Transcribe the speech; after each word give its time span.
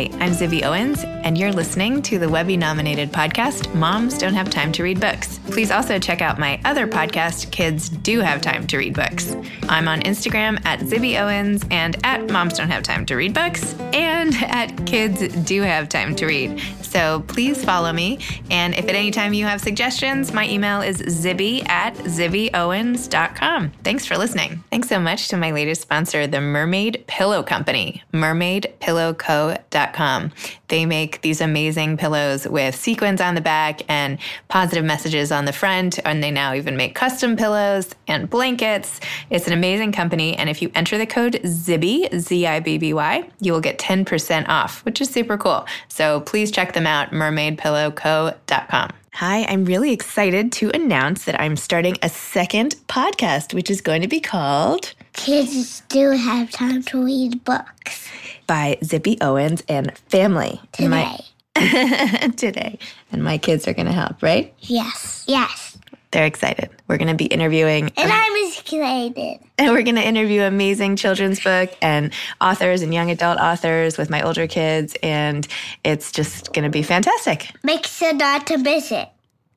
Hi, 0.00 0.08
I'm 0.18 0.32
Zibby 0.32 0.62
Owens, 0.64 1.04
and 1.30 1.38
you're 1.38 1.52
listening 1.52 2.02
to 2.02 2.18
the 2.18 2.28
Webby 2.28 2.56
nominated 2.56 3.12
podcast, 3.12 3.72
Moms 3.72 4.18
Don't 4.18 4.34
Have 4.34 4.50
Time 4.50 4.72
to 4.72 4.82
Read 4.82 4.98
Books. 4.98 5.38
Please 5.46 5.70
also 5.70 5.96
check 5.96 6.20
out 6.20 6.40
my 6.40 6.60
other 6.64 6.88
podcast, 6.88 7.52
Kids 7.52 7.88
Do 7.88 8.18
Have 8.18 8.40
Time 8.40 8.66
to 8.66 8.78
Read 8.78 8.94
Books. 8.94 9.36
I'm 9.68 9.86
on 9.86 10.00
Instagram 10.00 10.60
at 10.66 10.80
Zibby 10.80 11.20
Owens 11.20 11.64
and 11.70 11.96
at 12.04 12.28
Moms 12.32 12.54
Don't 12.54 12.70
Have 12.70 12.82
Time 12.82 13.06
to 13.06 13.14
Read 13.14 13.32
Books 13.32 13.74
and 13.92 14.34
at 14.42 14.84
Kids 14.86 15.28
Do 15.44 15.62
Have 15.62 15.88
Time 15.88 16.16
to 16.16 16.26
Read. 16.26 16.60
So 16.90 17.22
please 17.28 17.64
follow 17.64 17.92
me. 17.92 18.18
And 18.50 18.74
if 18.74 18.88
at 18.88 18.96
any 18.96 19.12
time 19.12 19.32
you 19.32 19.44
have 19.44 19.60
suggestions, 19.60 20.32
my 20.32 20.48
email 20.48 20.80
is 20.80 21.00
zibby 21.00 21.64
at 21.68 21.94
zibbyowens.com. 21.94 23.70
Thanks 23.84 24.04
for 24.04 24.18
listening. 24.18 24.64
Thanks 24.70 24.88
so 24.88 24.98
much 24.98 25.28
to 25.28 25.36
my 25.36 25.52
latest 25.52 25.82
sponsor, 25.82 26.26
the 26.26 26.40
Mermaid 26.40 27.04
Pillow 27.06 27.44
Company, 27.44 28.02
mermaidpillowco.com. 28.12 30.32
They 30.66 30.86
make 30.86 31.19
these 31.22 31.40
amazing 31.40 31.96
pillows 31.96 32.46
with 32.46 32.74
sequins 32.74 33.20
on 33.20 33.34
the 33.34 33.40
back 33.40 33.82
and 33.88 34.18
positive 34.48 34.84
messages 34.84 35.32
on 35.32 35.44
the 35.44 35.52
front. 35.52 35.98
And 36.04 36.22
they 36.22 36.30
now 36.30 36.54
even 36.54 36.76
make 36.76 36.94
custom 36.94 37.36
pillows 37.36 37.94
and 38.06 38.28
blankets. 38.28 39.00
It's 39.30 39.46
an 39.46 39.52
amazing 39.52 39.92
company. 39.92 40.36
And 40.36 40.48
if 40.48 40.62
you 40.62 40.70
enter 40.74 40.98
the 40.98 41.06
code 41.06 41.40
ZIBBY, 41.44 42.18
Z 42.18 42.46
I 42.46 42.60
B 42.60 42.78
B 42.78 42.92
Y, 42.92 43.28
you 43.40 43.52
will 43.52 43.60
get 43.60 43.78
10% 43.78 44.48
off, 44.48 44.84
which 44.84 45.00
is 45.00 45.08
super 45.10 45.36
cool. 45.36 45.66
So 45.88 46.20
please 46.20 46.50
check 46.50 46.72
them 46.72 46.86
out, 46.86 47.10
mermaidpillowco.com. 47.10 48.90
Hi, 49.14 49.44
I'm 49.48 49.64
really 49.64 49.92
excited 49.92 50.52
to 50.52 50.70
announce 50.70 51.24
that 51.24 51.40
I'm 51.40 51.56
starting 51.56 51.96
a 52.00 52.08
second 52.08 52.76
podcast, 52.86 53.52
which 53.52 53.68
is 53.68 53.80
going 53.80 54.02
to 54.02 54.08
be 54.08 54.20
called 54.20 54.94
Kids 55.24 55.82
do 55.88 56.10
have 56.12 56.50
time 56.50 56.82
to 56.84 57.04
read 57.04 57.44
books 57.44 58.08
by 58.46 58.78
Zibby 58.82 59.18
Owens 59.20 59.62
and 59.68 59.96
Family. 60.08 60.58
today. 60.72 60.84
And 60.86 60.90
my- 60.90 62.28
today. 62.36 62.78
And 63.12 63.22
my 63.22 63.36
kids 63.36 63.68
are 63.68 63.74
going 63.74 63.86
to 63.86 63.92
help, 63.92 64.22
right? 64.22 64.54
yes, 64.60 65.24
yes. 65.28 65.76
They're 66.10 66.24
excited. 66.26 66.70
We're 66.88 66.96
going 66.96 67.08
to 67.08 67.14
be 67.14 67.26
interviewing 67.26 67.92
And 67.96 68.10
I'm 68.10 68.48
excited. 68.48 69.38
And 69.58 69.72
we're 69.72 69.82
going 69.82 69.96
to 69.96 70.02
interview 70.06 70.40
amazing 70.42 70.96
children's 70.96 71.38
book 71.38 71.70
and 71.82 72.12
authors 72.40 72.80
and 72.80 72.94
young 72.94 73.10
adult 73.10 73.38
authors 73.38 73.98
with 73.98 74.08
my 74.08 74.22
older 74.22 74.46
kids. 74.46 74.96
And 75.02 75.46
it's 75.84 76.10
just 76.12 76.52
going 76.54 76.64
to 76.64 76.70
be 76.70 76.82
fantastic. 76.82 77.50
Make 77.62 77.86
sure 77.86 78.14
not 78.14 78.46
to 78.46 78.56
miss 78.56 78.90
it. 78.90 79.08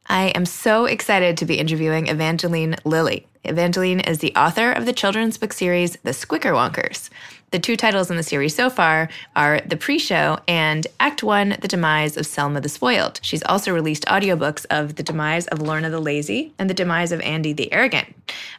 I 0.08 0.28
am 0.36 0.46
so 0.46 0.86
excited 0.86 1.38
to 1.38 1.46
be 1.46 1.56
interviewing 1.58 2.08
Evangeline 2.08 2.76
Lilly. 2.84 3.26
Evangeline 3.46 4.00
is 4.00 4.20
the 4.20 4.34
author 4.36 4.72
of 4.72 4.86
the 4.86 4.94
children's 4.94 5.38
book 5.38 5.52
series, 5.52 5.98
The 6.04 6.12
Squicker 6.12 6.54
Wonkers. 6.54 7.10
The 7.54 7.60
two 7.60 7.78
titles 7.78 8.10
in 8.10 8.18
the 8.18 8.24
series 8.24 8.56
so 8.56 8.72
far 8.72 9.10
are 9.36 9.62
The 9.62 9.78
Pre 9.78 10.00
Show 10.00 10.40
and 10.48 10.88
Act 11.00 11.22
One 11.22 11.56
The 11.62 11.68
Demise 11.68 12.18
of 12.18 12.26
Selma 12.26 12.60
the 12.62 12.68
Spoiled. 12.68 13.20
She's 13.22 13.44
also 13.44 13.72
released 13.72 14.06
audiobooks 14.06 14.66
of 14.72 14.96
The 14.96 15.04
Demise 15.04 15.46
of 15.46 15.62
Lorna 15.62 15.92
the 15.92 16.00
Lazy 16.00 16.52
and 16.58 16.68
The 16.68 16.74
Demise 16.74 17.12
of 17.12 17.22
Andy 17.22 17.54
the 17.54 17.72
Arrogant. 17.72 18.08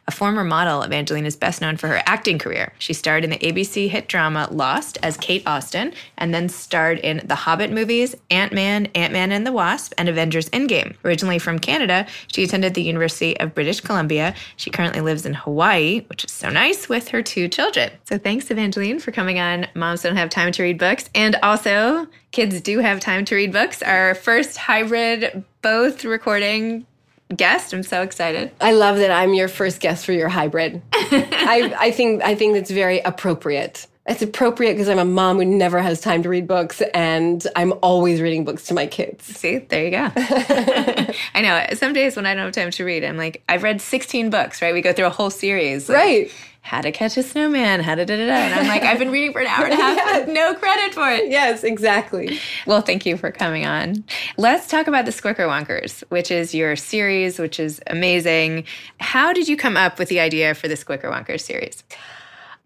A 0.06 0.12
former 0.12 0.44
model, 0.44 0.82
Evangeline 0.82 1.26
is 1.26 1.34
best 1.34 1.60
known 1.60 1.76
for 1.76 1.88
her 1.88 2.02
acting 2.06 2.38
career. 2.38 2.72
She 2.78 2.92
starred 2.92 3.24
in 3.24 3.30
the 3.30 3.38
ABC 3.38 3.88
hit 3.88 4.06
drama 4.06 4.46
Lost 4.52 4.96
as 5.02 5.16
Kate 5.16 5.42
Austen 5.44 5.92
and 6.16 6.32
then 6.32 6.48
starred 6.48 7.00
in 7.00 7.22
the 7.24 7.34
Hobbit 7.34 7.72
movies, 7.72 8.14
Ant 8.30 8.52
Man, 8.52 8.86
Ant 8.94 9.12
Man 9.12 9.32
and 9.32 9.44
the 9.44 9.50
Wasp, 9.50 9.92
and 9.98 10.08
Avengers 10.08 10.48
Endgame. 10.50 10.94
Originally 11.04 11.40
from 11.40 11.58
Canada, 11.58 12.06
she 12.28 12.44
attended 12.44 12.74
the 12.74 12.82
University 12.82 13.36
of 13.40 13.56
British 13.56 13.80
Columbia. 13.80 14.36
She 14.54 14.70
currently 14.70 15.00
lives 15.00 15.26
in 15.26 15.34
Hawaii, 15.34 16.02
which 16.08 16.24
is 16.24 16.30
so 16.30 16.48
nice, 16.48 16.88
with 16.88 17.08
her 17.08 17.22
two 17.22 17.48
children. 17.48 17.90
So 18.04 18.18
thanks, 18.18 18.50
Evangeline, 18.52 18.83
for 19.00 19.10
coming 19.12 19.38
on 19.38 19.66
Moms 19.74 20.02
Don't 20.02 20.16
Have 20.16 20.28
Time 20.30 20.52
to 20.52 20.62
Read 20.62 20.78
Books. 20.78 21.08
And 21.14 21.36
also, 21.42 22.06
Kids 22.32 22.60
Do 22.60 22.80
Have 22.80 23.00
Time 23.00 23.24
to 23.24 23.34
Read 23.34 23.52
Books, 23.52 23.82
our 23.82 24.14
first 24.14 24.58
hybrid, 24.58 25.42
both 25.62 26.04
recording 26.04 26.86
guest. 27.34 27.72
I'm 27.72 27.82
so 27.82 28.02
excited. 28.02 28.50
I 28.60 28.72
love 28.72 28.98
that 28.98 29.10
I'm 29.10 29.32
your 29.32 29.48
first 29.48 29.80
guest 29.80 30.04
for 30.04 30.12
your 30.12 30.28
hybrid. 30.28 30.82
I, 30.92 31.74
I 31.78 31.90
think 31.90 32.22
I 32.22 32.34
think 32.34 32.54
that's 32.54 32.70
very 32.70 33.00
appropriate. 33.00 33.86
It's 34.06 34.20
appropriate 34.20 34.74
because 34.74 34.90
I'm 34.90 34.98
a 34.98 35.04
mom 35.06 35.38
who 35.38 35.46
never 35.46 35.80
has 35.80 35.98
time 36.02 36.22
to 36.24 36.28
read 36.28 36.46
books, 36.46 36.82
and 36.92 37.44
I'm 37.56 37.72
always 37.82 38.20
reading 38.20 38.44
books 38.44 38.66
to 38.66 38.74
my 38.74 38.86
kids. 38.86 39.24
See, 39.24 39.56
there 39.56 39.82
you 39.82 39.90
go. 39.92 40.10
I 41.34 41.40
know. 41.40 41.64
Some 41.74 41.94
days 41.94 42.14
when 42.14 42.26
I 42.26 42.34
don't 42.34 42.44
have 42.44 42.52
time 42.52 42.70
to 42.72 42.84
read, 42.84 43.02
I'm 43.02 43.16
like, 43.16 43.42
I've 43.48 43.62
read 43.62 43.80
16 43.80 44.28
books, 44.28 44.60
right? 44.60 44.74
We 44.74 44.82
go 44.82 44.92
through 44.92 45.06
a 45.06 45.10
whole 45.10 45.30
series. 45.30 45.88
like, 45.88 45.96
Right. 45.96 46.32
How 46.64 46.80
to 46.80 46.90
Catch 46.90 47.18
a 47.18 47.22
Snowman, 47.22 47.80
how 47.80 47.94
to 47.94 48.06
da 48.06 48.16
da 48.16 48.26
da. 48.26 48.32
And 48.32 48.54
I'm 48.54 48.66
like, 48.66 48.84
I've 48.84 48.98
been 48.98 49.10
reading 49.10 49.34
for 49.34 49.40
an 49.40 49.46
hour 49.48 49.66
and 49.66 49.74
a 49.74 49.76
half 49.76 49.96
with 50.26 50.28
no 50.34 50.54
credit 50.54 50.94
for 50.94 51.10
it. 51.10 51.30
Yes, 51.30 51.62
exactly. 51.62 52.40
Well, 52.66 52.80
thank 52.80 53.04
you 53.04 53.18
for 53.18 53.30
coming 53.30 53.66
on. 53.66 54.02
Let's 54.38 54.66
talk 54.66 54.86
about 54.86 55.04
the 55.04 55.10
Squicker 55.10 55.46
Wonkers, 55.46 56.02
which 56.08 56.30
is 56.30 56.54
your 56.54 56.74
series, 56.74 57.38
which 57.38 57.60
is 57.60 57.82
amazing. 57.88 58.64
How 58.98 59.34
did 59.34 59.46
you 59.46 59.58
come 59.58 59.76
up 59.76 59.98
with 59.98 60.08
the 60.08 60.20
idea 60.20 60.54
for 60.54 60.66
the 60.66 60.74
Squicker 60.74 61.12
Wonkers 61.12 61.42
series? 61.42 61.84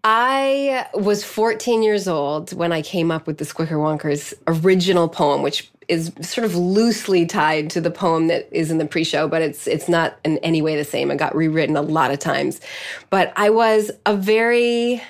I 0.03 0.87
was 0.93 1.23
14 1.23 1.83
years 1.83 2.07
old 2.07 2.53
when 2.53 2.71
I 2.71 2.81
came 2.81 3.11
up 3.11 3.27
with 3.27 3.37
the 3.37 3.45
Squicker 3.45 3.77
Wonkers 3.77 4.33
original 4.47 5.09
poem, 5.09 5.41
which 5.41 5.69
is 5.89 6.11
sort 6.21 6.45
of 6.45 6.55
loosely 6.55 7.25
tied 7.25 7.69
to 7.71 7.81
the 7.81 7.91
poem 7.91 8.27
that 8.27 8.47
is 8.51 8.71
in 8.71 8.77
the 8.77 8.85
pre-show, 8.85 9.27
but 9.27 9.41
it's 9.41 9.67
it's 9.67 9.89
not 9.89 10.17
in 10.23 10.37
any 10.37 10.61
way 10.61 10.75
the 10.77 10.85
same. 10.85 11.11
It 11.11 11.17
got 11.17 11.35
rewritten 11.35 11.75
a 11.75 11.81
lot 11.81 12.11
of 12.11 12.19
times. 12.19 12.61
But 13.09 13.33
I 13.35 13.49
was 13.49 13.91
a 14.05 14.15
very 14.15 15.01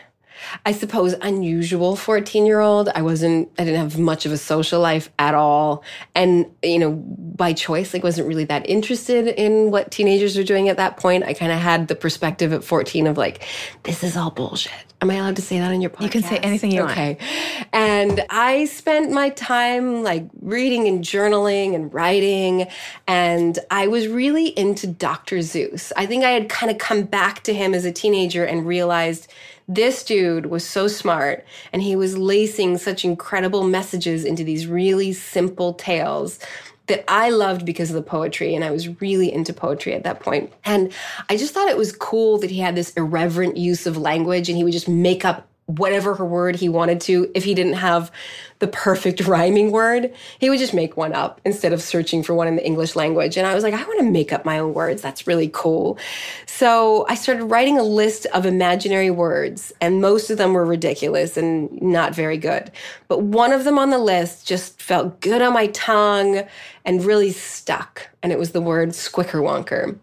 I 0.65 0.71
suppose, 0.71 1.13
unusual 1.21 1.95
14 1.95 2.45
year 2.45 2.59
old. 2.59 2.89
I 2.89 3.01
wasn't, 3.01 3.49
I 3.57 3.65
didn't 3.65 3.79
have 3.79 3.99
much 3.99 4.25
of 4.25 4.31
a 4.31 4.37
social 4.37 4.79
life 4.79 5.09
at 5.19 5.35
all. 5.35 5.83
And, 6.15 6.45
you 6.63 6.79
know, 6.79 6.91
by 6.91 7.53
choice, 7.53 7.93
like, 7.93 8.03
wasn't 8.03 8.27
really 8.27 8.45
that 8.45 8.67
interested 8.69 9.27
in 9.27 9.71
what 9.71 9.91
teenagers 9.91 10.37
were 10.37 10.43
doing 10.43 10.69
at 10.69 10.77
that 10.77 10.97
point. 10.97 11.23
I 11.23 11.33
kind 11.33 11.51
of 11.51 11.59
had 11.59 11.87
the 11.87 11.95
perspective 11.95 12.53
at 12.53 12.63
14 12.63 13.07
of 13.07 13.17
like, 13.17 13.45
this 13.83 14.03
is 14.03 14.17
all 14.17 14.31
bullshit. 14.31 14.73
Am 15.01 15.09
I 15.09 15.15
allowed 15.15 15.37
to 15.37 15.41
say 15.41 15.59
that 15.59 15.71
on 15.71 15.79
your 15.79 15.89
podcast? 15.89 16.03
You 16.03 16.09
can 16.09 16.23
say 16.23 16.37
anything 16.39 16.71
you 16.71 16.81
okay. 16.81 17.17
want. 17.17 17.21
Okay. 17.21 17.67
And 17.71 18.25
I 18.29 18.65
spent 18.65 19.11
my 19.11 19.29
time 19.29 20.03
like 20.03 20.27
reading 20.41 20.87
and 20.87 21.03
journaling 21.03 21.73
and 21.73 21.93
writing. 21.93 22.67
And 23.07 23.57
I 23.71 23.87
was 23.87 24.09
really 24.09 24.47
into 24.47 24.87
Dr. 24.87 25.37
Seuss. 25.37 25.93
I 25.95 26.05
think 26.05 26.25
I 26.25 26.31
had 26.31 26.49
kind 26.49 26.69
of 26.69 26.79
come 26.79 27.03
back 27.03 27.43
to 27.43 27.53
him 27.53 27.73
as 27.73 27.85
a 27.85 27.93
teenager 27.93 28.43
and 28.43 28.67
realized 28.67 29.31
this 29.69 30.03
dude 30.03 30.47
was 30.47 30.67
so 30.67 30.87
smart 30.87 31.45
and 31.71 31.83
he 31.83 31.95
was 31.95 32.17
lacing 32.17 32.79
such 32.79 33.05
incredible 33.05 33.63
messages 33.63 34.25
into 34.25 34.43
these 34.43 34.65
really 34.65 35.13
simple 35.13 35.75
tales 35.75 36.39
that 36.87 37.05
I 37.07 37.29
loved 37.29 37.67
because 37.67 37.91
of 37.91 37.95
the 37.95 38.01
poetry. 38.01 38.55
And 38.55 38.65
I 38.65 38.71
was 38.71 38.99
really 38.99 39.31
into 39.31 39.53
poetry 39.53 39.93
at 39.93 40.03
that 40.05 40.21
point. 40.21 40.51
And 40.65 40.91
I 41.29 41.37
just 41.37 41.53
thought 41.53 41.69
it 41.69 41.77
was 41.77 41.91
cool 41.91 42.39
that 42.39 42.49
he 42.49 42.59
had 42.59 42.75
this 42.75 42.91
irreverent 42.93 43.57
use 43.57 43.85
of 43.85 43.95
language 43.95 44.49
and 44.49 44.57
he 44.57 44.63
would 44.63 44.73
just 44.73 44.89
make 44.89 45.23
up 45.23 45.47
whatever 45.69 46.15
her 46.15 46.25
word 46.25 46.55
he 46.55 46.67
wanted 46.67 46.99
to 46.99 47.29
if 47.35 47.43
he 47.43 47.53
didn't 47.53 47.73
have 47.73 48.11
the 48.57 48.67
perfect 48.67 49.21
rhyming 49.27 49.71
word 49.71 50.11
he 50.39 50.49
would 50.49 50.57
just 50.57 50.73
make 50.73 50.97
one 50.97 51.13
up 51.13 51.39
instead 51.45 51.71
of 51.73 51.81
searching 51.81 52.23
for 52.23 52.33
one 52.33 52.47
in 52.47 52.55
the 52.55 52.65
english 52.65 52.95
language. 52.95 53.37
And 53.37 53.45
i 53.45 53.53
was 53.53 53.63
like 53.63 53.75
i 53.75 53.83
want 53.83 53.99
to 53.99 54.09
make 54.09 54.33
up 54.33 54.45
my 54.45 54.57
own 54.57 54.73
words. 54.73 55.01
That's 55.01 55.27
really 55.27 55.49
cool. 55.53 55.99
So 56.47 57.05
i 57.07 57.13
started 57.13 57.45
writing 57.45 57.77
a 57.77 57.83
list 57.83 58.25
of 58.33 58.47
imaginary 58.47 59.11
words 59.11 59.71
and 59.79 60.01
most 60.01 60.31
of 60.31 60.39
them 60.39 60.53
were 60.53 60.65
ridiculous 60.65 61.37
and 61.37 61.79
not 61.81 62.15
very 62.15 62.37
good. 62.37 62.71
But 63.07 63.21
one 63.21 63.53
of 63.53 63.63
them 63.63 63.77
on 63.77 63.91
the 63.91 63.99
list 63.99 64.47
just 64.47 64.81
felt 64.81 65.21
good 65.21 65.43
on 65.43 65.53
my 65.53 65.67
tongue 65.67 66.43
and 66.83 67.05
really 67.05 67.31
stuck 67.31 68.09
and 68.23 68.31
it 68.31 68.39
was 68.39 68.53
the 68.53 68.61
word 68.61 68.89
squickerwonker 68.89 69.99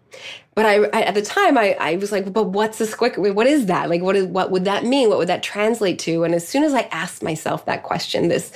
but 0.56 0.64
I, 0.64 0.84
I, 0.86 1.02
at 1.02 1.14
the 1.14 1.22
time 1.22 1.58
I, 1.58 1.76
I 1.78 1.96
was 1.96 2.10
like, 2.10 2.32
but 2.32 2.44
what's 2.44 2.80
a 2.80 2.86
squicker? 2.86 3.32
What 3.34 3.46
is 3.46 3.66
that? 3.66 3.90
Like, 3.90 4.00
what 4.00 4.16
is 4.16 4.24
what 4.26 4.50
would 4.50 4.64
that 4.64 4.84
mean? 4.84 5.10
What 5.10 5.18
would 5.18 5.28
that 5.28 5.42
translate 5.42 5.98
to? 6.00 6.24
And 6.24 6.34
as 6.34 6.48
soon 6.48 6.64
as 6.64 6.72
I 6.72 6.88
asked 6.90 7.22
myself 7.22 7.66
that 7.66 7.82
question, 7.82 8.28
this 8.28 8.50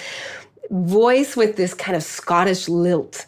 voice 0.71 1.37
with 1.37 1.57
this 1.57 1.75
kind 1.75 1.95
of 1.95 2.03
Scottish 2.03 2.69
lilt 2.69 3.27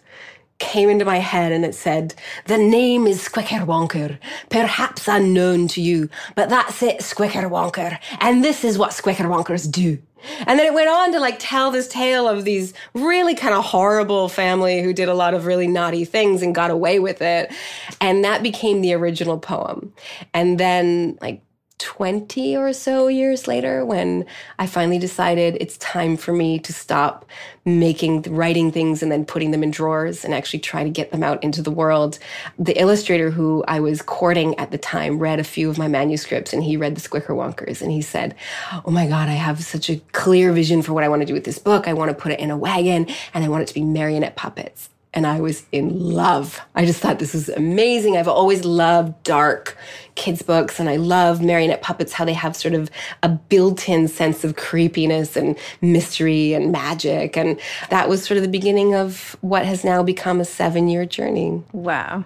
came 0.59 0.89
into 0.89 1.05
my 1.05 1.19
head 1.19 1.53
and 1.53 1.67
it 1.67 1.75
said, 1.75 2.15
The 2.47 2.57
name 2.57 3.07
is 3.07 3.29
Squickerwonker, 3.29 4.19
perhaps 4.49 5.07
unknown 5.07 5.69
to 5.69 5.83
you, 5.83 6.09
but 6.35 6.49
that's 6.49 6.83
it, 6.83 7.01
Squickerwonker. 7.01 7.99
And 8.21 8.43
this 8.43 8.65
is 8.65 8.79
what 8.79 8.93
Squickerwonkers 8.93 9.71
do. 9.71 9.99
And 10.47 10.59
then 10.59 10.67
it 10.67 10.75
went 10.75 10.89
on 10.89 11.13
to 11.13 11.21
like 11.21 11.37
tell 11.39 11.71
this 11.71 11.89
tale 11.89 12.29
of 12.29 12.45
these 12.45 12.75
really 12.95 13.35
kind 13.35 13.55
of 13.55 13.65
horrible 13.65 14.29
family 14.29 14.83
who 14.83 14.93
did 14.93 15.09
a 15.09 15.15
lot 15.15 15.35
of 15.35 15.47
really 15.47 15.67
naughty 15.67 16.05
things 16.05 16.43
and 16.43 16.55
got 16.55 16.71
away 16.71 16.99
with 16.99 17.23
it. 17.23 17.53
And 18.01 18.25
that 18.25 18.43
became 18.43 18.81
the 18.81 18.95
original 18.95 19.39
poem. 19.39 19.93
And 20.35 20.59
then 20.59 21.19
like 21.21 21.43
20 21.83 22.57
or 22.57 22.73
so 22.73 23.09
years 23.09 23.49
later 23.49 23.85
when 23.85 24.25
I 24.61 24.69
finally 24.69 25.01
decided 25.01 25.57
it's 25.61 25.77
time 25.79 26.17
for 26.17 26.33
me 26.33 26.61
to 26.61 26.73
stop 26.73 27.27
making, 27.65 28.23
writing 28.23 28.71
things 28.71 29.03
and 29.03 29.11
then 29.11 29.25
putting 29.25 29.51
them 29.51 29.65
in 29.65 29.73
drawers 29.73 30.25
and 30.25 30.33
actually 30.33 30.61
try 30.61 30.85
to 30.85 30.91
get 30.91 31.11
them 31.11 31.25
out 31.25 31.43
into 31.43 31.61
the 31.61 31.73
world. 31.73 32.21
The 32.57 32.81
illustrator 32.81 33.31
who 33.31 33.65
I 33.67 33.81
was 33.81 34.01
courting 34.01 34.57
at 34.61 34.71
the 34.71 34.79
time 34.79 35.19
read 35.19 35.41
a 35.41 35.45
few 35.45 35.69
of 35.69 35.77
my 35.77 35.89
manuscripts 35.89 36.53
and 36.53 36.63
he 36.63 36.77
read 36.77 36.95
the 36.95 37.01
Squickerwonkers 37.01 37.83
and 37.83 37.91
he 37.91 38.01
said, 38.01 38.37
Oh 38.85 38.91
my 38.93 39.09
God, 39.09 39.29
I 39.29 39.33
have 39.33 39.63
such 39.65 39.91
a 39.91 40.01
clear 40.13 40.53
vision 40.53 40.83
for 40.83 40.93
what 40.93 41.03
I 41.03 41.09
want 41.09 41.23
to 41.23 41.27
do 41.27 41.35
with 41.35 41.45
this 41.45 41.59
book. 41.59 41.89
I 41.89 41.95
want 41.95 42.11
to 42.11 42.15
put 42.15 42.31
it 42.31 42.39
in 42.39 42.53
a 42.53 42.57
wagon 42.57 43.09
and 43.35 43.45
I 43.45 43.49
want 43.49 43.63
it 43.63 43.69
to 43.69 43.75
be 43.75 43.83
marionette 43.83 44.37
puppets 44.37 44.89
and 45.15 45.27
I 45.27 45.41
was 45.41 45.65
in 45.73 45.99
love. 45.99 46.61
I 46.75 46.87
just 46.87 47.01
thought 47.01 47.19
this 47.19 47.35
was 47.35 47.49
amazing. 47.51 48.17
I've 48.17 48.29
always 48.29 48.65
loved 48.65 49.23
dark 49.25 49.77
kids' 50.15 50.43
books, 50.43 50.81
and 50.81 50.89
I 50.89 50.97
love 50.97 51.43
marionette 51.43 51.83
puppets, 51.83 52.13
how 52.13 52.25
they 52.25 52.33
have 52.33 52.57
sort 52.57 52.75
of 52.75 52.91
a 53.23 53.29
built 53.29 53.89
in 53.89 54.09
sense 54.09 54.45
of 54.45 54.57
creepiness 54.57 55.37
and 55.37 55.59
mystery 55.81 56.55
and 56.55 56.73
magic. 56.73 57.37
And 57.37 57.61
that 57.91 58.09
was 58.09 58.25
sort 58.25 58.39
of 58.39 58.43
the 58.43 58.49
beginning 58.49 58.95
of 58.95 59.37
what 59.41 59.67
has 59.67 59.85
now 59.85 60.03
become 60.03 60.41
a 60.41 60.45
seven 60.45 60.89
year 60.89 61.05
journey. 61.05 61.63
Wow 61.73 62.25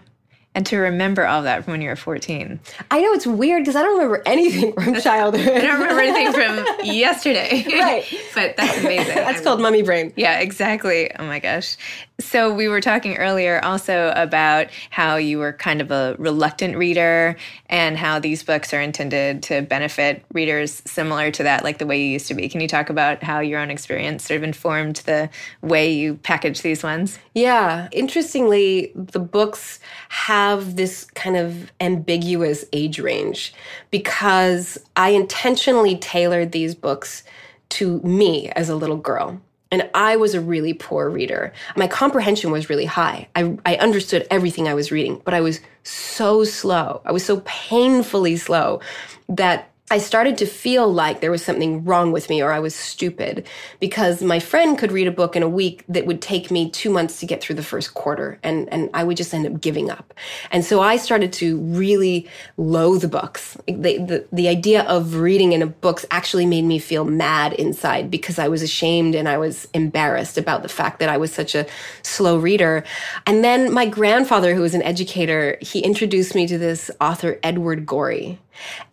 and 0.57 0.65
to 0.65 0.79
remember 0.79 1.27
all 1.27 1.43
that 1.43 1.65
from 1.65 1.73
when 1.73 1.83
you 1.83 1.91
were 1.91 1.97
14. 1.97 2.59
I 2.91 3.01
know 3.03 3.13
it's 3.13 3.27
weird 3.27 3.61
because 3.63 3.77
I 3.77 3.83
don't 3.83 3.99
remember 3.99 4.23
anything 4.25 4.73
from 4.73 4.95
childhood. 5.03 5.47
I 5.47 5.61
don't 5.61 5.81
remember 5.81 6.01
anything 6.01 6.33
from 6.33 6.67
yesterday. 6.85 7.63
Right. 7.69 8.05
but 8.35 8.57
that's 8.57 8.79
amazing. 8.79 9.17
that's 9.17 9.41
I 9.41 9.45
called 9.45 9.61
mummy 9.61 9.83
brain. 9.83 10.15
Yeah, 10.17 10.41
exactly. 10.41 11.15
Oh 11.15 11.27
my 11.27 11.41
gosh. 11.41 11.77
So 12.19 12.53
we 12.55 12.67
were 12.67 12.81
talking 12.81 13.19
earlier 13.19 13.63
also 13.63 14.11
about 14.17 14.69
how 14.89 15.17
you 15.17 15.39
were 15.39 15.53
kind 15.53 15.83
of 15.83 15.91
a 15.91 16.17
reluctant 16.19 16.75
reader 16.77 17.37
and 17.67 17.99
how 17.99 18.19
these 18.21 18.43
books 18.43 18.73
are 18.73 18.81
intended 18.81 19.43
to 19.45 19.61
benefit 19.61 20.25
readers 20.33 20.83
similar 20.87 21.31
to 21.33 21.43
that, 21.43 21.63
like 21.63 21.77
the 21.77 21.85
way 21.85 22.03
you 22.03 22.09
used 22.09 22.29
to 22.29 22.35
be. 22.35 22.49
Can 22.49 22.63
you 22.63 22.69
talk 22.69 22.89
about 22.89 23.23
how 23.23 23.41
your 23.41 23.61
own 23.61 23.69
experience 23.71 24.25
sort 24.25 24.39
of 24.39 24.45
informed 24.45 24.97
the 25.05 25.29
way 25.61 25.93
you 25.93 26.15
package 26.15 26.63
these 26.63 26.83
ones? 26.83 27.19
Yeah. 27.35 27.89
Interestingly, 27.93 28.93
the 28.95 29.21
books 29.21 29.79
have 30.09 30.77
this 30.77 31.05
kind 31.05 31.37
of 31.37 31.71
ambiguous 31.83 32.65
age 32.73 32.99
range 32.99 33.53
because 33.91 34.79
I 34.97 35.11
intentionally 35.11 35.99
tailored 35.99 36.53
these 36.53 36.75
books 36.75 37.25
to 37.69 38.01
me 38.01 38.49
as 38.51 38.71
a 38.71 38.77
little 38.77 38.97
girl. 38.97 39.41
And 39.71 39.89
I 39.95 40.17
was 40.17 40.35
a 40.35 40.41
really 40.41 40.75
poor 40.75 41.11
reader. 41.11 41.53
My 41.77 41.89
comprehension 41.89 42.51
was 42.51 42.71
really 42.71 42.85
high. 42.85 43.29
I, 43.35 43.57
I 43.67 43.77
understood 43.77 44.27
everything 44.31 44.69
I 44.69 44.75
was 44.75 44.93
reading, 44.93 45.21
but 45.25 45.35
I 45.35 45.41
was 45.41 45.61
so 45.83 46.45
slow. 46.45 47.03
I 47.05 47.13
was 47.13 47.25
so 47.25 47.43
painfully 47.45 48.37
slow 48.37 48.81
that 49.29 49.71
I 49.89 49.99
started 49.99 50.37
to 50.39 50.47
feel 50.47 50.93
like 50.93 51.21
there 51.21 51.31
was 51.31 51.45
something 51.45 51.85
wrong 51.85 52.11
with 52.11 52.29
me 52.29 52.43
or 52.43 52.51
I 52.51 52.59
was 52.59 52.75
stupid 52.75 53.47
because 53.79 54.21
my 54.21 54.41
friend 54.41 54.77
could 54.77 54.91
read 54.91 55.07
a 55.07 55.13
book 55.13 55.37
in 55.37 55.45
a 55.45 55.49
week 55.49 55.85
that 55.89 56.07
would 56.07 56.21
take 56.21 56.51
me 56.51 56.69
two 56.69 56.91
months 56.91 57.21
to 57.21 57.27
get 57.27 57.41
through 57.41 57.55
the 57.55 57.63
first 57.63 57.95
quarter 57.95 58.41
and, 58.43 58.69
and 58.73 58.91
I 58.95 59.05
would 59.05 59.17
just 59.17 59.33
end 59.33 59.47
up 59.47 59.61
giving 59.61 59.89
up. 59.89 60.13
And 60.51 60.65
so 60.65 60.81
I 60.81 60.97
started 60.97 61.33
to 61.35 61.59
really 61.59 62.29
loathe 62.57 63.09
books. 63.13 63.57
The, 63.69 63.99
the, 63.99 64.27
the 64.33 64.49
idea 64.49 64.83
of 64.83 65.15
reading 65.15 65.53
in 65.53 65.63
a 65.63 65.67
books 65.67 66.05
actually 66.11 66.47
made 66.47 66.65
me 66.65 66.81
feel 66.81 67.05
mad 67.05 67.53
inside 67.53 68.11
because 68.11 68.41
I 68.41 68.49
was 68.49 68.63
ashamed 68.63 69.15
and 69.15 69.29
I 69.29 69.39
was 69.39 69.69
embarrassed 69.73 70.37
about 70.37 70.65
the 70.65 70.69
fact 70.69 70.99
that 70.99 71.09
I 71.09 71.17
was 71.17 71.33
such 71.33 71.55
a 71.55 71.65
slow 72.03 72.39
reader. 72.39 72.83
And 73.25 73.45
then 73.45 73.73
my 73.73 73.87
grandfather, 73.87 74.53
who 74.53 74.63
was 74.63 74.75
an 74.75 74.83
educator, 74.83 75.59
he 75.61 75.79
introduced 75.79 76.35
me 76.35 76.49
to 76.49 76.59
this 76.59 76.91
author, 77.01 77.39
Edward 77.45 77.87
Gorey. 77.87 78.41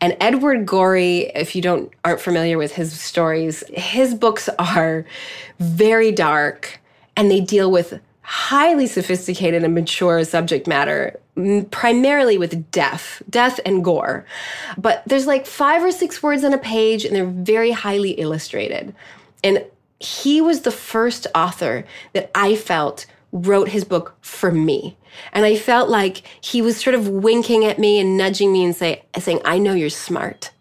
And 0.02 0.16
Edward 0.20 0.66
Gorey, 0.66 1.32
if 1.36 1.56
you 1.56 1.62
don't 1.62 1.92
aren't 2.04 2.22
familiar 2.22 2.58
with 2.58 2.74
his 2.74 3.00
stories, 3.00 3.64
his 3.70 4.14
books 4.14 4.50
are 4.60 5.06
very 5.60 6.12
dark 6.12 6.80
and 7.16 7.30
they 7.30 7.42
deal 7.42 7.72
with 7.72 8.00
highly 8.22 8.88
sophisticated 8.88 9.64
and 9.64 9.76
mature 9.76 10.24
subject 10.24 10.66
matter, 10.66 11.20
primarily 11.72 12.38
with 12.38 12.72
death, 12.72 13.22
death 13.30 13.60
and 13.66 13.84
gore. 13.84 14.26
But 14.78 15.04
there's 15.06 15.28
like 15.28 15.46
five 15.46 15.84
or 15.84 15.92
six 15.92 16.24
words 16.24 16.44
on 16.44 16.54
a 16.54 16.58
page 16.58 17.06
and 17.06 17.16
they're 17.16 17.26
very 17.26 17.72
highly 17.72 18.12
illustrated. 18.12 18.96
And 19.44 19.66
he 20.00 20.42
was 20.42 20.62
the 20.62 20.72
first 20.72 21.28
author 21.36 21.86
that 22.14 22.32
I 22.34 22.56
felt 22.56 23.06
wrote 23.34 23.68
his 23.68 23.84
book 23.84 24.16
for 24.22 24.52
me. 24.52 24.96
And 25.34 25.44
I 25.44 25.58
felt 25.58 25.90
like 25.90 26.22
he 26.40 26.62
was 26.62 26.80
sort 26.80 26.96
of 26.96 27.10
winking 27.10 27.66
at 27.66 27.80
me 27.80 28.00
and 28.00 28.16
nudging 28.16 28.54
me 28.54 28.64
and 28.64 28.76
say, 28.76 29.04
saying, 29.20 29.42
I 29.44 29.58
know 29.58 29.74
you're 29.74 29.90
smart. 29.90 30.52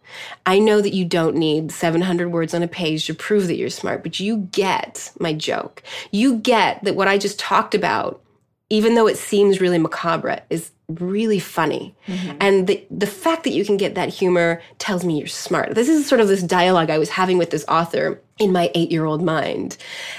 I 0.44 0.58
know 0.58 0.80
that 0.80 0.94
you 0.94 1.04
don't 1.04 1.36
need 1.36 1.70
700 1.70 2.30
words 2.32 2.54
on 2.54 2.62
a 2.62 2.68
page 2.68 3.06
to 3.06 3.14
prove 3.14 3.46
that 3.46 3.56
you're 3.56 3.70
smart, 3.70 4.02
but 4.02 4.18
you 4.18 4.48
get 4.52 5.10
my 5.20 5.32
joke. 5.32 5.82
You 6.10 6.38
get 6.38 6.82
that 6.84 6.96
what 6.96 7.08
I 7.08 7.18
just 7.18 7.38
talked 7.38 7.74
about, 7.74 8.20
even 8.68 8.94
though 8.94 9.06
it 9.06 9.18
seems 9.18 9.60
really 9.60 9.78
macabre, 9.78 10.42
is 10.50 10.70
really 10.88 11.38
funny. 11.38 11.94
Mm-hmm. 12.06 12.36
And 12.40 12.66
the, 12.66 12.84
the 12.90 13.06
fact 13.06 13.44
that 13.44 13.52
you 13.52 13.64
can 13.64 13.76
get 13.76 13.94
that 13.94 14.08
humor 14.08 14.60
tells 14.78 15.04
me 15.04 15.18
you're 15.18 15.26
smart. 15.26 15.74
This 15.74 15.88
is 15.88 16.06
sort 16.06 16.20
of 16.20 16.28
this 16.28 16.42
dialogue 16.42 16.90
I 16.90 16.98
was 16.98 17.10
having 17.10 17.38
with 17.38 17.50
this 17.50 17.64
author 17.68 18.20
in 18.42 18.52
my 18.52 18.70
eight 18.74 18.90
year 18.90 19.04
old 19.04 19.22
mind. 19.22 19.76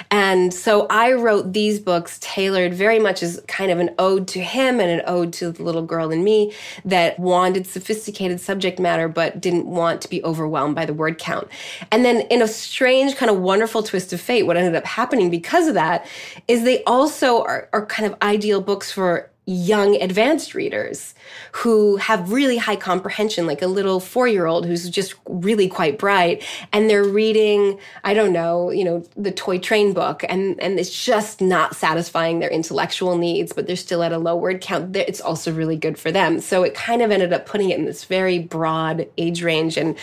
And 0.09 0.53
so 0.53 0.87
I 0.89 1.11
wrote 1.13 1.53
these 1.53 1.79
books 1.79 2.17
tailored 2.21 2.73
very 2.73 2.99
much 2.99 3.21
as 3.21 3.41
kind 3.47 3.69
of 3.71 3.79
an 3.79 3.93
ode 3.99 4.27
to 4.29 4.41
him 4.41 4.79
and 4.79 4.89
an 4.89 5.01
ode 5.05 5.33
to 5.33 5.51
the 5.51 5.61
little 5.61 5.83
girl 5.83 6.11
in 6.11 6.23
me 6.23 6.53
that 6.85 7.19
wanted 7.19 7.67
sophisticated 7.67 8.39
subject 8.39 8.79
matter 8.79 9.07
but 9.07 9.41
didn't 9.41 9.65
want 9.65 10.01
to 10.01 10.09
be 10.09 10.23
overwhelmed 10.23 10.75
by 10.75 10.85
the 10.85 10.93
word 10.93 11.17
count. 11.17 11.47
And 11.91 12.05
then 12.05 12.21
in 12.27 12.41
a 12.41 12.47
strange, 12.47 13.15
kind 13.15 13.29
of 13.29 13.39
wonderful 13.39 13.83
twist 13.83 14.13
of 14.13 14.21
fate, 14.21 14.43
what 14.43 14.55
ended 14.55 14.75
up 14.75 14.85
happening 14.85 15.29
because 15.29 15.67
of 15.67 15.73
that 15.73 16.07
is 16.47 16.63
they 16.63 16.83
also 16.85 17.43
are, 17.43 17.69
are 17.73 17.85
kind 17.85 18.11
of 18.11 18.17
ideal 18.21 18.61
books 18.61 18.91
for 18.91 19.29
young 19.45 20.01
advanced 20.01 20.53
readers 20.53 21.13
who 21.51 21.97
have 21.97 22.31
really 22.31 22.57
high 22.57 22.75
comprehension 22.75 23.45
like 23.45 23.61
a 23.61 23.67
little 23.67 23.99
4-year-old 23.99 24.65
who's 24.65 24.89
just 24.89 25.15
really 25.27 25.67
quite 25.67 25.99
bright 25.99 26.43
and 26.71 26.89
they're 26.89 27.03
reading 27.03 27.77
I 28.05 28.13
don't 28.13 28.31
know 28.31 28.71
you 28.71 28.85
know 28.85 29.03
the 29.17 29.31
toy 29.31 29.59
train 29.59 29.91
book 29.91 30.23
and 30.29 30.61
and 30.61 30.79
it's 30.79 31.03
just 31.03 31.41
not 31.41 31.75
satisfying 31.75 32.39
their 32.39 32.49
intellectual 32.49 33.17
needs 33.17 33.51
but 33.51 33.67
they're 33.67 33.75
still 33.75 34.01
at 34.01 34.13
a 34.13 34.17
low 34.17 34.35
word 34.35 34.61
count. 34.61 34.95
It's 34.95 35.21
also 35.21 35.51
really 35.51 35.77
good 35.77 35.97
for 35.99 36.11
them. 36.11 36.39
So 36.39 36.63
it 36.63 36.73
kind 36.73 37.01
of 37.01 37.11
ended 37.11 37.33
up 37.33 37.45
putting 37.45 37.69
it 37.69 37.77
in 37.77 37.85
this 37.85 38.05
very 38.05 38.39
broad 38.39 39.07
age 39.17 39.43
range 39.43 39.77
and 39.77 39.97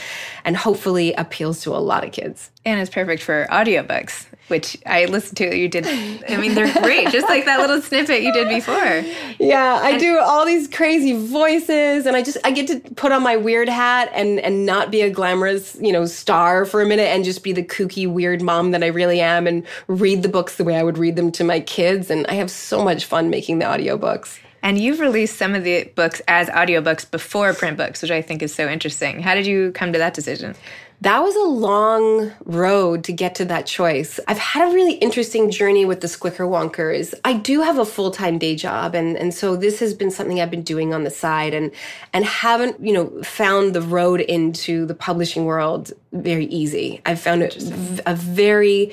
and 0.45 0.57
hopefully 0.57 1.15
appeals 1.15 1.63
to 1.63 1.75
a 1.75 1.79
lot 1.79 2.05
of 2.05 2.13
kids. 2.13 2.51
And 2.65 2.79
it's 2.79 2.91
perfect 2.91 3.23
for 3.23 3.47
audiobooks 3.51 4.27
which 4.51 4.77
I 4.85 5.07
listened 5.07 5.37
to. 5.39 5.57
You 5.57 5.69
did. 5.69 5.87
I 5.87 6.37
mean, 6.37 6.55
they're 6.55 6.73
great, 6.83 7.09
just 7.09 7.29
like 7.29 7.45
that 7.47 7.61
little 7.61 7.81
snippet 7.81 8.23
you 8.23 8.33
did 8.33 8.49
before. 8.49 9.05
Yeah, 9.39 9.81
I 9.83 9.93
and, 9.93 10.01
do 10.01 10.19
all 10.19 10.45
these 10.45 10.69
crazy 10.69 11.13
voices, 11.13 12.07
and 12.07 12.17
I 12.17 12.23
just 12.23 12.39
I 12.45 12.51
get 12.51 12.67
to 12.67 12.81
put 12.95 13.13
on 13.13 13.23
my 13.23 13.37
weird 13.37 13.69
hat 13.69 14.11
and 14.13 14.41
and 14.41 14.67
not 14.67 14.91
be 14.91 15.01
a 15.03 15.11
glamorous 15.11 15.77
you 15.81 15.93
know 15.93 16.05
star 16.07 16.65
for 16.65 16.83
a 16.83 16.87
minute, 16.87 17.09
and 17.09 17.25
just 17.25 17.43
be 17.43 17.53
the 17.53 17.63
kooky 17.63 18.11
weird 18.11 18.43
mom 18.43 18.73
that 18.73 18.83
I 18.83 18.89
really 18.89 19.21
am, 19.21 19.47
and 19.47 19.65
read 19.87 20.23
the 20.23 20.29
books 20.29 20.57
the 20.57 20.65
way 20.65 20.77
I 20.77 20.83
would 20.83 20.99
read 20.99 21.17
them 21.17 21.33
to 21.33 21.45
my 21.45 21.61
kids, 21.61 22.11
and 22.11 22.27
I 22.27 22.35
have 22.35 22.51
so 22.51 22.85
much 22.85 23.05
fun 23.05 23.31
making 23.31 23.61
the 23.61 23.67
audiobooks. 23.67 24.39
And 24.63 24.79
you've 24.79 25.01
released 25.01 25.37
some 25.37 25.55
of 25.55 25.65
the 25.65 25.85
books 25.95 26.21
as 26.29 26.49
audiobooks 26.49 27.11
before 27.11 27.55
print 27.55 27.77
books, 27.77 28.03
which 28.03 28.11
I 28.11 28.21
think 28.21 28.43
is 28.43 28.55
so 28.55 28.69
interesting. 28.69 29.23
How 29.23 29.35
did 29.35 29.47
you 29.47 29.73
come 29.73 29.93
to 29.93 29.99
that 29.99 30.13
decision? 30.13 30.55
That 31.03 31.23
was 31.23 31.35
a 31.35 31.49
long 31.49 32.33
road 32.45 33.05
to 33.05 33.13
get 33.13 33.35
to 33.37 33.45
that 33.47 33.67
choice. 33.67 34.21
I've 34.29 34.39
had 34.39 34.69
a 34.69 34.75
really 34.75 34.95
interesting 34.95 35.51
journey 35.51 35.85
with 35.87 36.03
the 36.03 36.07
Squicker 36.07 36.47
Wonkers. 36.47 37.15
I 37.25 37.33
do 37.33 37.63
have 37.63 37.79
a 37.79 37.87
full-time 37.87 38.39
day 38.39 38.55
job 38.55 38.95
and 38.95 39.17
and 39.17 39.33
so 39.33 39.57
this 39.57 39.81
has 39.81 39.95
been 39.95 40.11
something 40.11 40.41
I've 40.41 40.51
been 40.51 40.63
doing 40.63 40.93
on 40.93 41.05
the 41.05 41.11
side 41.11 41.55
and 41.55 41.71
and 42.13 42.25
haven't, 42.25 42.85
you 42.85 42.93
know, 42.93 43.23
found 43.23 43.75
the 43.75 43.83
road 43.83 44.21
into 44.21 44.85
the 44.85 44.95
publishing 44.95 45.47
world 45.47 45.93
very 46.13 46.47
easy. 46.47 47.01
I've 47.07 47.21
found 47.21 47.43
it 47.43 47.57
a 48.05 48.15
very 48.15 48.93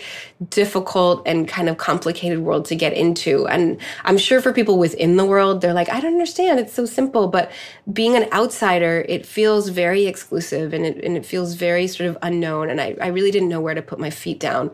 difficult 0.50 1.24
and 1.26 1.48
kind 1.48 1.68
of 1.68 1.78
complicated 1.78 2.40
world 2.40 2.66
to 2.66 2.76
get 2.76 2.94
into. 2.94 3.48
And 3.48 3.80
I'm 4.06 4.20
sure 4.20 4.40
for 4.40 4.54
people 4.54 4.78
within 4.78 5.18
the 5.18 5.26
world, 5.26 5.62
they're 5.62 5.74
like, 5.74 5.90
I 5.90 6.00
don't 6.00 6.14
understand. 6.14 6.60
It's 6.60 6.74
so 6.74 6.86
simple. 6.86 7.28
But 7.28 7.52
being 7.92 8.16
an 8.16 8.32
outsider, 8.32 9.04
it 9.10 9.26
feels 9.26 9.70
very 9.70 10.06
exclusive 10.06 10.74
and 10.74 10.86
it, 10.86 11.04
and 11.04 11.18
it 11.18 11.26
feels 11.26 11.56
very 11.56 11.88
sort 11.98 12.10
of 12.10 12.18
unknown. 12.22 12.70
And 12.70 12.80
I, 12.80 12.96
I 13.02 13.08
really 13.08 13.32
didn't 13.32 13.50
know 13.50 13.60
where 13.60 13.74
to 13.74 13.82
put 13.82 14.00
my 14.00 14.10
feet 14.10 14.40
down. 14.40 14.72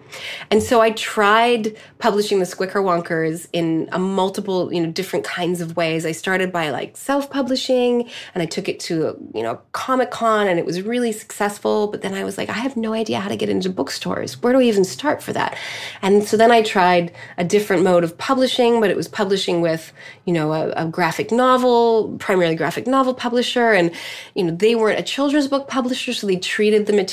And 0.52 0.62
so 0.62 0.82
I 0.82 0.92
tried 0.92 1.76
publishing 2.00 2.40
the 2.40 2.46
Squicker 2.46 2.84
Wonkers 2.84 3.48
in 3.54 3.90
a 3.92 4.00
multiple, 4.00 4.72
you 4.74 4.82
know, 4.82 4.92
different 4.92 5.26
kinds 5.26 5.62
of 5.62 5.76
ways. 5.76 6.06
I 6.06 6.12
started 6.12 6.52
by 6.52 6.70
like 6.70 6.98
self-publishing 6.98 8.10
and 8.34 8.44
I 8.44 8.46
took 8.46 8.68
it 8.68 8.80
to, 8.82 9.18
you 9.34 9.44
know, 9.44 9.62
Comic 9.72 10.12
Con 10.12 10.48
and 10.48 10.60
it 10.60 10.66
was 10.66 10.82
really 10.82 11.12
successful. 11.12 11.88
But 11.88 12.02
then 12.02 12.14
I 12.14 12.24
was 12.24 12.38
like, 12.38 12.50
I 12.50 12.54
have 12.54 12.76
no 12.76 12.94
idea 12.94 13.20
how 13.20 13.30
to 13.30 13.36
get 13.36 13.50
into 13.50 13.70
bookstores. 13.70 14.42
Where 14.42 14.54
do 14.54 14.60
I 14.60 14.64
even 14.64 14.84
start 14.84 15.24
for 15.24 15.34
that? 15.34 15.58
And 16.02 16.24
so 16.24 16.36
then 16.36 16.52
I 16.52 16.62
tried 16.62 17.14
a 17.38 17.44
different 17.44 17.84
mode 17.84 18.04
of 18.04 18.18
publishing, 18.18 18.82
but 18.82 18.90
it 18.90 18.98
was 18.98 19.08
publishing 19.08 19.62
with, 19.62 19.94
you 20.26 20.34
know, 20.34 20.52
a, 20.52 20.72
a 20.72 20.86
graphic 20.86 21.32
novel, 21.32 22.16
primarily 22.20 22.56
graphic 22.56 22.88
novel 22.88 23.14
publisher. 23.14 23.72
And, 23.72 23.92
you 24.36 24.44
know, 24.44 24.52
they 24.52 24.76
weren't 24.76 25.00
a 25.00 25.04
children's 25.04 25.48
book 25.48 25.68
publisher, 25.68 26.14
so 26.14 26.28
they 26.28 26.38
treated 26.38 26.86
the 26.86 26.94
material 26.94 27.13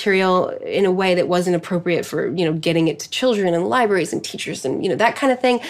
in 0.64 0.84
a 0.84 0.90
way 0.90 1.14
that 1.14 1.28
wasn't 1.28 1.56
appropriate 1.56 2.06
for, 2.06 2.28
you 2.34 2.44
know, 2.44 2.52
getting 2.52 2.88
it 2.88 2.98
to 3.00 3.10
children 3.10 3.54
and 3.54 3.66
libraries 3.68 4.12
and 4.12 4.24
teachers 4.24 4.64
and, 4.64 4.82
you 4.82 4.88
know, 4.88 4.96
that 4.96 5.16
kind 5.16 5.32
of 5.32 5.40
thing. 5.40 5.60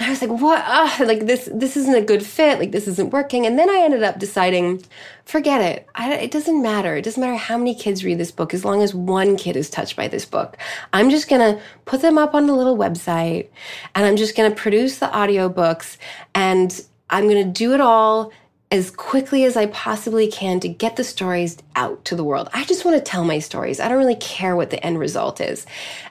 I 0.00 0.10
was 0.10 0.22
like, 0.22 0.30
what? 0.30 0.64
Ugh, 0.66 1.06
like 1.06 1.26
this, 1.26 1.48
this 1.52 1.76
isn't 1.76 1.94
a 1.94 2.02
good 2.02 2.24
fit. 2.24 2.58
Like 2.58 2.72
this 2.72 2.88
isn't 2.88 3.12
working. 3.12 3.46
And 3.46 3.58
then 3.58 3.70
I 3.70 3.78
ended 3.78 4.02
up 4.02 4.18
deciding, 4.18 4.82
forget 5.24 5.60
it. 5.60 5.86
I, 5.94 6.14
it 6.14 6.30
doesn't 6.30 6.62
matter. 6.62 6.96
It 6.96 7.02
doesn't 7.02 7.20
matter 7.20 7.36
how 7.36 7.56
many 7.56 7.74
kids 7.74 8.04
read 8.04 8.18
this 8.18 8.32
book 8.32 8.54
as 8.54 8.64
long 8.64 8.82
as 8.82 8.94
one 8.94 9.36
kid 9.36 9.56
is 9.56 9.70
touched 9.70 9.96
by 9.96 10.08
this 10.08 10.24
book. 10.24 10.56
I'm 10.92 11.10
just 11.10 11.28
to 11.40 11.62
put 11.84 12.00
them 12.00 12.18
up 12.18 12.34
on 12.34 12.46
the 12.46 12.54
little 12.54 12.76
website 12.76 13.48
and 13.94 14.06
I'm 14.06 14.16
just 14.16 14.34
to 14.50 14.56
produce 14.56 14.98
the 14.98 15.06
audiobooks 15.06 15.98
and 16.34 16.84
I'm 17.10 17.28
to 17.44 17.52
do 17.52 17.74
it 17.74 17.80
all 17.80 18.32
as 18.72 18.90
quickly 18.90 19.44
as 19.44 19.54
I 19.54 19.66
possibly 19.66 20.26
can 20.28 20.58
to 20.60 20.68
get 20.68 20.96
the 20.96 21.04
stories 21.04 21.58
out 21.76 22.06
to 22.06 22.16
the 22.16 22.24
world. 22.24 22.48
I 22.54 22.64
just 22.64 22.86
want 22.86 22.96
to 22.96 23.02
tell 23.02 23.22
my 23.22 23.38
stories. 23.38 23.78
I 23.78 23.86
don't 23.86 23.98
really 23.98 24.16
care 24.16 24.56
what 24.56 24.70
the 24.70 24.84
end 24.84 24.98
result 24.98 25.42
is. 25.42 25.66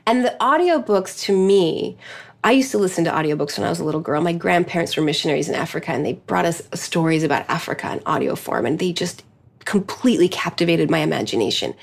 And 0.05 0.23
the 0.23 0.37
audiobooks 0.39 1.19
to 1.23 1.35
me 1.35 1.97
I 2.43 2.53
used 2.53 2.71
to 2.71 2.79
listen 2.79 3.03
to 3.03 3.11
audiobooks 3.11 3.57
when 3.57 3.67
I 3.67 3.69
was 3.69 3.79
a 3.79 3.83
little 3.83 4.01
girl. 4.01 4.19
My 4.19 4.33
grandparents 4.33 4.97
were 4.97 5.03
missionaries 5.03 5.47
in 5.47 5.53
Africa 5.53 5.91
and 5.91 6.03
they 6.03 6.13
brought 6.13 6.45
us 6.45 6.61
stories 6.73 7.21
about 7.23 7.47
Africa 7.47 7.91
in 7.91 8.01
audio 8.07 8.35
form 8.35 8.65
and 8.65 8.79
they 8.79 8.93
just 8.93 9.23
completely 9.65 10.27
captivated 10.27 10.89
my 10.89 10.99
imagination. 10.99 11.73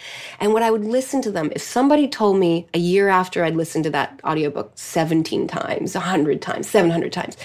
And 0.41 0.53
when 0.53 0.63
I 0.63 0.71
would 0.71 0.85
listen 0.85 1.23
to 1.23 1.31
them, 1.31 1.51
if 1.55 1.63
somebody 1.63 2.09
told 2.09 2.39
me 2.39 2.67
a 2.75 2.79
year 2.79 3.09
after 3.09 3.45
I'd 3.45 3.57
listened 3.57 3.85
to 3.85 3.91
that 3.91 4.21
audiobook 4.25 4.73
17 4.75 5.47
times, 5.47 5.95
100 5.95 6.43
times, 6.43 6.69
700 6.69 7.13
times, 7.13 7.37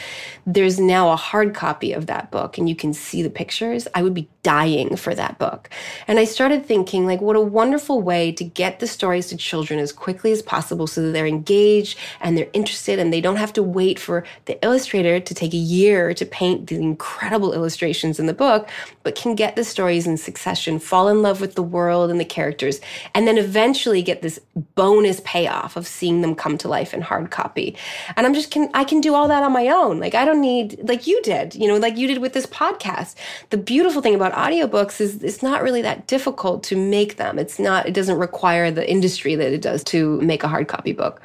there's 0.45 0.79
now 0.79 1.11
a 1.11 1.15
hard 1.15 1.53
copy 1.53 1.93
of 1.93 2.07
that 2.07 2.31
book 2.31 2.57
and 2.57 2.67
you 2.67 2.75
can 2.75 2.93
see 2.93 3.21
the 3.21 3.29
pictures, 3.29 3.87
I 3.95 4.03
would 4.03 4.13
be 4.13 4.29
dying 4.43 4.97
for 4.97 5.15
that 5.15 5.39
book. 5.39 5.69
And 6.07 6.19
I 6.19 6.25
started 6.25 6.65
thinking, 6.65 7.05
like, 7.05 7.21
what 7.21 7.35
a 7.35 7.41
wonderful 7.41 8.01
way 8.01 8.31
to 8.33 8.43
get 8.43 8.79
the 8.79 8.87
stories 8.87 9.27
to 9.27 9.37
children 9.37 9.79
as 9.79 9.93
quickly 9.93 10.31
as 10.31 10.41
possible 10.41 10.85
so 10.85 11.01
that 11.01 11.11
they're 11.11 11.25
engaged 11.25 11.97
and 12.19 12.37
they're 12.37 12.49
interested 12.53 12.99
and 12.99 13.13
they 13.13 13.21
don't 13.21 13.37
have 13.37 13.53
to 13.53 13.63
wait 13.63 13.99
for 13.99 14.25
the 14.45 14.61
illustrator 14.63 15.19
to 15.19 15.33
take 15.33 15.53
a 15.53 15.57
year 15.57 16.13
to 16.13 16.25
paint 16.25 16.67
the 16.67 16.75
incredible 16.75 17.53
illustrations 17.53 18.19
in 18.19 18.25
the 18.25 18.33
book, 18.33 18.69
but 19.03 19.15
can 19.15 19.35
get 19.35 19.55
the 19.55 19.63
stories 19.63 20.05
in 20.05 20.17
succession, 20.23 20.79
fall 20.79 21.07
in 21.09 21.21
love 21.21 21.41
with 21.41 21.55
the 21.55 21.63
world 21.63 22.09
and 22.09 22.19
the 22.19 22.25
characters, 22.25 22.79
and 23.13 23.27
then 23.27 23.37
eventually 23.37 24.01
get 24.01 24.21
this 24.21 24.39
bonus 24.75 25.21
payoff 25.23 25.75
of 25.75 25.85
seeing 25.87 26.21
them 26.21 26.35
come 26.35 26.57
to 26.57 26.67
life 26.67 26.93
in 26.93 27.01
hard 27.01 27.29
copy. 27.31 27.75
And 28.15 28.25
I'm 28.25 28.33
just 28.33 28.51
can 28.51 28.69
I 28.73 28.83
can 28.83 29.01
do 29.01 29.13
all 29.13 29.27
that 29.27 29.43
on 29.43 29.51
my 29.51 29.67
own. 29.67 29.99
Like 29.99 30.15
I 30.15 30.25
don't 30.25 30.41
need 30.41 30.79
like 30.87 31.07
you 31.07 31.21
did, 31.21 31.55
you 31.55 31.67
know, 31.67 31.77
like 31.77 31.97
you 31.97 32.07
did 32.07 32.19
with 32.19 32.33
this 32.33 32.45
podcast. 32.45 33.15
The 33.49 33.57
beautiful 33.57 34.01
thing 34.01 34.15
about 34.15 34.33
audiobooks 34.33 34.99
is 35.01 35.23
it's 35.23 35.43
not 35.43 35.61
really 35.61 35.81
that 35.81 36.07
difficult 36.07 36.63
to 36.63 36.75
make 36.75 37.17
them. 37.17 37.37
It's 37.37 37.59
not 37.59 37.87
it 37.87 37.93
doesn't 37.93 38.17
require 38.17 38.71
the 38.71 38.89
industry 38.89 39.35
that 39.35 39.53
it 39.53 39.61
does 39.61 39.83
to 39.85 40.19
make 40.21 40.43
a 40.43 40.47
hard 40.47 40.67
copy 40.67 40.93
book. 40.93 41.21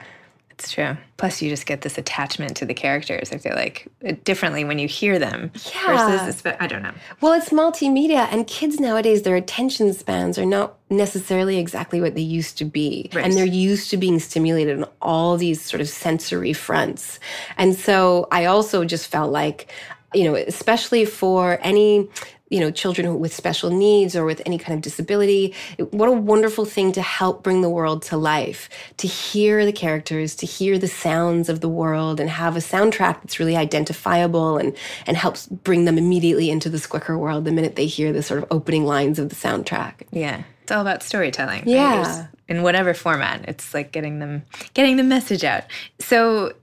It's 0.59 0.73
true. 0.73 0.97
Plus, 1.19 1.41
you 1.41 1.51
just 1.51 1.67
get 1.67 1.83
this 1.83 1.99
attachment 1.99 2.57
to 2.57 2.67
the 2.67 2.75
characters. 2.75 3.31
I 3.31 3.39
feel 3.39 3.55
like 3.55 3.87
uh, 4.05 4.15
differently 4.25 4.65
when 4.65 4.81
you 4.81 4.89
hear 4.89 5.17
them. 5.17 5.53
Yeah. 5.73 6.27
Versus, 6.27 6.43
I 6.59 6.67
don't 6.67 6.83
know. 6.83 6.95
Well, 7.21 7.33
it's 7.33 7.51
multimedia, 7.51 8.27
and 8.33 8.45
kids 8.45 8.81
nowadays, 8.81 9.23
their 9.23 9.37
attention 9.37 9.93
spans 9.93 10.37
are 10.37 10.45
not 10.45 10.77
necessarily 10.91 11.59
exactly 11.59 12.01
what 12.01 12.17
they 12.17 12.23
used 12.23 12.59
to 12.59 12.65
be. 12.65 13.09
Right. 13.15 13.25
And 13.25 13.35
they're 13.35 13.47
used 13.47 13.91
to 13.91 13.97
being 13.97 14.19
stimulated 14.19 14.83
on 14.83 14.89
all 15.01 15.37
these 15.37 15.63
sort 15.63 15.81
of 15.81 15.89
sensory 15.89 16.53
fronts. 16.53 17.21
And 17.57 17.77
so 17.77 18.27
I 18.33 18.47
also 18.47 18.85
just 18.85 19.07
felt 19.07 19.31
like 19.31 19.71
you 20.15 20.25
know, 20.25 20.35
especially 20.35 21.05
for 21.05 21.59
any 21.61 22.09
you 22.51 22.61
know, 22.61 22.71
children 22.71 23.19
with 23.19 23.35
special 23.35 23.71
needs 23.71 24.17
or 24.17 24.25
with 24.25 24.43
any 24.47 24.59
kind 24.59 24.77
of 24.77 24.83
disability. 24.83 25.55
What 25.91 26.09
a 26.09 26.13
wonderful 26.13 26.65
thing 26.65 26.93
to 26.93 27.03
help 27.03 27.43
bring 27.43 27.61
the 27.61 27.69
world 27.69 28.03
to 28.05 28.17
life, 28.17 28.69
to 28.99 29.07
hear 29.07 29.65
the 29.65 29.73
characters, 29.73 30.35
to 30.37 30.47
hear 30.47 30.79
the 30.79 30.89
sounds 30.89 31.49
of 31.49 31.61
the 31.61 31.69
world 31.69 32.21
and 32.21 32.31
have 32.31 32.57
a 32.57 32.61
soundtrack 32.61 33.23
that's 33.23 33.39
really 33.39 33.57
identifiable 33.57 34.57
and, 34.57 34.77
and 35.07 35.17
helps 35.17 35.47
bring 35.47 35.85
them 35.85 35.99
immediately 35.99 36.51
into 36.51 36.69
the 36.69 36.79
Squicker 36.79 37.19
world 37.19 37.45
the 37.45 37.53
minute 37.53 37.77
they 37.77 37.87
hear 37.87 38.13
the 38.13 38.23
sort 38.23 38.43
of 38.43 38.47
opening 38.51 38.85
lines 38.85 39.19
of 39.19 39.29
the 39.29 39.37
soundtrack. 39.37 39.95
Yeah. 40.11 40.43
It's 40.63 40.73
all 40.73 40.81
about 40.81 41.03
storytelling. 41.03 41.65
Yeah. 41.67 42.21
Right? 42.21 42.29
In 42.49 42.63
whatever 42.63 42.95
format. 42.95 43.47
It's 43.49 43.75
like 43.75 43.93
getting 43.93 44.19
them 44.19 44.43
getting 44.75 44.97
the 44.97 45.03
message 45.03 45.45
out. 45.45 45.65
So 45.99 46.55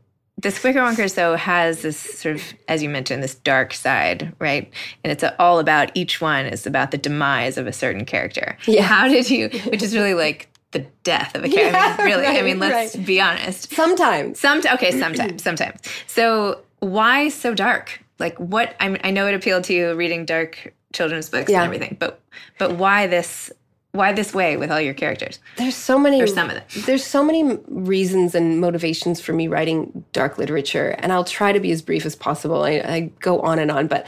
the 0.46 0.52
Squicker 0.52 0.76
Wonkers, 0.76 1.16
though, 1.16 1.36
has 1.36 1.82
this 1.82 1.98
sort 1.98 2.36
of, 2.36 2.54
as 2.68 2.84
you 2.84 2.88
mentioned, 2.88 3.24
this 3.24 3.34
dark 3.34 3.74
side, 3.74 4.32
right? 4.38 4.72
And 5.04 5.12
it's 5.12 5.24
all 5.40 5.58
about 5.58 5.90
each 5.96 6.22
one 6.22 6.46
is 6.46 6.68
about 6.68 6.92
the 6.92 7.00
demise 7.00 7.58
of 7.58 7.66
a 7.66 7.74
certain 7.74 8.06
character. 8.06 8.56
Yeah. 8.68 8.84
How 8.84 9.08
did 9.08 9.28
you, 9.28 9.50
which 9.72 9.82
is 9.82 9.96
really 9.96 10.14
like 10.14 10.48
the 10.70 10.86
death 11.04 11.34
of 11.34 11.44
a 11.44 11.50
character. 11.50 11.76
Yeah, 11.76 11.96
I 11.96 11.98
mean, 11.98 12.06
really, 12.06 12.24
right, 12.26 12.38
I 12.38 12.42
mean, 12.44 12.60
let's 12.60 12.96
right. 12.96 13.06
be 13.08 13.20
honest. 13.20 13.74
Sometimes. 13.74 14.40
Some, 14.40 14.60
okay, 14.60 14.92
sometimes, 14.92 15.42
sometimes. 15.50 15.80
So 16.06 16.62
why 16.80 17.30
so 17.30 17.56
dark? 17.56 18.04
Like 18.20 18.38
what, 18.38 18.76
I, 18.80 18.90
mean, 18.90 19.02
I 19.04 19.10
know 19.10 19.26
it 19.26 19.34
appealed 19.34 19.64
to 19.64 19.74
you 19.74 19.96
reading 19.96 20.26
dark 20.26 20.76
children's 20.94 21.28
books 21.28 21.50
yeah. 21.50 21.64
and 21.64 21.66
everything, 21.66 21.98
but, 22.00 22.22
but 22.60 22.76
why 22.76 23.08
this 23.08 23.52
why 23.96 24.14
this 24.14 24.34
way 24.34 24.58
with 24.58 24.72
all 24.72 24.82
your 24.82 24.94
characters? 24.94 25.40
There's 25.58 25.76
so 25.76 25.98
many 25.98 26.22
or 26.22 26.28
some 26.28 26.50
of 26.50 26.56
them. 26.56 26.64
There's 26.86 27.04
so 27.04 27.24
many 27.24 27.58
reasons 27.68 28.36
and 28.36 28.60
motivations 28.60 29.20
for 29.20 29.34
me 29.34 29.48
writing 29.48 30.06
dark 30.14 30.38
literature, 30.38 30.96
and 31.00 31.12
I'll 31.12 31.24
try 31.24 31.52
to 31.52 31.60
be 31.60 31.72
as 31.72 31.82
brief 31.82 32.06
as 32.06 32.16
possible. 32.16 32.64
I, 32.64 32.72
I, 32.72 33.12
go 33.20 33.42
on 33.42 33.60
and 33.60 33.72
on, 33.72 33.88
but 33.88 34.06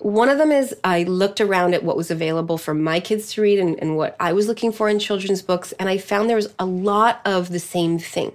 one 0.00 0.28
of 0.28 0.38
them 0.38 0.52
is 0.52 0.74
I 0.84 1.04
looked 1.04 1.40
around 1.40 1.74
at 1.74 1.82
what 1.82 1.96
was 1.96 2.10
available 2.10 2.58
for 2.58 2.74
my 2.74 3.00
kids 3.00 3.32
to 3.32 3.42
read 3.42 3.58
and, 3.58 3.78
and 3.80 3.96
what 3.96 4.16
I 4.20 4.32
was 4.32 4.48
looking 4.48 4.72
for 4.72 4.88
in 4.88 4.98
children's 4.98 5.42
books, 5.42 5.72
and 5.72 5.88
I 5.88 5.98
found 5.98 6.28
there 6.28 6.36
was 6.36 6.52
a 6.58 6.66
lot 6.66 7.20
of 7.24 7.50
the 7.50 7.60
same 7.60 7.98
thing. 7.98 8.32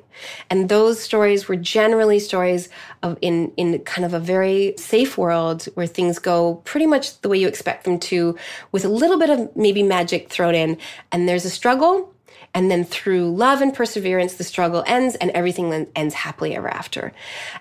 And 0.49 0.69
those 0.69 0.99
stories 0.99 1.47
were 1.47 1.55
generally 1.55 2.19
stories 2.19 2.69
of 3.01 3.17
in 3.21 3.51
in 3.57 3.79
kind 3.79 4.05
of 4.05 4.13
a 4.13 4.19
very 4.19 4.73
safe 4.77 5.17
world 5.17 5.65
where 5.75 5.87
things 5.87 6.19
go 6.19 6.55
pretty 6.65 6.85
much 6.85 7.19
the 7.21 7.29
way 7.29 7.37
you 7.37 7.47
expect 7.47 7.83
them 7.83 7.99
to, 7.99 8.37
with 8.71 8.85
a 8.85 8.89
little 8.89 9.19
bit 9.19 9.29
of 9.29 9.55
maybe 9.55 9.83
magic 9.83 10.29
thrown 10.29 10.55
in. 10.55 10.77
And 11.11 11.27
there's 11.27 11.45
a 11.45 11.49
struggle, 11.49 12.13
and 12.53 12.69
then 12.69 12.83
through 12.83 13.35
love 13.35 13.61
and 13.61 13.73
perseverance, 13.73 14.35
the 14.35 14.43
struggle 14.43 14.83
ends, 14.85 15.15
and 15.15 15.31
everything 15.31 15.87
ends 15.95 16.13
happily 16.13 16.55
ever 16.55 16.67
after. 16.67 17.11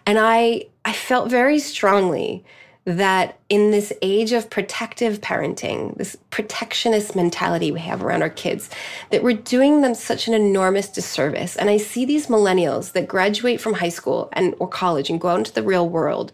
And 0.06 0.18
I 0.18 0.66
I 0.85 0.92
felt 0.92 1.30
very 1.30 1.59
strongly 1.59 2.44
that 2.84 3.38
in 3.48 3.70
this 3.70 3.92
age 4.02 4.32
of 4.32 4.50
protective 4.50 5.20
parenting, 5.20 5.96
this 5.96 6.16
protectionist 6.30 7.14
mentality 7.14 7.70
we 7.70 7.78
have 7.78 8.02
around 8.02 8.22
our 8.22 8.30
kids, 8.30 8.68
that 9.10 9.22
we're 9.22 9.36
doing 9.36 9.82
them 9.82 9.94
such 9.94 10.26
an 10.26 10.34
enormous 10.34 10.88
disservice. 10.88 11.56
And 11.56 11.70
I 11.70 11.76
see 11.76 12.04
these 12.04 12.26
millennials 12.26 12.92
that 12.92 13.06
graduate 13.06 13.60
from 13.60 13.74
high 13.74 13.88
school 13.88 14.28
and 14.32 14.54
or 14.58 14.66
college 14.66 15.10
and 15.10 15.20
go 15.20 15.28
out 15.28 15.38
into 15.38 15.52
the 15.52 15.62
real 15.62 15.88
world 15.88 16.32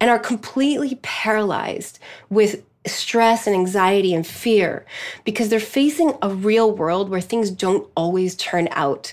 and 0.00 0.10
are 0.10 0.18
completely 0.18 0.98
paralyzed 1.02 2.00
with 2.28 2.64
stress 2.86 3.46
and 3.46 3.54
anxiety 3.54 4.14
and 4.14 4.26
fear 4.26 4.84
because 5.24 5.48
they're 5.48 5.60
facing 5.60 6.12
a 6.20 6.28
real 6.28 6.70
world 6.70 7.08
where 7.08 7.20
things 7.20 7.50
don't 7.50 7.88
always 7.96 8.34
turn 8.34 8.68
out 8.72 9.12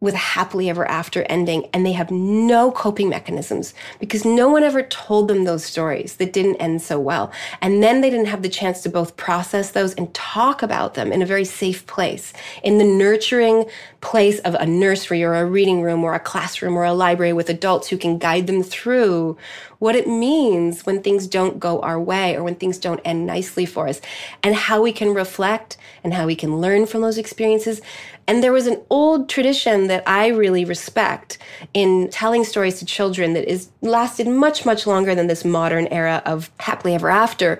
with 0.00 0.14
a 0.14 0.18
happily 0.18 0.70
ever 0.70 0.88
after 0.88 1.24
ending 1.24 1.68
and 1.72 1.84
they 1.84 1.92
have 1.92 2.10
no 2.10 2.70
coping 2.70 3.08
mechanisms 3.08 3.74
because 3.98 4.24
no 4.24 4.48
one 4.48 4.62
ever 4.62 4.82
told 4.82 5.26
them 5.26 5.42
those 5.42 5.64
stories 5.64 6.16
that 6.16 6.32
didn't 6.32 6.56
end 6.56 6.80
so 6.80 7.00
well. 7.00 7.32
And 7.60 7.82
then 7.82 8.00
they 8.00 8.08
didn't 8.08 8.26
have 8.26 8.42
the 8.42 8.48
chance 8.48 8.80
to 8.82 8.88
both 8.88 9.16
process 9.16 9.72
those 9.72 9.94
and 9.94 10.12
talk 10.14 10.62
about 10.62 10.94
them 10.94 11.12
in 11.12 11.20
a 11.20 11.26
very 11.26 11.44
safe 11.44 11.84
place, 11.86 12.32
in 12.62 12.78
the 12.78 12.84
nurturing 12.84 13.64
place 14.00 14.38
of 14.40 14.54
a 14.54 14.66
nursery 14.66 15.24
or 15.24 15.34
a 15.34 15.44
reading 15.44 15.82
room 15.82 16.04
or 16.04 16.14
a 16.14 16.20
classroom 16.20 16.76
or 16.76 16.84
a 16.84 16.92
library 16.92 17.32
with 17.32 17.50
adults 17.50 17.88
who 17.88 17.98
can 17.98 18.18
guide 18.18 18.46
them 18.46 18.62
through 18.62 19.36
what 19.80 19.96
it 19.96 20.06
means 20.06 20.86
when 20.86 21.02
things 21.02 21.26
don't 21.26 21.58
go 21.58 21.80
our 21.80 22.00
way 22.00 22.36
or 22.36 22.44
when 22.44 22.54
things 22.54 22.78
don't 22.78 23.00
end 23.04 23.26
nicely 23.26 23.66
for 23.66 23.88
us 23.88 24.00
and 24.42 24.54
how 24.54 24.80
we 24.80 24.92
can 24.92 25.14
reflect 25.14 25.76
and 26.04 26.14
how 26.14 26.26
we 26.26 26.36
can 26.36 26.60
learn 26.60 26.86
from 26.86 27.00
those 27.00 27.18
experiences 27.18 27.80
and 28.28 28.42
there 28.42 28.52
was 28.52 28.66
an 28.66 28.80
old 28.90 29.30
tradition 29.30 29.86
that 29.86 30.02
I 30.06 30.28
really 30.28 30.66
respect 30.66 31.38
in 31.72 32.10
telling 32.10 32.44
stories 32.44 32.78
to 32.78 32.84
children 32.84 33.32
that 33.32 33.50
is 33.50 33.70
lasted 33.80 34.28
much, 34.28 34.66
much 34.66 34.86
longer 34.86 35.14
than 35.14 35.28
this 35.28 35.46
modern 35.46 35.86
era 35.86 36.22
of 36.26 36.50
happily 36.60 36.94
ever 36.94 37.08
after. 37.08 37.58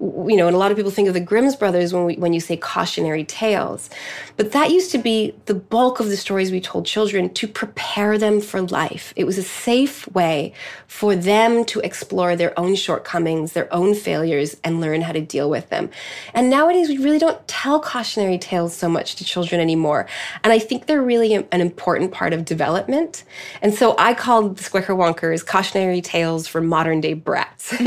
You 0.00 0.36
know, 0.36 0.48
and 0.48 0.56
a 0.56 0.58
lot 0.58 0.72
of 0.72 0.76
people 0.76 0.90
think 0.90 1.06
of 1.06 1.14
the 1.14 1.20
Grimm's 1.20 1.54
brothers 1.54 1.92
when 1.92 2.04
we, 2.04 2.16
when 2.16 2.32
you 2.32 2.40
say 2.40 2.56
cautionary 2.56 3.24
tales. 3.24 3.90
But 4.36 4.52
that 4.52 4.70
used 4.70 4.90
to 4.92 4.98
be 4.98 5.34
the 5.46 5.54
bulk 5.54 6.00
of 6.00 6.08
the 6.08 6.16
stories 6.16 6.50
we 6.50 6.60
told 6.60 6.84
children 6.84 7.32
to 7.34 7.46
prepare 7.46 8.18
them 8.18 8.40
for 8.40 8.60
life. 8.62 9.12
It 9.14 9.24
was 9.24 9.38
a 9.38 9.42
safe 9.42 10.08
way 10.08 10.52
for 10.88 11.14
them 11.14 11.64
to 11.66 11.80
explore 11.80 12.34
their 12.34 12.58
own 12.58 12.74
shortcomings, 12.74 13.52
their 13.52 13.72
own 13.72 13.94
failures, 13.94 14.56
and 14.64 14.80
learn 14.80 15.00
how 15.00 15.12
to 15.12 15.20
deal 15.20 15.48
with 15.48 15.68
them. 15.70 15.90
And 16.34 16.50
nowadays, 16.50 16.88
we 16.88 16.98
really 16.98 17.18
don't 17.18 17.46
tell 17.46 17.78
cautionary 17.80 18.38
tales 18.38 18.76
so 18.76 18.88
much 18.88 19.14
to 19.16 19.24
children 19.24 19.60
anymore. 19.60 20.07
And 20.44 20.52
I 20.52 20.58
think 20.58 20.86
they're 20.86 21.02
really 21.02 21.34
an 21.34 21.46
important 21.52 22.12
part 22.12 22.32
of 22.32 22.44
development. 22.44 23.24
And 23.62 23.74
so 23.74 23.94
I 23.98 24.14
called 24.14 24.56
the 24.56 24.64
Squicker 24.64 24.96
Wonkers 24.96 25.44
cautionary 25.44 26.00
tales 26.00 26.46
for 26.46 26.60
modern 26.60 27.00
day 27.00 27.14
brats 27.14 27.70
who 27.76 27.86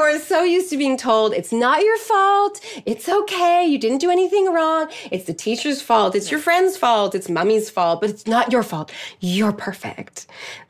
are 0.00 0.18
so 0.18 0.42
used 0.42 0.70
to 0.70 0.76
being 0.76 0.96
told 0.96 1.32
it's 1.32 1.52
not 1.52 1.82
your 1.82 1.98
fault, 1.98 2.60
it's 2.86 3.08
okay, 3.08 3.64
you 3.64 3.78
didn't 3.78 3.98
do 3.98 4.10
anything 4.10 4.52
wrong, 4.52 4.90
it's 5.10 5.24
the 5.24 5.34
teacher's 5.34 5.80
fault, 5.82 6.14
it's 6.14 6.30
your 6.30 6.40
friend's 6.40 6.76
fault, 6.76 7.14
it's 7.14 7.28
mommy's 7.28 7.70
fault, 7.70 8.00
but 8.00 8.10
it's 8.10 8.26
not 8.26 8.52
your 8.52 8.62
fault. 8.62 8.92
You're 9.20 9.52
perfect. 9.52 10.26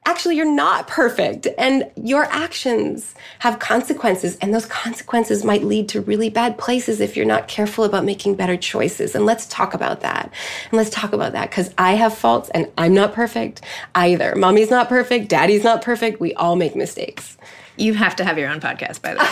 Actually 0.06 0.36
you're 0.36 0.50
not 0.50 0.86
perfect. 0.86 1.48
And 1.58 1.90
your 1.96 2.24
actions 2.24 3.14
have 3.40 3.58
consequences. 3.58 4.36
And 4.40 4.54
those 4.54 4.66
consequences 4.66 5.44
might 5.44 5.64
lead 5.64 5.88
to 5.90 6.00
really 6.00 6.30
bad 6.30 6.58
places 6.58 7.00
if 7.00 7.16
you're 7.16 7.26
not 7.26 7.48
careful 7.48 7.84
about 7.84 8.04
making 8.04 8.34
better 8.36 8.56
choices. 8.56 9.14
And 9.14 9.26
let's 9.26 9.46
talk 9.46 9.73
about 9.74 10.00
that 10.00 10.32
and 10.70 10.76
let's 10.76 10.90
talk 10.90 11.12
about 11.12 11.32
that 11.32 11.50
because 11.50 11.72
i 11.78 11.92
have 11.92 12.16
faults 12.16 12.48
and 12.50 12.70
i'm 12.78 12.94
not 12.94 13.12
perfect 13.12 13.60
either 13.94 14.34
mommy's 14.36 14.70
not 14.70 14.88
perfect 14.88 15.28
daddy's 15.28 15.64
not 15.64 15.82
perfect 15.82 16.20
we 16.20 16.32
all 16.34 16.56
make 16.56 16.74
mistakes 16.74 17.36
you 17.76 17.94
have 17.94 18.16
to 18.16 18.24
have 18.24 18.38
your 18.38 18.50
own 18.50 18.60
podcast, 18.60 19.02
by 19.02 19.14
the 19.14 19.20
way. 19.20 19.26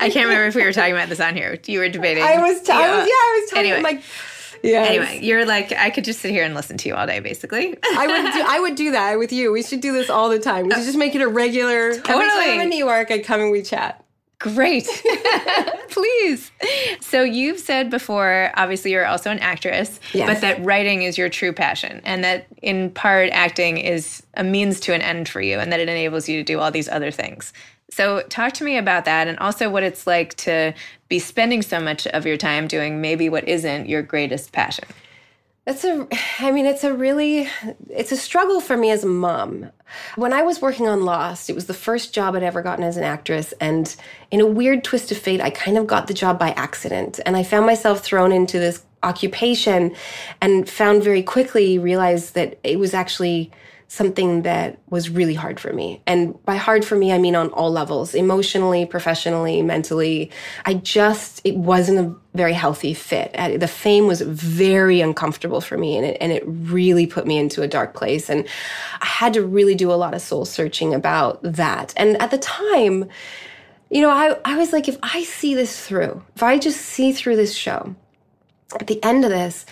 I 0.00 0.10
can't 0.12 0.26
remember 0.26 0.46
if 0.46 0.54
we 0.54 0.64
were 0.64 0.72
talking 0.72 0.92
about 0.92 1.08
this 1.08 1.20
on 1.20 1.36
here. 1.36 1.58
You 1.66 1.78
were 1.78 1.88
debating. 1.88 2.22
I 2.22 2.38
was, 2.38 2.60
t- 2.60 2.72
I 2.72 2.96
was 2.96 3.06
yeah, 3.06 3.12
I 3.12 3.40
was 3.40 3.50
talking 3.50 3.70
Anyway. 3.70 3.82
like 3.82 4.02
yeah. 4.62 4.82
Anyway, 4.82 5.20
you're 5.22 5.46
like 5.46 5.72
I 5.72 5.90
could 5.90 6.04
just 6.04 6.20
sit 6.20 6.30
here 6.30 6.44
and 6.44 6.54
listen 6.54 6.76
to 6.78 6.88
you 6.88 6.94
all 6.94 7.06
day, 7.06 7.20
basically. 7.20 7.76
I 7.84 8.06
would 8.06 8.32
do 8.32 8.44
I 8.46 8.60
would 8.60 8.74
do 8.74 8.90
that 8.92 9.18
with 9.18 9.32
you. 9.32 9.52
We 9.52 9.62
should 9.62 9.80
do 9.80 9.92
this 9.92 10.10
all 10.10 10.28
the 10.28 10.38
time. 10.38 10.66
We 10.66 10.72
uh, 10.72 10.76
should 10.76 10.86
just 10.86 10.98
make 10.98 11.14
it 11.14 11.20
a 11.22 11.28
regular 11.28 11.90
every 11.90 12.02
time 12.02 12.20
Totally. 12.20 12.54
I'm 12.54 12.60
in 12.62 12.68
New 12.70 12.84
York, 12.84 13.10
I 13.10 13.20
come 13.20 13.40
and 13.40 13.52
we 13.52 13.62
chat. 13.62 14.04
Great. 14.38 14.86
Please. 15.88 16.50
So 17.00 17.22
you've 17.22 17.58
said 17.58 17.90
before, 17.90 18.50
obviously 18.54 18.92
you're 18.92 19.06
also 19.06 19.30
an 19.30 19.38
actress, 19.38 19.98
Yes. 20.12 20.28
but 20.28 20.40
that 20.42 20.62
writing 20.64 21.02
is 21.02 21.16
your 21.16 21.28
true 21.28 21.52
passion 21.52 22.00
and 22.04 22.22
that 22.24 22.46
in 22.62 22.90
part 22.90 23.30
acting 23.32 23.78
is 23.78 24.22
a 24.34 24.44
means 24.44 24.78
to 24.80 24.92
an 24.94 25.00
end 25.00 25.28
for 25.28 25.40
you 25.40 25.58
and 25.58 25.72
that 25.72 25.80
it 25.80 25.88
enables 25.88 26.28
you 26.28 26.38
to 26.38 26.44
do 26.44 26.60
all 26.60 26.70
these 26.70 26.88
other 26.88 27.10
things. 27.10 27.52
So 27.90 28.22
talk 28.28 28.52
to 28.54 28.64
me 28.64 28.76
about 28.76 29.04
that 29.06 29.28
and 29.28 29.38
also 29.38 29.70
what 29.70 29.82
it's 29.82 30.06
like 30.06 30.34
to 30.38 30.74
be 31.08 31.18
spending 31.18 31.62
so 31.62 31.80
much 31.80 32.06
of 32.08 32.26
your 32.26 32.36
time 32.36 32.66
doing 32.68 33.00
maybe 33.00 33.28
what 33.28 33.48
isn't 33.48 33.88
your 33.88 34.02
greatest 34.02 34.52
passion. 34.52 34.84
That's 35.66 35.82
a, 35.84 36.06
I 36.38 36.52
mean, 36.52 36.64
it's 36.64 36.84
a 36.84 36.94
really, 36.94 37.48
it's 37.90 38.12
a 38.12 38.16
struggle 38.16 38.60
for 38.60 38.76
me 38.76 38.90
as 38.92 39.02
a 39.02 39.08
mom. 39.08 39.70
When 40.14 40.32
I 40.32 40.42
was 40.42 40.62
working 40.62 40.86
on 40.86 41.04
Lost, 41.04 41.50
it 41.50 41.54
was 41.54 41.66
the 41.66 41.74
first 41.74 42.14
job 42.14 42.36
I'd 42.36 42.44
ever 42.44 42.62
gotten 42.62 42.84
as 42.84 42.96
an 42.96 43.02
actress. 43.02 43.52
And 43.60 43.94
in 44.30 44.40
a 44.40 44.46
weird 44.46 44.84
twist 44.84 45.10
of 45.10 45.18
fate, 45.18 45.40
I 45.40 45.50
kind 45.50 45.76
of 45.76 45.88
got 45.88 46.06
the 46.06 46.14
job 46.14 46.38
by 46.38 46.52
accident. 46.52 47.18
And 47.26 47.36
I 47.36 47.42
found 47.42 47.66
myself 47.66 48.00
thrown 48.00 48.30
into 48.30 48.60
this 48.60 48.84
occupation 49.02 49.94
and 50.40 50.68
found 50.70 51.02
very 51.02 51.22
quickly, 51.22 51.80
realized 51.80 52.34
that 52.34 52.60
it 52.62 52.78
was 52.78 52.94
actually 52.94 53.50
something 53.88 54.42
that 54.42 54.78
was 54.90 55.08
really 55.08 55.34
hard 55.34 55.60
for 55.60 55.72
me. 55.72 56.02
And 56.06 56.42
by 56.44 56.56
hard 56.56 56.84
for 56.84 56.96
me, 56.96 57.12
I 57.12 57.18
mean 57.18 57.36
on 57.36 57.50
all 57.50 57.70
levels 57.70 58.14
emotionally, 58.14 58.84
professionally, 58.84 59.62
mentally. 59.62 60.30
I 60.64 60.74
just, 60.74 61.40
it 61.44 61.56
wasn't 61.56 61.98
a 61.98 62.36
very 62.36 62.52
healthy 62.52 62.94
fit. 62.94 63.32
The 63.32 63.68
fame 63.68 64.06
was 64.06 64.20
very 64.22 65.00
uncomfortable 65.00 65.60
for 65.60 65.78
me 65.78 65.96
and 65.96 66.04
it, 66.04 66.16
and 66.20 66.32
it 66.32 66.42
really 66.46 67.06
put 67.06 67.26
me 67.26 67.38
into 67.38 67.62
a 67.62 67.68
dark 67.68 67.94
place. 67.94 68.28
And 68.28 68.46
I 69.00 69.06
had 69.06 69.34
to 69.34 69.42
really 69.42 69.76
do 69.76 69.92
a 69.92 69.94
lot 69.94 70.14
of 70.14 70.20
soul 70.20 70.44
searching 70.44 70.92
about 70.92 71.40
that. 71.42 71.94
And 71.96 72.20
at 72.20 72.32
the 72.32 72.38
time, 72.38 73.08
you 73.88 74.02
know, 74.02 74.10
I, 74.10 74.36
I 74.44 74.56
was 74.58 74.72
like, 74.72 74.88
if 74.88 74.98
I 75.02 75.22
see 75.22 75.54
this 75.54 75.86
through, 75.86 76.24
if 76.34 76.42
I 76.42 76.58
just 76.58 76.80
see 76.80 77.12
through 77.12 77.36
this 77.36 77.54
show, 77.54 77.94
at 78.80 78.88
the 78.88 79.02
end 79.04 79.24
of 79.24 79.30
this, 79.30 79.64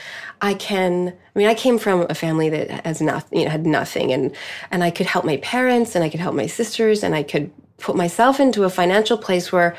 I 0.45 0.53
can. 0.53 1.09
I 1.09 1.39
mean, 1.39 1.49
I 1.49 1.55
came 1.55 1.79
from 1.79 2.07
a 2.11 2.15
family 2.15 2.51
that 2.51 2.85
has 2.85 3.01
nothing, 3.01 3.39
you 3.39 3.45
know, 3.47 3.51
had 3.51 3.65
nothing, 3.65 4.13
and 4.13 4.37
and 4.71 4.85
I 4.85 4.91
could 4.91 5.07
help 5.07 5.25
my 5.25 5.39
parents, 5.39 5.95
and 5.95 6.05
I 6.05 6.11
could 6.11 6.21
help 6.21 6.35
my 6.35 6.47
sisters, 6.47 7.03
and 7.03 7.15
I 7.15 7.23
could 7.23 7.51
put 7.79 7.97
myself 7.97 8.39
into 8.39 8.65
a 8.65 8.71
financial 8.71 9.17
place 9.17 9.51
where 9.51 9.75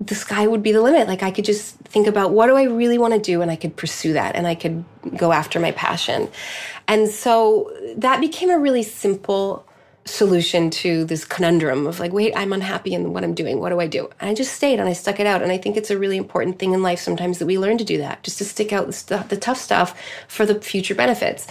the 0.00 0.16
sky 0.16 0.48
would 0.48 0.60
be 0.60 0.72
the 0.72 0.82
limit. 0.82 1.06
Like 1.06 1.22
I 1.22 1.30
could 1.30 1.44
just 1.44 1.76
think 1.94 2.08
about 2.08 2.32
what 2.32 2.48
do 2.48 2.56
I 2.56 2.64
really 2.64 2.98
want 2.98 3.14
to 3.14 3.20
do, 3.20 3.42
and 3.42 3.48
I 3.48 3.54
could 3.54 3.76
pursue 3.76 4.14
that, 4.14 4.34
and 4.34 4.44
I 4.48 4.56
could 4.56 4.84
go 5.16 5.30
after 5.30 5.60
my 5.60 5.70
passion, 5.70 6.28
and 6.88 7.08
so 7.08 7.72
that 7.98 8.20
became 8.20 8.50
a 8.50 8.58
really 8.58 8.82
simple 8.82 9.67
solution 10.08 10.70
to 10.70 11.04
this 11.04 11.24
conundrum 11.24 11.86
of 11.86 12.00
like, 12.00 12.12
wait, 12.12 12.32
I'm 12.36 12.52
unhappy 12.52 12.94
in 12.94 13.12
what 13.12 13.24
I'm 13.24 13.34
doing. 13.34 13.60
What 13.60 13.70
do 13.70 13.80
I 13.80 13.86
do? 13.86 14.10
And 14.20 14.30
I 14.30 14.34
just 14.34 14.54
stayed 14.54 14.80
and 14.80 14.88
I 14.88 14.92
stuck 14.92 15.20
it 15.20 15.26
out. 15.26 15.42
And 15.42 15.52
I 15.52 15.58
think 15.58 15.76
it's 15.76 15.90
a 15.90 15.98
really 15.98 16.16
important 16.16 16.58
thing 16.58 16.72
in 16.72 16.82
life 16.82 17.00
sometimes 17.00 17.38
that 17.38 17.46
we 17.46 17.58
learn 17.58 17.78
to 17.78 17.84
do 17.84 17.98
that, 17.98 18.22
just 18.22 18.38
to 18.38 18.44
stick 18.44 18.72
out 18.72 18.86
the, 18.86 18.92
stuff, 18.92 19.28
the 19.28 19.36
tough 19.36 19.58
stuff 19.58 19.98
for 20.26 20.44
the 20.46 20.60
future 20.60 20.94
benefits. 20.94 21.46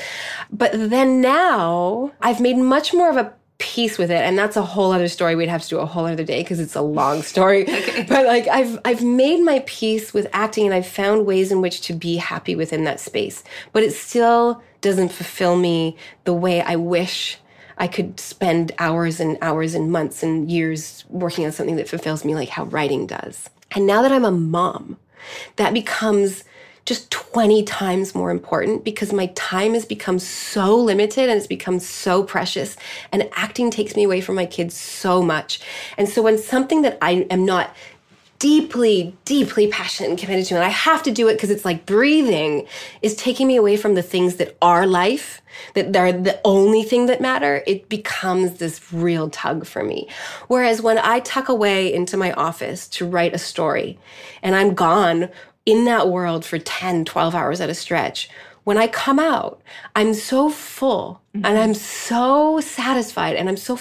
But 0.52 0.72
then 0.74 1.22
now 1.22 2.12
I've 2.22 2.41
made 2.41 2.58
much 2.58 2.93
more 2.93 3.10
of 3.10 3.17
a 3.17 3.34
peace 3.60 3.98
with 3.98 4.12
it 4.12 4.22
and 4.22 4.38
that's 4.38 4.56
a 4.56 4.62
whole 4.62 4.91
other 4.91 5.08
story 5.08 5.36
we'd 5.36 5.50
have 5.50 5.63
to 5.63 5.70
do 5.70 5.80
a 5.80 5.86
whole 5.86 6.06
other 6.06 6.24
day 6.24 6.43
because 6.43 6.60
it's 6.60 6.76
a 6.76 6.82
long 6.82 7.24
story 7.24 7.63
but 8.08 8.24
like 8.28 8.48
i've 8.50 8.78
i've 8.86 9.04
made 9.04 9.43
my 9.43 9.63
peace 9.65 10.13
with 10.13 10.28
acting 10.32 10.65
and 10.65 10.76
i've 10.76 10.86
found 10.86 11.26
ways 11.26 11.52
in 11.52 11.60
which 11.60 11.82
to 11.82 11.91
be 11.91 12.17
happy 12.17 12.56
within 12.56 12.84
that 12.84 13.00
space 13.00 13.43
but 13.74 13.82
it 13.82 13.91
still 13.91 14.62
doesn't 14.82 15.10
fulfill 15.10 15.58
me 15.58 15.98
the 16.24 16.34
way 16.34 16.62
i 16.62 16.76
wish 16.76 17.39
I 17.78 17.88
could 17.88 18.20
spend 18.20 18.72
hours 18.80 19.20
and 19.20 19.38
hours 19.42 19.74
and 19.76 19.92
months 19.92 20.24
and 20.24 20.52
years 20.52 21.06
working 21.10 21.46
on 21.46 21.52
something 21.52 21.76
that 21.76 21.90
fulfills 21.90 22.26
me 22.26 22.36
like 22.36 22.50
how 22.50 22.66
writing 22.66 23.08
does. 23.08 23.50
And 23.72 23.86
now 23.86 24.02
that 24.02 24.12
I'm 24.12 24.26
a 24.26 24.32
mom, 24.32 24.98
that 25.58 25.74
becomes 25.74 26.44
just 26.86 27.12
20 27.12 27.63
times 27.63 28.16
more 28.16 28.32
important 28.32 28.86
because 28.86 29.12
my 29.12 29.26
time 29.36 29.74
has 29.74 29.86
become 29.86 30.18
so 30.18 30.74
limited 30.74 31.30
and 31.30 31.38
it's 31.38 31.46
become 31.46 31.80
so 31.80 32.24
precious. 32.24 32.78
And 33.12 33.30
acting 33.34 33.70
takes 33.70 33.96
me 33.96 34.06
away 34.06 34.22
from 34.22 34.36
my 34.36 34.46
kids 34.46 34.74
so 34.74 35.22
much. 35.22 35.60
And 35.98 36.08
so 36.08 36.22
when 36.22 36.38
something 36.38 36.84
that 36.84 36.98
I 37.02 37.28
am 37.30 37.46
not 37.46 37.76
deeply, 38.39 39.15
deeply 39.26 39.67
passionate 39.67 40.10
and 40.10 40.19
committed 40.19 40.45
to. 40.45 40.56
And 40.56 40.63
I 40.63 40.69
have 40.69 41.02
to 41.04 41.12
do 41.12 41.28
it 41.28 41.34
because 41.34 41.50
it's 41.50 41.65
like 41.65 41.86
breathing 41.86 42.67
is 43.02 43.15
taking 43.15 43.47
me 43.47 43.56
away 43.56 43.78
from 43.78 43.95
the 43.95 44.04
things 44.04 44.36
that 44.36 44.56
are 44.62 44.86
life, 44.86 45.41
that 45.73 45.95
are 45.95 46.12
the 46.12 46.39
only 46.45 46.84
thing 46.84 47.08
that 47.08 47.21
matter. 47.21 47.63
It 47.65 47.89
becomes 47.89 48.60
this 48.60 48.93
real 48.93 49.30
tug 49.30 49.65
for 49.65 49.84
me. 49.84 50.08
Whereas 50.47 50.82
when 50.82 50.97
I 51.00 51.19
tuck 51.19 51.50
away 51.50 51.91
into 51.91 52.17
my 52.17 52.32
office 52.34 52.88
to 52.89 53.08
write 53.08 53.34
a 53.34 53.39
story 53.39 53.97
and 54.43 54.56
I'm 54.56 54.76
gone 54.76 55.30
in 55.65 55.86
that 55.86 56.10
world 56.10 56.45
for 56.45 56.60
10, 56.60 57.06
12 57.06 57.36
hours 57.36 57.60
at 57.60 57.69
a 57.69 57.73
stretch, 57.73 58.30
when 58.63 58.78
I 58.78 58.88
come 58.88 59.17
out, 59.17 59.62
I'm 59.95 60.13
so 60.13 60.50
full 60.50 61.21
mm-hmm. 61.34 61.45
and 61.45 61.58
I'm 61.58 61.73
so 61.73 62.60
satisfied 62.60 63.38
and 63.38 63.47
I'm 63.47 63.58
so 63.58 63.78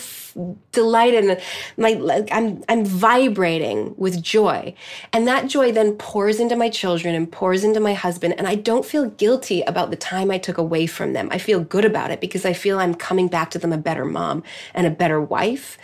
delighted 0.72 1.24
and 1.24 1.40
my 1.76 1.92
like 1.92 2.28
I'm 2.30 2.62
I'm 2.68 2.84
vibrating 2.84 3.94
with 3.96 4.22
joy. 4.22 4.74
And 5.12 5.26
that 5.26 5.48
joy 5.48 5.72
then 5.72 5.96
pours 5.96 6.40
into 6.40 6.56
my 6.56 6.68
children 6.68 7.14
and 7.14 7.30
pours 7.30 7.64
into 7.64 7.80
my 7.80 7.94
husband 7.94 8.34
and 8.38 8.46
I 8.46 8.54
don't 8.54 8.84
feel 8.84 9.06
guilty 9.10 9.62
about 9.62 9.90
the 9.90 9.96
time 9.96 10.30
I 10.30 10.38
took 10.38 10.58
away 10.58 10.86
from 10.86 11.12
them. 11.12 11.28
I 11.30 11.38
feel 11.38 11.60
good 11.60 11.84
about 11.84 12.10
it 12.10 12.20
because 12.20 12.44
I 12.44 12.52
feel 12.52 12.78
I'm 12.78 12.94
coming 12.94 13.28
back 13.28 13.50
to 13.52 13.58
them 13.58 13.72
a 13.72 13.78
better 13.78 14.04
mom 14.04 14.42
and 14.74 14.86
a 14.86 14.90
better 14.90 15.20
wife. 15.20 15.78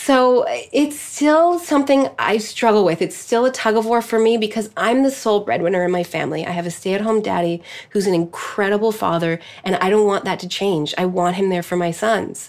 So 0.00 0.46
it's 0.72 0.98
still 0.98 1.58
something 1.58 2.08
I 2.18 2.38
struggle 2.38 2.84
with. 2.84 3.02
It's 3.02 3.16
still 3.16 3.44
a 3.44 3.52
tug 3.52 3.76
of 3.76 3.84
war 3.84 4.00
for 4.00 4.18
me 4.18 4.38
because 4.38 4.70
I'm 4.74 5.02
the 5.02 5.10
sole 5.10 5.40
breadwinner 5.40 5.84
in 5.84 5.90
my 5.90 6.02
family. 6.02 6.46
I 6.46 6.50
have 6.52 6.66
a 6.66 6.70
stay 6.70 6.94
at 6.94 7.02
home 7.02 7.20
daddy 7.20 7.62
who's 7.90 8.06
an 8.06 8.14
incredible 8.14 8.90
father, 8.90 9.38
and 9.64 9.76
I 9.76 9.90
don't 9.90 10.06
want 10.06 10.24
that 10.24 10.40
to 10.40 10.48
change. 10.48 10.94
I 10.96 11.04
want 11.04 11.36
him 11.36 11.50
there 11.50 11.62
for 11.62 11.76
my 11.76 11.90
sons. 11.90 12.48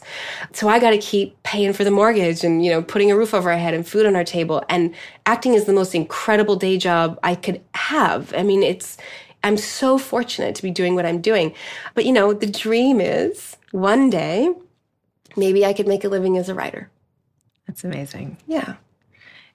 So 0.54 0.70
I 0.70 0.80
got 0.80 0.92
to 0.92 0.98
keep 1.00 1.42
paying 1.44 1.74
for 1.74 1.84
the 1.84 1.92
mortgage 1.92 2.46
and, 2.46 2.64
you 2.64 2.72
know, 2.72 2.82
putting 2.82 3.12
a 3.12 3.18
roof 3.18 3.34
over 3.34 3.52
our 3.52 3.58
head 3.58 3.74
and 3.74 3.86
food 3.86 4.06
on 4.06 4.16
our 4.16 4.24
table. 4.24 4.64
And 4.70 4.96
acting 5.26 5.54
is 5.54 5.66
the 5.66 5.74
most 5.74 5.94
incredible 5.94 6.56
day 6.56 6.78
job 6.78 7.20
I 7.24 7.36
could 7.36 7.62
have. 7.74 8.34
I 8.36 8.44
mean, 8.44 8.64
it's, 8.64 8.96
I'm 9.44 9.58
so 9.58 9.98
fortunate 9.98 10.56
to 10.56 10.62
be 10.62 10.72
doing 10.72 10.96
what 10.96 11.06
I'm 11.06 11.20
doing. 11.20 11.54
But, 11.94 12.06
you 12.06 12.14
know, 12.14 12.32
the 12.32 12.50
dream 12.50 13.02
is 13.02 13.58
one 13.72 14.10
day, 14.10 14.54
maybe 15.36 15.66
I 15.66 15.74
could 15.74 15.88
make 15.88 16.06
a 16.06 16.10
living 16.10 16.38
as 16.38 16.48
a 16.48 16.54
writer. 16.54 16.90
That's 17.70 17.84
amazing. 17.84 18.36
Yeah. 18.48 18.78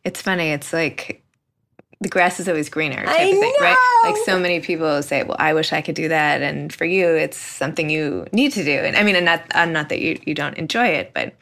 It's 0.05 0.23
funny. 0.23 0.51
It's 0.51 0.73
like 0.73 1.25
the 2.01 2.09
grass 2.09 2.39
is 2.39 2.49
always 2.49 2.69
greener 2.69 3.05
type 3.05 3.19
I 3.19 3.23
of 3.25 3.31
thing, 3.41 3.55
know. 3.59 3.65
right? 3.67 4.03
Like 4.05 4.17
so 4.25 4.39
many 4.39 4.61
people 4.61 5.03
say, 5.03 5.25
"Well, 5.25 5.37
I 5.41 5.53
wish 5.53 5.73
I 5.73 5.81
could 5.81 5.97
do 5.97 6.07
that," 6.07 6.41
and 6.41 6.73
for 6.73 6.85
you, 6.85 7.09
it's 7.09 7.37
something 7.37 7.91
you 7.91 8.25
need 8.31 8.53
to 8.53 8.63
do. 8.63 8.71
And 8.71 8.97
I 8.97 9.03
mean, 9.03 9.17
and 9.17 9.25
not, 9.25 9.43
I'm 9.53 9.73
not 9.73 9.89
that 9.89 10.01
you 10.01 10.21
you 10.27 10.33
don't 10.33 10.57
enjoy 10.57 10.87
it, 10.87 11.11
but 11.13 11.35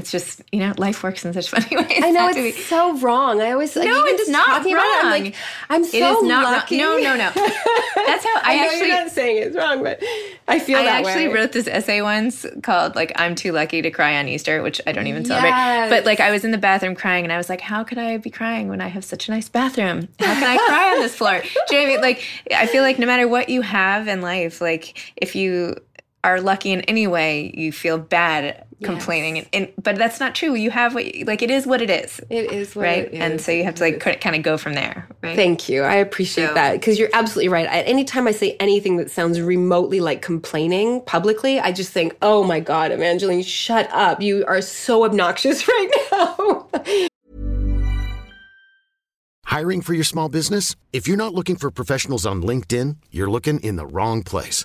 it's 0.00 0.10
just 0.10 0.42
you 0.50 0.60
know 0.60 0.72
life 0.78 1.02
works 1.02 1.24
in 1.24 1.32
such 1.32 1.50
funny 1.54 1.76
ways. 1.76 2.02
I 2.02 2.10
know 2.10 2.30
it's 2.30 2.64
so 2.66 2.96
wrong. 2.98 3.40
I 3.40 3.52
always 3.52 3.76
like, 3.76 3.86
no, 3.86 4.04
it's 4.06 4.22
just 4.22 4.30
not 4.30 4.46
talking 4.46 4.74
wrong. 4.74 4.84
About 4.84 4.98
it, 4.98 5.04
I'm 5.04 5.24
like, 5.24 5.34
I'm 5.68 5.84
so 5.84 5.96
it 5.96 6.02
is 6.02 6.22
not 6.22 6.44
lucky. 6.44 6.82
Wrong. 6.82 7.02
No, 7.02 7.16
no, 7.16 7.16
no. 7.16 7.30
That's 7.34 8.24
how 8.24 8.34
I, 8.36 8.42
I 8.44 8.56
know 8.56 8.62
actually. 8.64 8.78
you're 8.88 8.96
not 8.96 9.10
saying 9.10 9.42
it's 9.42 9.56
wrong, 9.56 9.82
but 9.82 10.02
I 10.48 10.58
feel 10.58 10.78
I 10.78 10.84
that 10.84 11.04
actually 11.04 11.28
way. 11.28 11.34
wrote 11.34 11.52
this 11.52 11.68
essay 11.68 12.00
once 12.00 12.46
called 12.62 12.96
like 12.96 13.12
"I'm 13.16 13.34
too 13.34 13.52
lucky 13.52 13.82
to 13.82 13.90
cry 13.90 14.18
on 14.18 14.26
Easter," 14.26 14.62
which 14.62 14.80
I 14.86 14.92
don't 14.92 15.06
even 15.06 15.24
celebrate. 15.24 15.50
Yes. 15.50 15.90
But 15.90 16.06
like 16.06 16.20
I 16.20 16.30
was 16.30 16.44
in 16.44 16.50
the 16.50 16.58
bathroom 16.58 16.94
crying, 16.94 17.24
and 17.24 17.32
I 17.32 17.36
was 17.36 17.48
like, 17.48 17.60
"How 17.60 17.84
could 17.84 17.98
I 17.98 18.16
be 18.16 18.30
crying 18.30 18.68
when 18.68 18.80
I 18.80 18.88
have 18.88 19.04
such 19.04 19.28
a 19.28 19.30
nice 19.30 19.48
bathroom? 19.48 20.08
How 20.18 20.34
can 20.34 20.44
I 20.44 20.56
cry 20.56 20.94
on 20.94 21.00
this 21.00 21.14
floor?" 21.14 21.42
Do 21.68 21.76
you 21.76 21.82
know 21.82 21.88
what 21.88 21.90
I 21.90 21.92
mean? 21.92 22.00
Like 22.00 22.24
I 22.56 22.66
feel 22.66 22.82
like 22.82 22.98
no 22.98 23.06
matter 23.06 23.28
what 23.28 23.50
you 23.50 23.60
have 23.60 24.08
in 24.08 24.22
life, 24.22 24.60
like 24.60 25.14
if 25.16 25.36
you 25.36 25.76
are 26.22 26.40
lucky 26.40 26.70
in 26.70 26.82
any 26.82 27.06
way, 27.06 27.50
you 27.54 27.72
feel 27.72 27.96
bad 27.98 28.66
complaining. 28.82 29.38
And, 29.38 29.48
and 29.52 29.72
but 29.82 29.96
that's 29.96 30.20
not 30.20 30.34
true. 30.34 30.54
You 30.54 30.70
have 30.70 30.94
what 30.94 31.14
you, 31.14 31.24
like 31.24 31.42
it 31.42 31.50
is 31.50 31.66
what 31.66 31.80
it 31.82 31.90
is. 31.90 32.20
It 32.30 32.50
is 32.52 32.74
what 32.76 32.82
right, 32.82 33.04
it 33.04 33.14
is. 33.14 33.20
and 33.20 33.40
so 33.40 33.52
you 33.52 33.64
have 33.64 33.74
to 33.76 33.82
like 33.84 34.00
kind 34.20 34.36
of 34.36 34.42
go 34.42 34.56
from 34.58 34.74
there. 34.74 35.06
Right. 35.22 35.36
Thank 35.36 35.68
you. 35.68 35.82
I 35.82 35.94
appreciate 35.96 36.48
So- 36.48 36.54
that 36.54 36.72
because 36.72 36.98
you're 36.98 37.10
absolutely 37.12 37.48
right. 37.48 37.66
At 37.66 37.86
any 37.86 38.04
time 38.04 38.26
I 38.26 38.32
say 38.32 38.56
anything 38.60 38.96
that 38.98 39.10
sounds 39.10 39.40
remotely 39.40 40.00
like 40.00 40.22
complaining 40.22 41.02
publicly, 41.02 41.58
I 41.60 41.72
just 41.72 41.92
think, 41.92 42.16
"Oh 42.22 42.42
my 42.44 42.60
God, 42.60 42.92
Evangeline, 42.92 43.42
shut 43.42 43.88
up! 43.92 44.20
You 44.20 44.44
are 44.46 44.60
so 44.60 45.04
obnoxious 45.04 45.66
right 45.68 45.90
now." 46.12 46.68
Hiring 49.44 49.80
for 49.80 49.94
your 49.94 50.04
small 50.04 50.28
business? 50.28 50.76
If 50.92 51.08
you're 51.08 51.16
not 51.16 51.34
looking 51.34 51.56
for 51.56 51.70
professionals 51.70 52.24
on 52.24 52.42
LinkedIn, 52.42 52.96
you're 53.10 53.30
looking 53.30 53.58
in 53.60 53.76
the 53.76 53.86
wrong 53.86 54.22
place. 54.22 54.64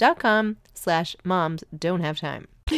dot 0.00 0.18
com 0.18 0.56
slash 0.72 1.14
moms 1.24 1.62
don't 1.78 2.00
have 2.00 2.18
time. 2.18 2.48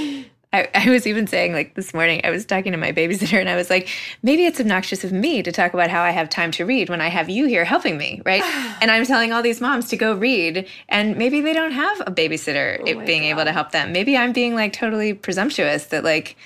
I, 0.55 0.69
I 0.75 0.91
was 0.91 1.07
even 1.07 1.27
saying 1.27 1.55
like 1.55 1.77
this 1.77 1.95
morning, 1.95 2.21
I 2.25 2.31
was 2.31 2.45
talking 2.45 2.73
to 2.73 2.79
my 2.79 2.93
babysitter 2.93 3.41
and 3.41 3.49
I 3.49 3.57
was 3.57 3.71
like, 3.71 3.89
maybe 4.23 4.45
it's 4.45 4.61
obnoxious 4.61 5.03
of 5.03 5.11
me 5.11 5.43
to 5.43 5.51
talk 5.51 5.73
about 5.73 5.89
how 5.89 6.03
I 6.03 6.11
have 6.11 6.29
time 6.29 6.51
to 6.53 6.67
read 6.67 6.91
when 6.91 7.01
I 7.01 7.09
have 7.09 7.31
you 7.31 7.47
here 7.47 7.65
helping 7.65 7.97
me, 7.97 8.21
right? 8.27 8.43
and 8.83 8.91
I'm 8.91 9.07
telling 9.07 9.33
all 9.33 9.41
these 9.41 9.63
moms 9.63 9.89
to 9.91 9.97
go 9.97 10.15
read 10.15 10.69
and 10.91 11.17
maybe 11.17 11.41
they 11.41 11.55
don't 11.55 11.73
have 11.73 12.01
a 12.01 12.11
babysitter 12.11 12.81
oh 12.81 12.87
it 12.87 13.07
being 13.07 13.25
able 13.25 13.45
to 13.45 13.53
help 13.53 13.71
them. 13.71 13.93
Maybe 13.93 14.15
I'm 14.17 14.33
being 14.33 14.55
like 14.55 14.75
totally 14.75 15.15
presumptuous 15.15 15.87
that 15.87 16.05
like, 16.05 16.37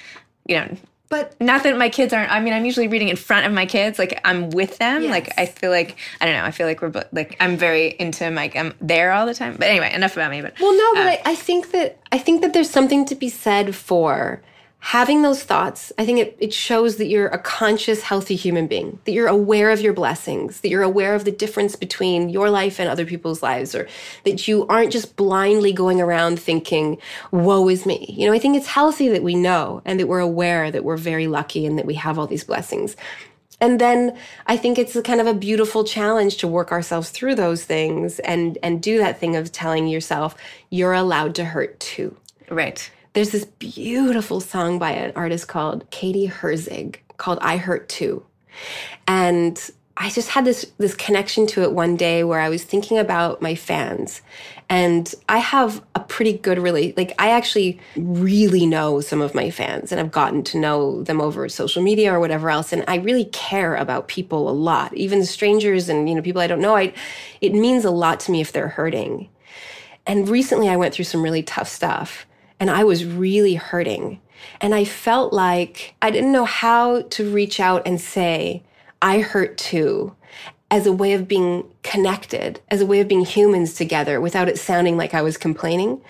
you 0.46 0.56
know, 0.56 0.76
But 1.08 1.40
not 1.40 1.62
that 1.62 1.78
my 1.78 1.88
kids 1.88 2.12
aren't. 2.12 2.32
I 2.32 2.40
mean, 2.40 2.52
I'm 2.52 2.64
usually 2.64 2.88
reading 2.88 3.08
in 3.08 3.16
front 3.16 3.46
of 3.46 3.52
my 3.52 3.66
kids. 3.66 3.98
Like 3.98 4.20
I'm 4.24 4.50
with 4.50 4.78
them. 4.78 5.02
Yes. 5.02 5.10
Like 5.10 5.38
I 5.38 5.46
feel 5.46 5.70
like 5.70 5.96
I 6.20 6.26
don't 6.26 6.34
know. 6.34 6.44
I 6.44 6.50
feel 6.50 6.66
like 6.66 6.82
we're 6.82 6.92
like 7.12 7.36
I'm 7.38 7.56
very 7.56 7.94
into 7.98 8.30
my. 8.30 8.50
I'm 8.54 8.74
there 8.80 9.12
all 9.12 9.26
the 9.26 9.34
time. 9.34 9.56
But 9.56 9.68
anyway, 9.68 9.92
enough 9.94 10.14
about 10.14 10.30
me. 10.30 10.42
But 10.42 10.54
Well, 10.60 10.72
no, 10.76 10.94
but 10.94 11.06
uh, 11.06 11.22
I, 11.24 11.32
I 11.32 11.34
think 11.34 11.70
that 11.72 11.98
I 12.10 12.18
think 12.18 12.42
that 12.42 12.52
there's 12.52 12.70
something 12.70 13.04
to 13.06 13.14
be 13.14 13.28
said 13.28 13.74
for 13.74 14.42
having 14.80 15.22
those 15.22 15.42
thoughts. 15.42 15.92
I 15.98 16.04
think 16.04 16.20
it, 16.20 16.36
it 16.38 16.52
shows 16.52 16.96
that 16.96 17.06
you're 17.06 17.26
a 17.28 17.38
conscious, 17.38 18.02
healthy 18.02 18.36
human 18.36 18.66
being, 18.66 18.98
that 19.04 19.12
you're 19.12 19.26
aware 19.26 19.70
of 19.70 19.80
your 19.80 19.92
blessings, 19.92 20.60
that 20.60 20.68
you're 20.68 20.82
aware 20.82 21.14
of 21.14 21.24
the 21.24 21.32
difference 21.32 21.74
between 21.74 22.28
your 22.28 22.50
life 22.50 22.78
and 22.78 22.88
other 22.88 23.04
people's 23.04 23.42
lives, 23.42 23.74
or 23.74 23.88
that 24.24 24.46
you 24.46 24.66
aren't 24.68 24.92
just 24.92 25.16
blindly 25.16 25.72
going 25.72 26.00
around 26.00 26.38
thinking, 26.38 26.98
woe 27.32 27.68
is 27.68 27.84
me. 27.84 28.14
You 28.16 28.26
know, 28.26 28.32
I 28.32 28.38
think 28.38 28.56
it's 28.56 28.68
healthy 28.68 29.08
that 29.08 29.22
we 29.22 29.34
know 29.34 29.82
and 29.84 29.98
that 29.98 30.06
we're 30.06 30.20
aware 30.20 30.70
that 30.70 30.84
we're 30.84 30.96
very 30.96 31.26
lucky 31.26 31.66
and 31.66 31.78
that 31.78 31.86
we 31.86 31.94
have 31.94 32.18
all 32.18 32.26
these 32.26 32.44
blessings. 32.44 32.96
And 33.60 33.80
then 33.80 34.16
I 34.46 34.56
think 34.56 34.78
it's 34.78 35.00
kind 35.00 35.20
of 35.20 35.26
a 35.26 35.34
beautiful 35.34 35.82
challenge 35.82 36.36
to 36.38 36.48
work 36.48 36.70
ourselves 36.70 37.10
through 37.10 37.36
those 37.36 37.64
things 37.64 38.18
and 38.20 38.58
and 38.62 38.82
do 38.82 38.98
that 38.98 39.18
thing 39.18 39.34
of 39.34 39.50
telling 39.50 39.88
yourself 39.88 40.36
you're 40.68 40.92
allowed 40.92 41.34
to 41.36 41.44
hurt 41.44 41.80
too. 41.80 42.16
right. 42.50 42.90
There's 43.16 43.30
this 43.30 43.46
beautiful 43.46 44.42
song 44.42 44.78
by 44.78 44.90
an 44.90 45.14
artist 45.16 45.48
called 45.48 45.90
Katie 45.90 46.28
Herzig 46.28 46.96
called 47.16 47.38
I 47.40 47.56
Hurt 47.56 47.88
Too. 47.88 48.22
And 49.08 49.58
I 49.96 50.10
just 50.10 50.28
had 50.28 50.44
this 50.44 50.70
this 50.76 50.94
connection 50.94 51.46
to 51.46 51.62
it 51.62 51.72
one 51.72 51.96
day 51.96 52.24
where 52.24 52.40
I 52.40 52.50
was 52.50 52.62
thinking 52.62 52.98
about 52.98 53.40
my 53.40 53.54
fans. 53.54 54.20
And 54.68 55.14
I 55.30 55.38
have 55.38 55.82
a 55.94 56.00
pretty 56.00 56.34
good 56.34 56.58
really 56.58 56.92
like 56.98 57.14
I 57.18 57.30
actually 57.30 57.80
really 57.96 58.66
know 58.66 59.00
some 59.00 59.22
of 59.22 59.34
my 59.34 59.48
fans 59.50 59.92
and 59.92 59.98
I've 59.98 60.12
gotten 60.12 60.44
to 60.44 60.58
know 60.58 61.02
them 61.02 61.22
over 61.22 61.48
social 61.48 61.82
media 61.82 62.12
or 62.12 62.20
whatever 62.20 62.50
else 62.50 62.70
and 62.70 62.84
I 62.86 62.96
really 62.96 63.24
care 63.32 63.76
about 63.76 64.08
people 64.08 64.46
a 64.46 64.52
lot. 64.52 64.92
Even 64.94 65.24
strangers 65.24 65.88
and 65.88 66.06
you 66.06 66.14
know 66.14 66.20
people 66.20 66.42
I 66.42 66.48
don't 66.48 66.60
know. 66.60 66.76
I 66.76 66.92
it 67.40 67.54
means 67.54 67.86
a 67.86 67.90
lot 67.90 68.20
to 68.20 68.30
me 68.30 68.42
if 68.42 68.52
they're 68.52 68.68
hurting. 68.68 69.30
And 70.06 70.28
recently 70.28 70.68
I 70.68 70.76
went 70.76 70.92
through 70.92 71.06
some 71.06 71.22
really 71.22 71.42
tough 71.42 71.68
stuff 71.68 72.26
and 72.58 72.70
I 72.70 72.84
was 72.84 73.04
really 73.04 73.54
hurting. 73.54 74.20
And 74.60 74.74
I 74.74 74.84
felt 74.84 75.32
like 75.32 75.94
I 76.02 76.10
didn't 76.10 76.32
know 76.32 76.44
how 76.44 77.02
to 77.02 77.30
reach 77.30 77.60
out 77.60 77.82
and 77.86 78.00
say, 78.00 78.62
I 79.02 79.20
hurt 79.20 79.58
too, 79.58 80.14
as 80.70 80.86
a 80.86 80.92
way 80.92 81.12
of 81.12 81.28
being 81.28 81.64
connected, 81.82 82.60
as 82.70 82.80
a 82.80 82.86
way 82.86 83.00
of 83.00 83.08
being 83.08 83.24
humans 83.24 83.74
together 83.74 84.20
without 84.20 84.48
it 84.48 84.58
sounding 84.58 84.96
like 84.96 85.14
I 85.14 85.22
was 85.22 85.36
complaining. 85.36 86.00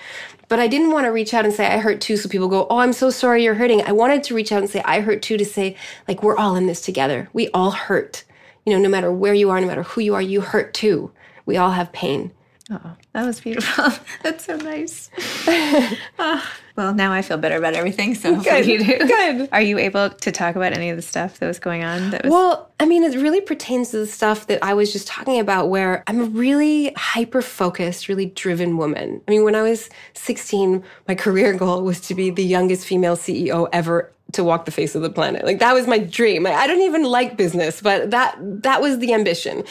But 0.49 0.61
I 0.61 0.69
didn't 0.69 0.93
want 0.93 1.07
to 1.07 1.11
reach 1.11 1.35
out 1.35 1.45
and 1.45 1.53
say, 1.53 1.67
I 1.67 1.79
hurt 1.79 2.01
too, 2.01 2.17
so 2.17 2.29
people 2.29 2.49
go, 2.49 2.67
Oh, 2.71 2.79
I'm 2.79 2.93
so 2.93 3.11
sorry 3.11 3.43
you're 3.43 3.55
hurting. 3.55 3.83
I 3.83 3.93
wanted 3.93 4.23
to 4.25 4.35
reach 4.35 4.53
out 4.53 4.63
and 4.63 4.71
say, 4.71 4.81
I 4.85 5.01
hurt 5.01 5.23
too, 5.23 5.37
to 5.37 5.45
say, 5.45 5.77
like, 6.07 6.23
we're 6.23 6.37
all 6.37 6.55
in 6.55 6.67
this 6.67 6.81
together. 6.81 7.29
We 7.33 7.49
all 7.49 7.73
hurt. 7.73 8.25
You 8.65 8.73
know, 8.73 8.81
no 8.81 8.89
matter 8.89 9.13
where 9.13 9.35
you 9.35 9.51
are, 9.51 9.61
no 9.61 9.67
matter 9.67 9.83
who 9.83 10.01
you 10.01 10.15
are, 10.15 10.23
you 10.23 10.41
hurt 10.41 10.73
too. 10.73 11.13
We 11.45 11.57
all 11.57 11.73
have 11.73 11.93
pain. 11.93 12.33
Oh, 12.69 12.97
that 13.13 13.25
was 13.25 13.41
beautiful. 13.41 13.91
That's 14.23 14.45
so 14.45 14.57
nice. 14.57 15.11
Ah, 16.19 16.53
well, 16.77 16.95
now 16.95 17.13
I 17.13 17.23
feel 17.23 17.37
better 17.37 17.57
about 17.57 17.75
everything. 17.75 18.15
So 18.15 18.41
Good, 18.41 18.67
you 18.67 18.79
do. 18.83 18.99
good. 19.07 19.49
Are 19.53 19.61
you 19.61 19.79
able 19.79 20.11
to 20.11 20.33
talk 20.33 20.57
about 20.57 20.73
any 20.73 20.91
of 20.91 20.97
the 20.97 21.03
stuff 21.03 21.39
that 21.39 21.47
was 21.47 21.59
going 21.59 21.85
on? 21.85 22.11
That 22.11 22.25
was 22.25 22.33
Well, 22.33 22.71
I 22.81 22.87
mean, 22.87 23.05
it 23.05 23.15
really 23.17 23.41
pertains 23.41 23.91
to 23.91 23.99
the 23.99 24.07
stuff 24.07 24.47
that 24.49 24.65
I 24.65 24.75
was 24.75 24.93
just 24.93 25.07
talking 25.07 25.39
about, 25.39 25.69
where 25.69 26.03
I'm 26.07 26.21
a 26.21 26.25
really 26.25 26.93
hyper 26.97 27.43
focused, 27.43 28.09
really 28.09 28.27
driven 28.27 28.77
woman. 28.79 29.21
I 29.29 29.31
mean, 29.31 29.45
when 29.45 29.55
I 29.55 29.63
was 29.63 29.91
16, 30.15 30.83
my 31.07 31.15
career 31.15 31.53
goal 31.53 31.83
was 31.83 32.01
to 32.03 32.15
be 32.15 32.31
the 32.31 32.45
youngest 32.45 32.87
female 32.87 33.17
CEO 33.17 33.69
ever 33.73 34.13
to 34.33 34.43
walk 34.43 34.65
the 34.65 34.73
face 34.73 34.95
of 34.95 35.03
the 35.03 35.11
planet. 35.11 35.45
Like 35.45 35.61
that 35.61 35.75
was 35.75 35.87
my 35.87 35.99
dream. 35.99 36.47
I, 36.47 36.53
I 36.55 36.67
don't 36.67 36.81
even 36.83 37.05
like 37.05 37.37
business, 37.37 37.81
but 37.81 38.11
that 38.11 38.37
that 38.63 38.81
was 38.81 38.99
the 38.99 39.13
ambition. 39.13 39.63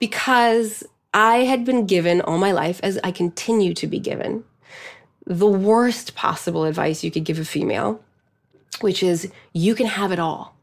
Because 0.00 0.82
I 1.14 1.44
had 1.44 1.64
been 1.64 1.86
given 1.86 2.20
all 2.20 2.38
my 2.38 2.50
life, 2.52 2.80
as 2.82 2.98
I 3.04 3.12
continue 3.12 3.72
to 3.74 3.86
be 3.86 4.00
given, 4.00 4.44
the 5.24 5.46
worst 5.46 6.14
possible 6.14 6.64
advice 6.64 7.04
you 7.04 7.10
could 7.10 7.24
give 7.24 7.38
a 7.38 7.44
female, 7.44 8.02
which 8.80 9.02
is 9.02 9.30
you 9.52 9.74
can 9.74 9.86
have 9.86 10.12
it 10.12 10.18
all. 10.18 10.54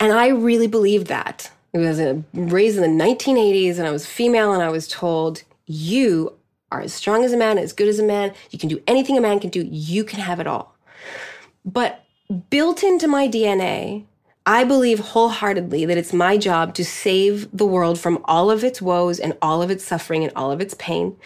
And 0.00 0.12
I 0.12 0.28
really 0.28 0.66
believed 0.66 1.06
that. 1.06 1.50
I 1.74 1.78
was 1.78 2.00
uh, 2.00 2.18
raised 2.34 2.78
in 2.78 2.82
the 2.98 3.04
1980s, 3.04 3.78
and 3.78 3.86
I 3.86 3.90
was 3.90 4.06
female, 4.06 4.52
and 4.52 4.62
I 4.62 4.70
was 4.70 4.88
told, 4.88 5.44
You 5.66 6.34
are 6.72 6.80
as 6.80 6.92
strong 6.92 7.24
as 7.24 7.32
a 7.32 7.36
man, 7.36 7.56
as 7.56 7.72
good 7.72 7.88
as 7.88 7.98
a 7.98 8.04
man. 8.04 8.34
You 8.50 8.58
can 8.58 8.68
do 8.68 8.82
anything 8.86 9.16
a 9.16 9.20
man 9.20 9.40
can 9.40 9.50
do. 9.50 9.66
You 9.70 10.04
can 10.04 10.20
have 10.20 10.40
it 10.40 10.46
all. 10.46 10.74
But 11.64 12.04
built 12.50 12.82
into 12.82 13.08
my 13.08 13.28
DNA, 13.28 14.04
I 14.48 14.62
believe 14.62 15.00
wholeheartedly 15.00 15.86
that 15.86 15.98
it's 15.98 16.12
my 16.12 16.38
job 16.38 16.72
to 16.74 16.84
save 16.84 17.48
the 17.56 17.66
world 17.66 17.98
from 17.98 18.22
all 18.26 18.48
of 18.48 18.62
its 18.62 18.80
woes 18.80 19.18
and 19.18 19.36
all 19.42 19.60
of 19.60 19.72
its 19.72 19.84
suffering 19.84 20.22
and 20.22 20.32
all 20.36 20.52
of 20.52 20.60
its 20.60 20.74
pain. 20.78 21.16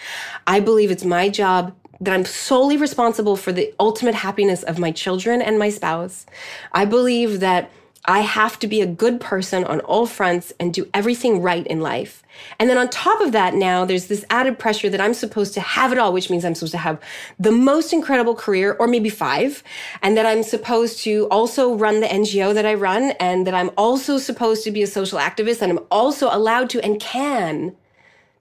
I 0.46 0.60
believe 0.60 0.90
it's 0.90 1.04
my 1.04 1.28
job 1.28 1.74
that 2.00 2.14
I'm 2.14 2.24
solely 2.24 2.78
responsible 2.78 3.36
for 3.36 3.52
the 3.52 3.74
ultimate 3.78 4.14
happiness 4.14 4.62
of 4.62 4.78
my 4.78 4.90
children 4.90 5.42
and 5.42 5.58
my 5.58 5.68
spouse. 5.68 6.24
I 6.72 6.86
believe 6.86 7.40
that 7.40 7.70
I 8.06 8.20
have 8.20 8.58
to 8.60 8.66
be 8.66 8.80
a 8.80 8.86
good 8.86 9.20
person 9.20 9.62
on 9.64 9.80
all 9.80 10.06
fronts 10.06 10.52
and 10.58 10.72
do 10.72 10.88
everything 10.94 11.42
right 11.42 11.66
in 11.66 11.80
life. 11.80 12.22
And 12.58 12.70
then 12.70 12.78
on 12.78 12.88
top 12.88 13.20
of 13.20 13.32
that, 13.32 13.54
now 13.54 13.84
there's 13.84 14.06
this 14.06 14.24
added 14.30 14.58
pressure 14.58 14.88
that 14.88 15.00
I'm 15.00 15.12
supposed 15.12 15.52
to 15.54 15.60
have 15.60 15.92
it 15.92 15.98
all, 15.98 16.12
which 16.12 16.30
means 16.30 16.44
I'm 16.44 16.54
supposed 16.54 16.72
to 16.72 16.78
have 16.78 16.98
the 17.38 17.52
most 17.52 17.92
incredible 17.92 18.34
career, 18.34 18.74
or 18.80 18.86
maybe 18.86 19.10
five, 19.10 19.62
and 20.02 20.16
that 20.16 20.24
I'm 20.24 20.42
supposed 20.42 21.00
to 21.00 21.28
also 21.30 21.74
run 21.74 22.00
the 22.00 22.06
NGO 22.06 22.54
that 22.54 22.64
I 22.64 22.74
run, 22.74 23.10
and 23.20 23.46
that 23.46 23.54
I'm 23.54 23.70
also 23.76 24.16
supposed 24.16 24.64
to 24.64 24.70
be 24.70 24.82
a 24.82 24.86
social 24.86 25.18
activist, 25.18 25.60
and 25.60 25.70
I'm 25.70 25.86
also 25.90 26.28
allowed 26.32 26.70
to 26.70 26.80
and 26.82 26.98
can 26.98 27.76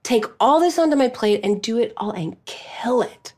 take 0.02 0.24
all 0.40 0.60
this 0.60 0.78
onto 0.78 0.96
my 0.96 1.08
plate 1.08 1.40
and 1.44 1.60
do 1.60 1.78
it 1.78 1.92
all 1.98 2.12
and 2.12 2.42
kill 2.46 3.02
it. 3.02 3.34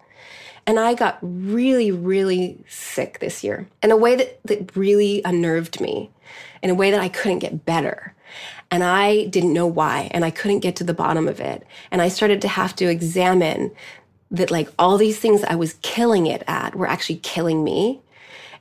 And 0.67 0.79
I 0.79 0.95
got 0.95 1.19
really, 1.23 1.91
really 1.91 2.65
sick 2.69 3.19
this 3.19 3.43
year 3.43 3.69
in 3.83 3.91
a 3.91 3.97
way 3.97 4.15
that, 4.15 4.41
that 4.45 4.77
really 4.77 5.21
unnerved 5.25 5.81
me, 5.81 6.11
in 6.63 6.71
a 6.71 6.75
way 6.75 6.91
that 6.91 7.01
I 7.01 7.09
couldn't 7.09 7.41
get 7.41 7.65
better. 7.65 8.15
And 8.71 8.85
I 8.85 9.27
didn't 9.27 9.53
know 9.53 9.67
why, 9.67 10.09
and 10.13 10.25
I 10.25 10.31
couldn't 10.31 10.61
get 10.61 10.77
to 10.77 10.85
the 10.85 10.95
bottom 10.95 11.29
of 11.29 11.41
it. 11.41 11.67
And 11.91 12.01
I 12.01 12.09
started 12.09 12.41
to 12.43 12.49
have 12.49 12.75
to 12.77 12.87
examine 12.87 13.73
that, 14.31 14.51
like, 14.51 14.69
all 14.79 14.97
these 14.97 15.19
things 15.19 15.45
I 15.45 15.57
was 15.57 15.75
killing 15.83 16.27
it 16.27 16.43
at 16.47 16.75
were 16.75 16.89
actually 16.89 17.17
killing 17.17 17.63
me, 17.65 18.01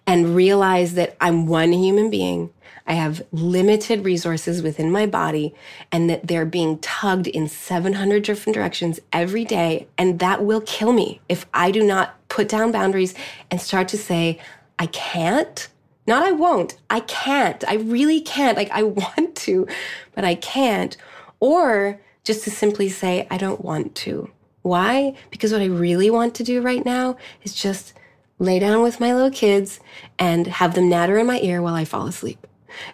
and 0.08 0.36
realize 0.36 0.96
that 0.96 1.16
I'm 1.22 1.46
one 1.46 1.72
human 1.72 2.10
being. 2.10 2.50
I 2.92 2.96
have 2.96 3.22
limited 3.32 4.04
resources 4.04 4.62
within 4.62 4.92
my 4.92 5.06
body 5.06 5.56
and 5.94 6.10
that 6.10 6.28
they're 6.28 6.46
being 6.46 6.78
tugged 6.80 7.26
in 7.26 7.48
700 7.48 8.22
different 8.22 8.54
directions 8.54 9.00
every 9.14 9.46
day. 9.46 9.88
And 9.98 10.20
that 10.20 10.44
will 10.44 10.60
kill 10.60 10.92
me 10.92 11.22
if 11.30 11.46
I 11.54 11.72
do 11.72 11.86
not 11.86 12.18
put 12.28 12.50
down 12.50 12.74
boundaries 12.74 13.14
and 13.50 13.62
start 13.62 13.88
to 13.90 13.98
say, 13.98 14.42
I 14.78 14.88
can't. 14.88 15.70
Not 16.06 16.24
I 16.24 16.34
won't. 16.34 16.76
I 16.90 17.00
can't. 17.00 17.64
I 17.66 17.76
really 17.76 18.20
can't. 18.20 18.58
Like 18.58 18.72
I 18.72 18.84
want 19.00 19.38
to, 19.38 19.70
but 20.14 20.26
I 20.26 20.36
can't. 20.36 20.98
Or 21.40 21.98
just 22.26 22.44
to 22.44 22.52
simply 22.52 22.90
say, 22.90 23.26
I 23.32 23.38
don't 23.38 23.64
want 23.64 23.96
to. 24.04 24.30
Why? 24.64 25.16
Because 25.30 25.54
what 25.54 25.62
I 25.62 25.68
really 25.68 26.10
want 26.10 26.36
to 26.36 26.44
do 26.44 26.62
right 26.62 26.84
now 26.84 27.16
is 27.44 27.54
just 27.56 27.94
lay 28.38 28.60
down 28.60 28.84
with 28.84 29.00
my 29.00 29.14
little 29.14 29.32
kids 29.32 29.80
and 30.20 30.46
have 30.46 30.76
them 30.76 30.90
natter 30.90 31.18
in 31.18 31.26
my 31.26 31.40
ear 31.40 31.62
while 31.62 31.76
I 31.76 31.86
fall 31.86 32.06
asleep. 32.06 32.48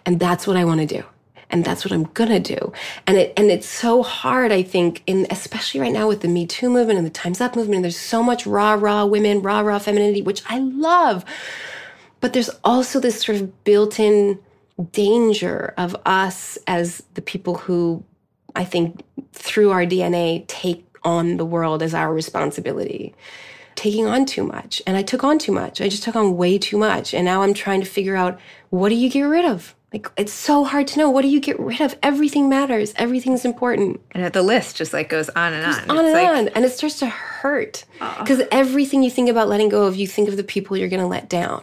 And 0.04 0.20
that's 0.20 0.46
what 0.46 0.56
I 0.56 0.64
want 0.64 0.80
to 0.80 0.86
do. 0.86 1.04
And 1.50 1.64
that's 1.64 1.84
what 1.84 1.92
I'm 1.92 2.04
gonna 2.04 2.40
do. 2.40 2.72
And 3.06 3.16
it 3.16 3.32
and 3.36 3.50
it's 3.50 3.66
so 3.66 4.02
hard, 4.02 4.52
I 4.52 4.62
think, 4.62 5.02
in 5.06 5.26
especially 5.30 5.80
right 5.80 5.92
now 5.92 6.06
with 6.06 6.20
the 6.20 6.28
Me 6.28 6.46
Too 6.46 6.68
movement 6.68 6.98
and 6.98 7.06
the 7.06 7.10
Time's 7.10 7.40
Up 7.40 7.56
movement, 7.56 7.76
and 7.76 7.84
there's 7.84 7.98
so 7.98 8.22
much 8.22 8.46
raw, 8.46 8.74
raw 8.74 9.06
women, 9.06 9.40
raw, 9.40 9.60
raw 9.60 9.78
femininity, 9.78 10.20
which 10.20 10.42
I 10.46 10.58
love. 10.58 11.24
But 12.20 12.34
there's 12.34 12.50
also 12.64 13.00
this 13.00 13.22
sort 13.22 13.40
of 13.40 13.64
built-in 13.64 14.38
danger 14.92 15.72
of 15.78 15.96
us 16.04 16.58
as 16.66 17.02
the 17.14 17.22
people 17.22 17.54
who 17.54 18.04
I 18.54 18.64
think 18.64 19.02
through 19.32 19.70
our 19.70 19.84
DNA 19.84 20.44
take 20.48 20.84
on 21.04 21.36
the 21.36 21.46
world 21.46 21.82
as 21.82 21.94
our 21.94 22.12
responsibility 22.12 23.14
taking 23.78 24.06
on 24.06 24.26
too 24.26 24.42
much. 24.42 24.82
And 24.86 24.96
I 24.96 25.02
took 25.02 25.22
on 25.22 25.38
too 25.38 25.52
much. 25.52 25.80
I 25.80 25.88
just 25.88 26.02
took 26.02 26.16
on 26.16 26.36
way 26.36 26.58
too 26.58 26.76
much. 26.76 27.14
And 27.14 27.24
now 27.24 27.42
I'm 27.42 27.54
trying 27.54 27.80
to 27.80 27.86
figure 27.86 28.16
out 28.16 28.38
what 28.70 28.88
do 28.88 28.96
you 28.96 29.08
get 29.08 29.22
rid 29.22 29.44
of? 29.44 29.74
Like, 29.92 30.10
it's 30.18 30.32
so 30.32 30.64
hard 30.64 30.86
to 30.88 30.98
know. 30.98 31.08
What 31.08 31.22
do 31.22 31.28
you 31.28 31.40
get 31.40 31.58
rid 31.58 31.80
of? 31.80 31.96
Everything 32.02 32.48
matters. 32.48 32.92
Everything's 32.96 33.44
important. 33.46 34.00
and 34.10 34.30
the 34.32 34.42
list 34.42 34.76
just 34.76 34.92
like 34.92 35.08
goes 35.08 35.30
on 35.30 35.54
and 35.54 35.64
on. 35.64 35.72
On 35.72 35.80
It's 35.80 35.90
and 35.90 36.12
like, 36.12 36.28
on. 36.28 36.48
And 36.48 36.64
it 36.64 36.72
starts 36.72 36.98
to 36.98 37.06
hurt. 37.06 37.84
Because 38.18 38.42
everything 38.50 39.02
you 39.02 39.10
think 39.10 39.30
about 39.30 39.48
letting 39.48 39.70
go 39.70 39.86
of, 39.86 39.96
you 39.96 40.06
think 40.06 40.28
of 40.28 40.36
the 40.36 40.44
people 40.44 40.76
you're 40.76 40.88
going 40.90 41.00
to 41.00 41.06
let 41.06 41.30
down. 41.30 41.62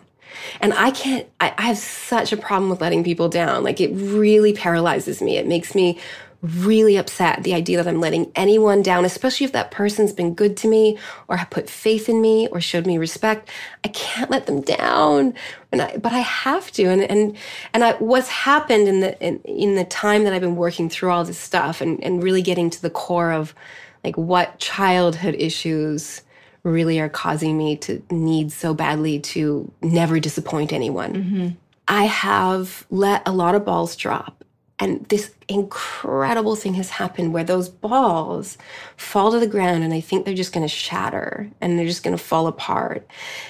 And 0.60 0.74
I 0.74 0.92
can't, 0.92 1.28
I, 1.40 1.54
I 1.58 1.62
have 1.64 1.78
such 1.78 2.34
a 2.34 2.38
problem 2.38 2.70
with 2.70 2.82
letting 2.82 3.04
people 3.04 3.30
down. 3.30 3.64
Like, 3.64 3.80
it 3.80 3.92
really 3.94 4.54
paralyzes 4.54 5.22
me. 5.22 5.38
It 5.38 5.48
makes 5.48 5.76
me 5.76 6.00
really 6.46 6.96
upset 6.96 7.44
the 7.44 7.54
idea 7.54 7.78
that 7.78 7.88
I'm 7.88 8.00
letting 8.00 8.32
anyone 8.36 8.82
down, 8.82 9.06
especially 9.06 9.46
if 9.46 9.52
that 9.54 9.72
person's 9.72 10.14
been 10.14 10.36
good 10.36 10.56
to 10.58 10.68
me 10.68 10.98
or 11.28 11.38
have 11.38 11.50
put 11.50 11.70
faith 11.70 12.08
in 12.08 12.22
me 12.22 12.48
or 12.48 12.62
showed 12.62 12.86
me 12.86 12.98
respect. 12.98 13.50
I 13.84 13.88
can't 13.90 14.30
let 14.30 14.46
them 14.46 14.62
down. 14.62 15.34
And 15.72 15.82
I, 15.82 15.98
but 15.98 16.14
I 16.14 16.20
have 16.20 16.72
to. 16.74 16.86
And, 16.86 17.04
and, 17.04 17.38
and 17.74 17.84
I, 17.84 17.94
what's 17.94 18.30
happened 18.30 18.88
in 18.88 19.00
the, 19.00 19.20
in, 19.20 19.40
in 19.40 19.76
the 19.76 19.86
time 19.86 20.24
that 20.24 20.34
I've 20.34 20.42
been 20.42 20.56
working 20.56 20.90
through 20.90 21.12
all 21.12 21.24
this 21.24 21.40
stuff 21.40 21.82
and, 21.82 22.04
and 22.04 22.22
really 22.22 22.42
getting 22.42 22.70
to 22.70 22.82
the 22.82 22.90
core 22.90 23.32
of 23.32 23.56
like 24.04 24.18
what 24.18 24.60
childhood 24.60 25.36
issues 25.36 26.22
really 26.64 27.00
are 27.00 27.10
causing 27.10 27.58
me 27.58 27.78
to 27.78 28.02
need 28.10 28.52
so 28.52 28.74
badly 28.74 29.20
to 29.20 29.72
never 29.82 30.20
disappoint 30.20 30.74
anyone. 30.74 31.14
Mm-hmm. 31.14 31.48
I 31.88 32.06
have 32.06 32.86
let 32.90 33.28
a 33.28 33.32
lot 33.32 33.56
of 33.56 33.66
balls 33.66 33.96
drop 33.96 34.45
and 34.80 35.06
this 35.08 35.34
incredible 35.48 36.56
thing 36.56 36.74
has 36.74 36.90
happened 36.90 37.32
where 37.32 37.46
those 37.46 37.70
balls 37.70 38.58
fall 38.98 39.32
to 39.32 39.40
the 39.40 39.48
ground 39.48 39.84
and 39.84 39.94
I 39.94 40.02
think 40.02 40.26
they're 40.26 40.34
just 40.34 40.52
going 40.52 40.66
to 40.66 40.74
shatter 40.74 41.50
and 41.62 41.80
they're 41.80 41.86
just 41.86 42.04
going 42.04 42.16
to 42.16 42.22
fall 42.22 42.48
apart. 42.48 43.08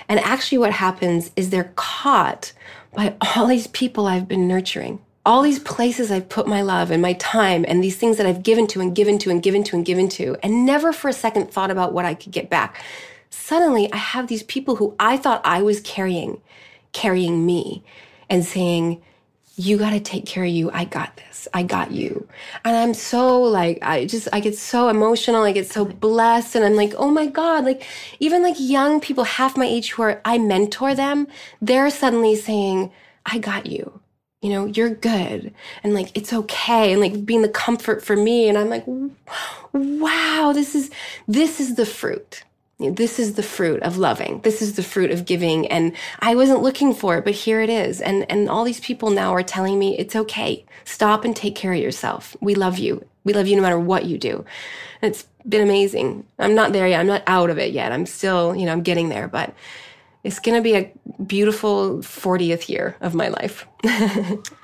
And 0.08 0.20
actually, 0.20 0.60
what 0.60 0.72
happens 0.72 1.32
is 1.36 1.50
they're 1.50 1.74
caught 1.76 2.54
by 2.94 3.16
all 3.36 3.48
these 3.48 3.68
people 3.68 4.06
I've 4.06 4.28
been 4.28 4.48
nurturing, 4.48 5.00
all 5.26 5.42
these 5.42 5.58
places 5.60 6.12
I've 6.12 6.30
put 6.30 6.48
my 6.48 6.62
love 6.62 6.92
and 6.92 7.02
my 7.02 7.14
time 7.14 7.66
and 7.68 7.84
these 7.84 7.98
things 7.98 8.18
that 8.18 8.28
I've 8.28 8.44
given 8.44 8.68
to 8.68 8.82
and 8.82 8.96
given 8.96 9.18
to 9.20 9.32
and 9.32 9.42
given 9.42 9.64
to 9.64 9.76
and 9.76 9.86
given 9.86 10.08
to, 10.10 10.38
and 10.44 10.66
never 10.66 10.94
for 10.94 11.10
a 11.10 11.14
second 11.14 11.50
thought 11.50 11.72
about 11.72 11.92
what 11.92 12.06
I 12.06 12.14
could 12.14 12.34
get 12.34 12.52
back. 12.52 12.80
Suddenly, 13.32 13.92
I 13.92 13.98
have 13.98 14.28
these 14.28 14.44
people 14.44 14.76
who 14.76 14.96
I 15.00 15.18
thought 15.18 15.42
I 15.44 15.64
was 15.64 15.82
carrying, 15.82 16.40
carrying 16.94 17.46
me 17.46 17.84
and 18.30 18.46
saying, 18.46 19.02
you 19.58 19.78
got 19.78 19.92
to 19.92 20.00
take 20.00 20.26
care 20.26 20.44
of 20.44 20.50
you. 20.50 20.70
I 20.72 20.86
got 20.86 21.16
this. 21.18 21.48
I 21.54 21.64
got 21.64 21.92
you. 21.92 22.28
And 22.66 22.76
I'm 22.76 22.94
so 22.94 23.42
like, 23.42 23.80
I 23.82 24.06
just, 24.06 24.28
I 24.34 24.40
get 24.40 24.58
so 24.58 24.90
emotional. 24.90 25.44
I 25.44 25.54
get 25.54 25.70
so 25.70 25.86
blessed. 25.86 26.56
And 26.56 26.66
I'm 26.66 26.76
like, 26.76 26.94
oh 26.98 27.10
my 27.10 27.28
God, 27.28 27.64
like 27.64 27.84
even 28.20 28.44
like 28.44 28.56
young 28.58 29.00
people 29.00 29.24
half 29.24 29.56
my 29.56 29.66
age 29.66 29.92
who 29.92 30.04
are, 30.04 30.22
I 30.26 30.38
mentor 30.38 30.94
them, 30.94 31.28
they're 31.62 31.90
suddenly 31.90 32.36
saying, 32.36 32.92
I 33.26 33.38
got 33.38 33.66
you. 33.66 34.02
You 34.42 34.52
know, 34.52 34.66
you're 34.66 34.94
good. 34.94 35.54
And 35.84 35.94
like, 35.94 36.16
it's 36.16 36.34
okay. 36.34 36.92
And 36.92 37.02
like 37.02 37.26
being 37.26 37.42
the 37.42 37.50
comfort 37.50 38.04
for 38.04 38.16
me. 38.16 38.50
And 38.50 38.58
I'm 38.58 38.70
like, 38.70 38.86
wow, 39.74 40.52
this 40.54 40.76
is, 40.76 40.92
this 41.28 41.60
is 41.60 41.76
the 41.76 41.86
fruit 41.86 42.44
this 42.78 43.20
is 43.20 43.36
the 43.36 43.44
fruit 43.44 43.82
of 43.84 43.98
loving. 43.98 44.42
This 44.42 44.62
is 44.62 44.76
the 44.76 44.84
fruit 44.84 45.12
of 45.12 45.26
giving. 45.26 45.68
And 45.68 45.94
I 46.20 46.36
wasn't 46.36 46.62
looking 46.62 46.94
for 46.94 47.18
it, 47.18 47.24
but 47.24 47.34
here 47.34 47.62
it 47.62 47.70
is. 47.70 48.02
And, 48.02 48.30
and 48.30 48.50
all 48.50 48.66
these 48.66 48.82
people 48.82 49.10
now 49.10 49.34
are 49.34 49.44
telling 49.44 49.80
me 49.80 49.98
it's 49.98 50.16
okay. 50.16 50.66
Stop 50.84 51.24
and 51.24 51.36
take 51.36 51.56
care 51.56 51.74
of 51.74 51.80
yourself. 51.80 52.36
We 52.42 52.54
love 52.54 52.78
you. 52.78 53.06
We 53.24 53.34
love 53.34 53.48
you 53.48 53.56
no 53.56 53.62
matter 53.62 53.80
what 53.80 54.06
you 54.06 54.18
do. 54.18 54.46
And 55.02 55.12
it's 55.12 55.26
been 55.48 55.62
amazing. 55.62 56.26
I'm 56.38 56.54
not 56.54 56.74
there 56.74 56.88
yet. 56.88 57.00
I'm 57.00 57.08
not 57.08 57.24
out 57.28 57.50
of 57.50 57.58
it 57.58 57.72
yet. 57.72 57.92
I'm 57.92 58.06
still, 58.06 58.56
you 58.56 58.66
know, 58.66 58.74
I'm 58.74 58.84
getting 58.84 59.10
there, 59.10 59.28
but 59.28 59.54
it's 60.24 60.40
going 60.40 60.58
to 60.58 60.62
be 60.62 60.76
a 60.76 60.92
beautiful 61.24 62.00
40th 62.00 62.68
year 62.68 62.98
of 63.00 63.14
my 63.14 63.30
life. 63.30 63.68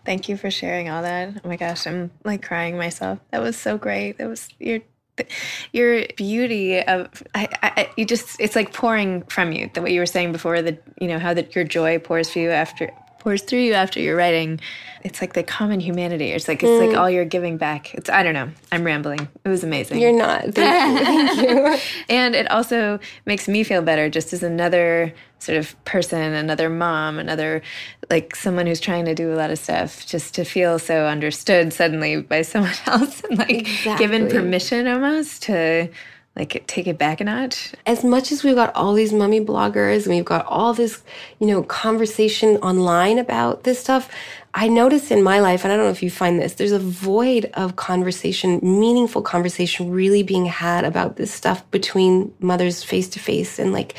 Thank 0.06 0.28
you 0.28 0.36
for 0.36 0.52
sharing 0.52 0.90
all 0.90 1.04
that. 1.04 1.40
Oh 1.44 1.48
my 1.48 1.56
gosh, 1.56 1.88
I'm 1.88 2.12
like 2.24 2.44
crying 2.44 2.78
myself. 2.78 3.20
That 3.30 3.42
was 3.42 3.58
so 3.58 3.78
great. 3.78 4.18
That 4.18 4.28
was, 4.28 4.50
you're 4.60 4.82
your 5.74 6.06
beauty 6.18 6.82
of 6.82 7.24
I, 7.36 7.48
I, 7.64 7.90
you 7.98 8.06
just 8.06 8.40
it's 8.40 8.56
like 8.56 8.74
pouring 8.74 9.24
from 9.24 9.52
you 9.52 9.70
the 9.74 9.82
way 9.82 9.94
you 9.94 10.00
were 10.00 10.06
saying 10.06 10.32
before 10.32 10.62
that 10.62 10.82
you 11.00 11.08
know 11.08 11.20
how 11.20 11.34
that 11.34 11.56
your 11.56 11.64
joy 11.64 12.00
pours 12.00 12.30
for 12.30 12.40
you 12.40 12.52
after 12.52 12.92
pours 13.22 13.44
through 13.44 13.60
you 13.60 13.74
after 13.74 14.00
you're 14.00 14.16
writing. 14.16 14.60
It's 15.04 15.22
like 15.22 15.34
the 15.34 15.44
common 15.44 15.80
humanity. 15.80 16.32
It's 16.32 16.48
like 16.48 16.64
it's 16.64 16.70
mm. 16.70 16.88
like 16.88 16.98
all 16.98 17.08
you're 17.08 17.24
giving 17.24 17.58
back. 17.58 17.94
It's 17.94 18.10
i 18.10 18.24
don't 18.24 18.34
know. 18.34 18.50
I'm 18.72 18.84
rambling. 18.84 19.28
It 19.46 19.50
was 19.50 19.64
amazing. 19.64 20.00
You're 20.00 20.18
not. 20.18 20.56
Thank 20.56 21.00
you, 21.00 21.06
thank 21.06 21.42
you. 21.42 21.78
and 22.10 22.34
it 22.34 22.50
also 22.50 23.00
makes 23.28 23.48
me 23.48 23.64
feel 23.64 23.84
better 23.84 24.10
just 24.10 24.34
as 24.34 24.42
another 24.42 25.14
sort 25.38 25.58
of 25.58 25.86
person 25.86 26.34
another 26.34 26.70
mom 26.70 27.18
another 27.18 27.64
like 28.12 28.36
someone 28.36 28.68
who's 28.68 28.80
trying 28.80 29.06
to 29.06 29.16
do 29.16 29.34
a 29.34 29.36
lot 29.36 29.50
of 29.50 29.58
stuff 29.58 30.06
just 30.06 30.36
to 30.36 30.44
feel 30.44 30.78
so 30.78 31.08
understood 31.08 31.74
suddenly 31.74 32.22
by 32.22 32.42
someone 32.44 32.72
else 32.86 33.22
and 33.22 33.40
like 33.40 33.50
exactly. 33.50 34.06
given 34.06 34.30
permission 34.30 34.88
almost 34.88 35.42
to 35.42 35.90
like 36.36 36.64
take 36.68 36.88
it 36.88 36.98
back 36.98 37.22
a 37.22 37.26
notch? 37.26 37.74
As 37.86 38.04
much 38.04 38.32
as 38.32 38.44
we've 38.44 38.56
got 38.56 38.74
all 38.76 38.94
these 38.94 39.12
mummy 39.12 39.44
bloggers 39.44 40.06
and 40.06 40.16
we've 40.16 40.26
got 40.26 40.46
all 40.46 40.74
this 40.74 41.02
you 41.40 41.48
know 41.48 41.64
conversation 41.64 42.58
online 42.58 43.20
about 43.20 43.64
this 43.64 43.80
stuff 43.80 44.10
i 44.54 44.68
notice 44.68 45.12
in 45.12 45.24
my 45.24 45.40
life 45.40 45.64
and 45.64 45.72
i 45.72 45.78
don't 45.78 45.86
know 45.86 45.92
if 45.92 46.04
you 46.04 46.10
find 46.10 46.38
this 46.38 46.56
there's 46.56 46.74
a 46.74 46.80
void 46.80 47.50
of 47.54 47.78
conversation 47.78 48.60
meaningful 48.62 49.22
conversation 49.22 49.90
really 49.90 50.24
being 50.24 50.46
had 50.46 50.84
about 50.84 51.16
this 51.16 51.34
stuff 51.34 51.70
between 51.72 52.34
mothers 52.40 52.84
face 52.84 53.08
to 53.08 53.18
face 53.18 53.60
and 53.60 53.72
like 53.72 53.96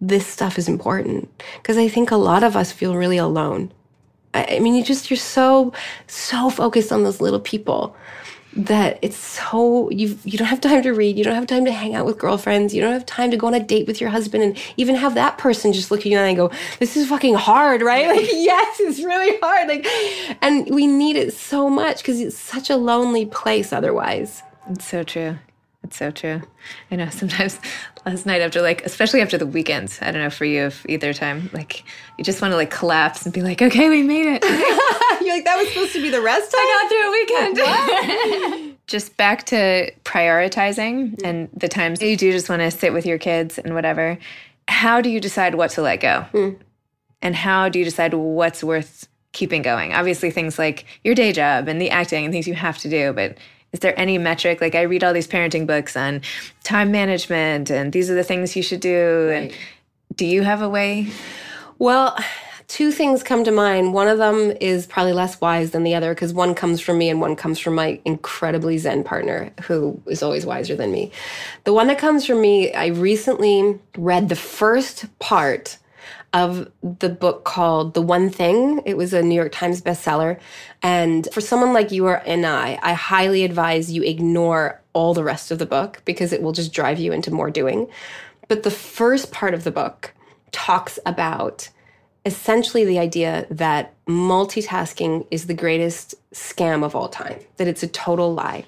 this 0.00 0.26
stuff 0.26 0.58
is 0.58 0.68
important. 0.68 1.28
Because 1.56 1.76
i 1.76 1.88
think 1.88 2.10
a 2.10 2.16
lot 2.16 2.42
of 2.42 2.56
us 2.56 2.72
feel 2.72 2.96
really 2.96 3.18
alone. 3.18 3.72
I 4.34 4.58
mean, 4.58 4.74
you 4.74 4.84
just, 4.84 5.10
you're 5.10 5.16
so, 5.16 5.72
so 6.06 6.50
focused 6.50 6.92
on 6.92 7.02
those 7.02 7.20
little 7.20 7.40
people 7.40 7.96
that 8.54 8.98
it's 9.02 9.16
so 9.16 9.90
you 9.90 10.18
you 10.24 10.38
don't 10.38 10.48
have 10.48 10.60
time 10.60 10.82
to 10.82 10.90
read 10.90 11.16
you 11.18 11.22
don't 11.22 11.34
have 11.34 11.46
time 11.46 11.64
to 11.64 11.72
hang 11.72 11.94
out 11.94 12.06
with 12.06 12.18
girlfriends 12.18 12.74
you 12.74 12.80
don't 12.80 12.92
have 12.92 13.04
time 13.04 13.30
to 13.30 13.36
go 13.36 13.46
on 13.46 13.54
a 13.54 13.60
date 13.60 13.86
with 13.86 14.00
your 14.00 14.10
husband 14.10 14.42
and 14.42 14.56
even 14.76 14.94
have 14.94 15.14
that 15.14 15.36
person 15.38 15.72
just 15.72 15.90
look 15.90 16.00
at 16.00 16.06
you 16.06 16.18
and 16.18 16.36
go 16.36 16.50
this 16.78 16.96
is 16.96 17.08
fucking 17.08 17.34
hard 17.34 17.82
right? 17.82 18.08
Like 18.08 18.28
yes 18.32 18.80
it's 18.80 19.00
really 19.02 19.38
hard 19.42 19.68
like 19.68 19.86
and 20.42 20.68
we 20.74 20.86
need 20.86 21.16
it 21.16 21.32
so 21.34 21.68
much 21.68 21.98
because 21.98 22.20
it's 22.20 22.36
such 22.36 22.70
a 22.70 22.76
lonely 22.76 23.26
place 23.26 23.72
otherwise. 23.72 24.42
It's 24.70 24.86
so 24.86 25.02
true. 25.02 25.38
It's 25.84 25.96
so 25.96 26.10
true. 26.10 26.42
I 26.90 26.96
know 26.96 27.08
sometimes 27.10 27.58
last 28.08 28.26
night 28.26 28.40
after 28.40 28.62
like, 28.62 28.84
especially 28.84 29.20
after 29.20 29.36
the 29.36 29.46
weekends, 29.46 29.98
I 30.00 30.10
don't 30.10 30.22
know 30.22 30.30
for 30.30 30.44
you 30.44 30.66
if 30.66 30.84
either 30.88 31.12
time, 31.12 31.50
like 31.52 31.84
you 32.16 32.24
just 32.24 32.40
want 32.40 32.52
to 32.52 32.56
like 32.56 32.70
collapse 32.70 33.24
and 33.24 33.32
be 33.32 33.42
like, 33.42 33.60
okay, 33.60 33.88
we 33.88 34.02
made 34.02 34.26
it. 34.26 34.44
You're 35.24 35.34
like, 35.34 35.44
that 35.44 35.56
was 35.56 35.68
supposed 35.68 35.92
to 35.92 36.02
be 36.02 36.10
the 36.10 36.20
rest 36.20 36.50
time? 36.50 36.60
I 36.60 36.78
got 36.80 36.88
through 36.88 37.08
a 37.08 38.56
weekend. 38.56 38.76
just 38.86 39.16
back 39.16 39.44
to 39.46 39.92
prioritizing 40.04 41.16
mm. 41.16 41.24
and 41.24 41.48
the 41.54 41.68
times 41.68 42.00
you 42.00 42.16
do 42.16 42.32
just 42.32 42.48
want 42.48 42.62
to 42.62 42.70
sit 42.70 42.92
with 42.92 43.04
your 43.04 43.18
kids 43.18 43.58
and 43.58 43.74
whatever. 43.74 44.18
How 44.66 45.00
do 45.00 45.10
you 45.10 45.20
decide 45.20 45.54
what 45.54 45.70
to 45.72 45.82
let 45.82 46.00
go? 46.00 46.24
Mm. 46.32 46.58
And 47.20 47.36
how 47.36 47.68
do 47.68 47.78
you 47.78 47.84
decide 47.84 48.14
what's 48.14 48.64
worth 48.64 49.08
keeping 49.32 49.60
going? 49.60 49.92
Obviously, 49.92 50.30
things 50.30 50.58
like 50.58 50.86
your 51.04 51.14
day 51.14 51.32
job 51.32 51.68
and 51.68 51.80
the 51.80 51.90
acting 51.90 52.24
and 52.24 52.32
things 52.32 52.46
you 52.46 52.54
have 52.54 52.78
to 52.78 52.88
do, 52.88 53.12
but 53.12 53.36
is 53.72 53.80
there 53.80 53.98
any 53.98 54.18
metric? 54.18 54.60
Like 54.60 54.74
i 54.74 54.82
read 54.82 55.04
all 55.04 55.12
these 55.12 55.28
parenting 55.28 55.66
books 55.66 55.96
on 55.96 56.22
time 56.64 56.90
management 56.90 57.70
and 57.70 57.92
these 57.92 58.10
are 58.10 58.14
the 58.14 58.24
things 58.24 58.56
you 58.56 58.62
should 58.62 58.80
do 58.80 59.28
right. 59.28 59.34
and 59.34 59.52
do 60.16 60.26
you 60.26 60.42
have 60.42 60.62
a 60.62 60.68
way? 60.68 61.10
Well 61.78 62.18
two 62.68 62.92
things 62.92 63.22
come 63.22 63.44
to 63.44 63.50
mind. 63.50 63.94
One 63.94 64.08
of 64.08 64.18
them 64.18 64.52
is 64.60 64.86
probably 64.86 65.14
less 65.14 65.40
wise 65.40 65.70
than 65.70 65.84
the 65.84 65.94
other 65.94 66.14
because 66.14 66.34
one 66.34 66.54
comes 66.54 66.80
from 66.82 66.98
me 66.98 67.08
and 67.08 67.18
one 67.18 67.34
comes 67.34 67.58
from 67.58 67.74
my 67.74 67.98
incredibly 68.04 68.76
zen 68.76 69.04
partner 69.04 69.50
who 69.62 70.00
is 70.06 70.22
always 70.22 70.44
wiser 70.44 70.76
than 70.76 70.92
me. 70.92 71.10
The 71.64 71.72
one 71.72 71.86
that 71.86 71.98
comes 71.98 72.26
from 72.26 72.40
me 72.40 72.72
i 72.74 72.86
recently 72.86 73.78
read 73.96 74.28
the 74.28 74.36
first 74.36 75.06
part 75.18 75.78
of 76.32 76.70
the 76.82 77.08
book 77.08 77.44
called 77.44 77.94
The 77.94 78.02
One 78.02 78.30
Thing. 78.30 78.82
It 78.84 78.96
was 78.96 79.12
a 79.12 79.22
New 79.22 79.34
York 79.34 79.52
Times 79.52 79.80
bestseller. 79.80 80.38
And 80.82 81.28
for 81.32 81.40
someone 81.40 81.72
like 81.72 81.90
you 81.90 82.06
or 82.06 82.22
and 82.26 82.44
I, 82.44 82.78
I 82.82 82.92
highly 82.92 83.44
advise 83.44 83.90
you 83.90 84.02
ignore 84.02 84.80
all 84.92 85.14
the 85.14 85.24
rest 85.24 85.50
of 85.50 85.58
the 85.58 85.66
book 85.66 86.02
because 86.04 86.32
it 86.32 86.42
will 86.42 86.52
just 86.52 86.72
drive 86.72 86.98
you 86.98 87.12
into 87.12 87.30
more 87.30 87.50
doing. 87.50 87.88
But 88.48 88.62
the 88.62 88.70
first 88.70 89.32
part 89.32 89.54
of 89.54 89.64
the 89.64 89.70
book 89.70 90.12
talks 90.52 90.98
about 91.06 91.70
essentially 92.24 92.84
the 92.84 92.98
idea 92.98 93.46
that 93.50 93.94
multitasking 94.06 95.26
is 95.30 95.46
the 95.46 95.54
greatest 95.54 96.14
scam 96.32 96.84
of 96.84 96.94
all 96.94 97.08
time, 97.08 97.38
that 97.56 97.68
it's 97.68 97.82
a 97.82 97.88
total 97.88 98.34
lie. 98.34 98.64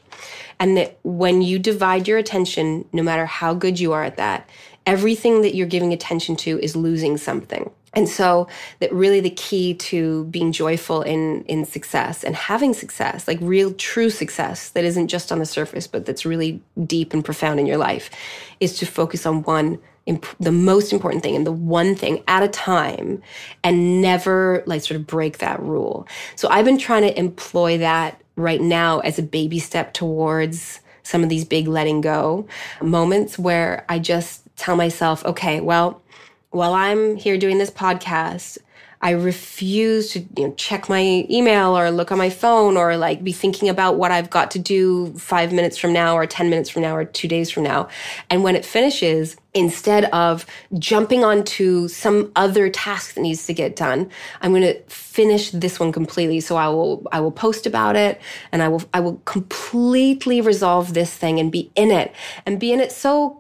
And 0.59 0.77
that 0.77 0.99
when 1.03 1.43
you 1.43 1.59
divide 1.59 2.09
your 2.09 2.19
attention, 2.19 2.87
no 2.93 3.03
matter 3.03 3.27
how 3.27 3.55
good 3.55 3.81
you 3.81 3.93
are 3.93 4.05
at 4.05 4.17
that, 4.17 4.49
everything 4.91 5.43
that 5.43 5.55
you're 5.55 5.69
giving 5.69 5.93
attention 5.93 6.35
to 6.35 6.59
is 6.59 6.75
losing 6.75 7.17
something. 7.17 7.71
And 7.95 8.09
so 8.09 8.49
that 8.81 8.93
really 8.93 9.21
the 9.21 9.31
key 9.31 9.75
to 9.75 10.25
being 10.25 10.51
joyful 10.51 11.03
in 11.03 11.45
in 11.45 11.65
success 11.65 12.25
and 12.25 12.35
having 12.35 12.75
success, 12.75 13.29
like 13.29 13.39
real 13.41 13.73
true 13.75 14.11
success 14.11 14.71
that 14.71 14.85
isn't 14.85 15.07
just 15.07 15.31
on 15.31 15.39
the 15.39 15.47
surface 15.47 15.87
but 15.87 16.07
that's 16.07 16.27
really 16.27 16.61
deep 16.87 17.15
and 17.15 17.25
profound 17.25 17.61
in 17.61 17.67
your 17.67 17.79
life 17.79 18.11
is 18.59 18.79
to 18.79 18.87
focus 18.87 19.27
on 19.27 19.43
one 19.45 19.79
imp- 20.07 20.37
the 20.41 20.53
most 20.53 20.93
important 20.93 21.23
thing 21.23 21.37
and 21.37 21.47
the 21.47 21.53
one 21.77 21.95
thing 21.95 22.23
at 22.27 22.43
a 22.43 22.49
time 22.49 23.23
and 23.63 24.03
never 24.03 24.65
like 24.67 24.83
sort 24.83 24.99
of 24.99 25.07
break 25.07 25.39
that 25.39 25.63
rule. 25.63 26.07
So 26.35 26.49
I've 26.49 26.65
been 26.65 26.79
trying 26.79 27.03
to 27.03 27.17
employ 27.17 27.79
that 27.79 28.21
right 28.35 28.61
now 28.61 28.99
as 29.01 29.19
a 29.21 29.23
baby 29.23 29.61
step 29.61 29.93
towards 29.93 30.81
some 31.03 31.23
of 31.23 31.29
these 31.29 31.45
big 31.45 31.67
letting 31.67 32.01
go 32.01 32.47
moments 32.81 33.39
where 33.39 33.85
I 33.89 33.99
just 33.99 34.50
tell 34.57 34.77
myself, 34.77 35.25
okay, 35.25 35.61
well, 35.61 36.03
while 36.51 36.75
I'm 36.75 37.17
here 37.17 37.39
doing 37.39 37.59
this 37.59 37.71
podcast, 37.71 38.59
I 39.03 39.13
refuse 39.13 40.11
to 40.11 40.21
you 40.37 40.49
know, 40.49 40.55
check 40.55 40.91
my 40.91 41.27
email 41.31 41.77
or 41.77 41.91
look 41.91 42.13
on 42.13 42.19
my 42.19 42.29
phone 42.29 42.77
or 42.77 42.99
like 42.99 43.25
be 43.25 43.33
thinking 43.33 43.71
about 43.71 43.97
what 43.97 44.11
I've 44.11 44.29
got 44.29 44.51
to 44.51 44.59
do 44.59 45.15
five 45.15 45.55
minutes 45.55 45.79
from 45.79 45.95
now 45.95 46.17
or 46.17 46.27
10 46.27 46.51
minutes 46.51 46.69
from 46.69 46.83
now 46.83 46.95
or 46.95 47.07
two 47.07 47.27
days 47.27 47.51
from 47.51 47.63
now. 47.63 47.89
And 48.29 48.45
when 48.45 48.57
it 48.57 48.65
finishes, 48.65 49.39
instead 49.55 50.05
of 50.07 50.45
jumping 50.79 51.25
onto 51.25 51.89
some 51.89 52.31
other 52.37 52.69
task 52.69 53.15
that 53.15 53.23
needs 53.23 53.47
to 53.47 53.55
get 53.55 53.75
done, 53.75 54.11
I'm 54.43 54.53
going 54.53 54.63
to 54.63 54.79
finish 54.83 55.51
this 55.51 55.81
one 55.81 55.93
completely. 55.93 56.41
So 56.41 56.57
I 56.57 56.69
will, 56.69 57.07
I 57.11 57.21
will 57.21 57.33
post 57.33 57.67
about 57.67 57.97
it 57.97 58.21
and 58.53 58.63
I 58.63 58.69
will, 58.69 58.83
I 58.93 59.01
will 59.01 59.17
completely 59.25 60.43
resolve 60.43 60.93
this 60.93 61.15
thing 61.15 61.41
and 61.41 61.51
be 61.51 61.73
in 61.75 61.91
it 61.91 62.15
and 62.45 62.61
be 62.61 62.71
in 62.71 62.81
it 62.81 62.93
so 62.93 63.40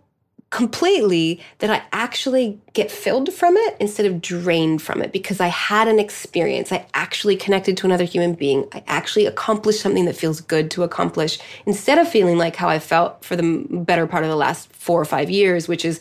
completely 0.50 1.40
that 1.58 1.70
I 1.70 1.82
actually 1.92 2.58
get 2.72 2.90
filled 2.90 3.32
from 3.32 3.56
it 3.56 3.76
instead 3.78 4.04
of 4.04 4.20
drained 4.20 4.82
from 4.82 5.00
it 5.00 5.12
because 5.12 5.40
I 5.40 5.46
had 5.46 5.86
an 5.86 6.00
experience. 6.00 6.72
I 6.72 6.86
actually 6.92 7.36
connected 7.36 7.76
to 7.78 7.86
another 7.86 8.04
human 8.04 8.34
being. 8.34 8.68
I 8.72 8.82
actually 8.88 9.26
accomplished 9.26 9.80
something 9.80 10.06
that 10.06 10.16
feels 10.16 10.40
good 10.40 10.70
to 10.72 10.82
accomplish 10.82 11.38
instead 11.66 11.98
of 11.98 12.08
feeling 12.08 12.36
like 12.36 12.56
how 12.56 12.68
I 12.68 12.80
felt 12.80 13.24
for 13.24 13.36
the 13.36 13.64
better 13.70 14.08
part 14.08 14.24
of 14.24 14.30
the 14.30 14.36
last 14.36 14.72
four 14.72 15.00
or 15.00 15.04
five 15.04 15.30
years, 15.30 15.68
which 15.68 15.84
is 15.84 16.00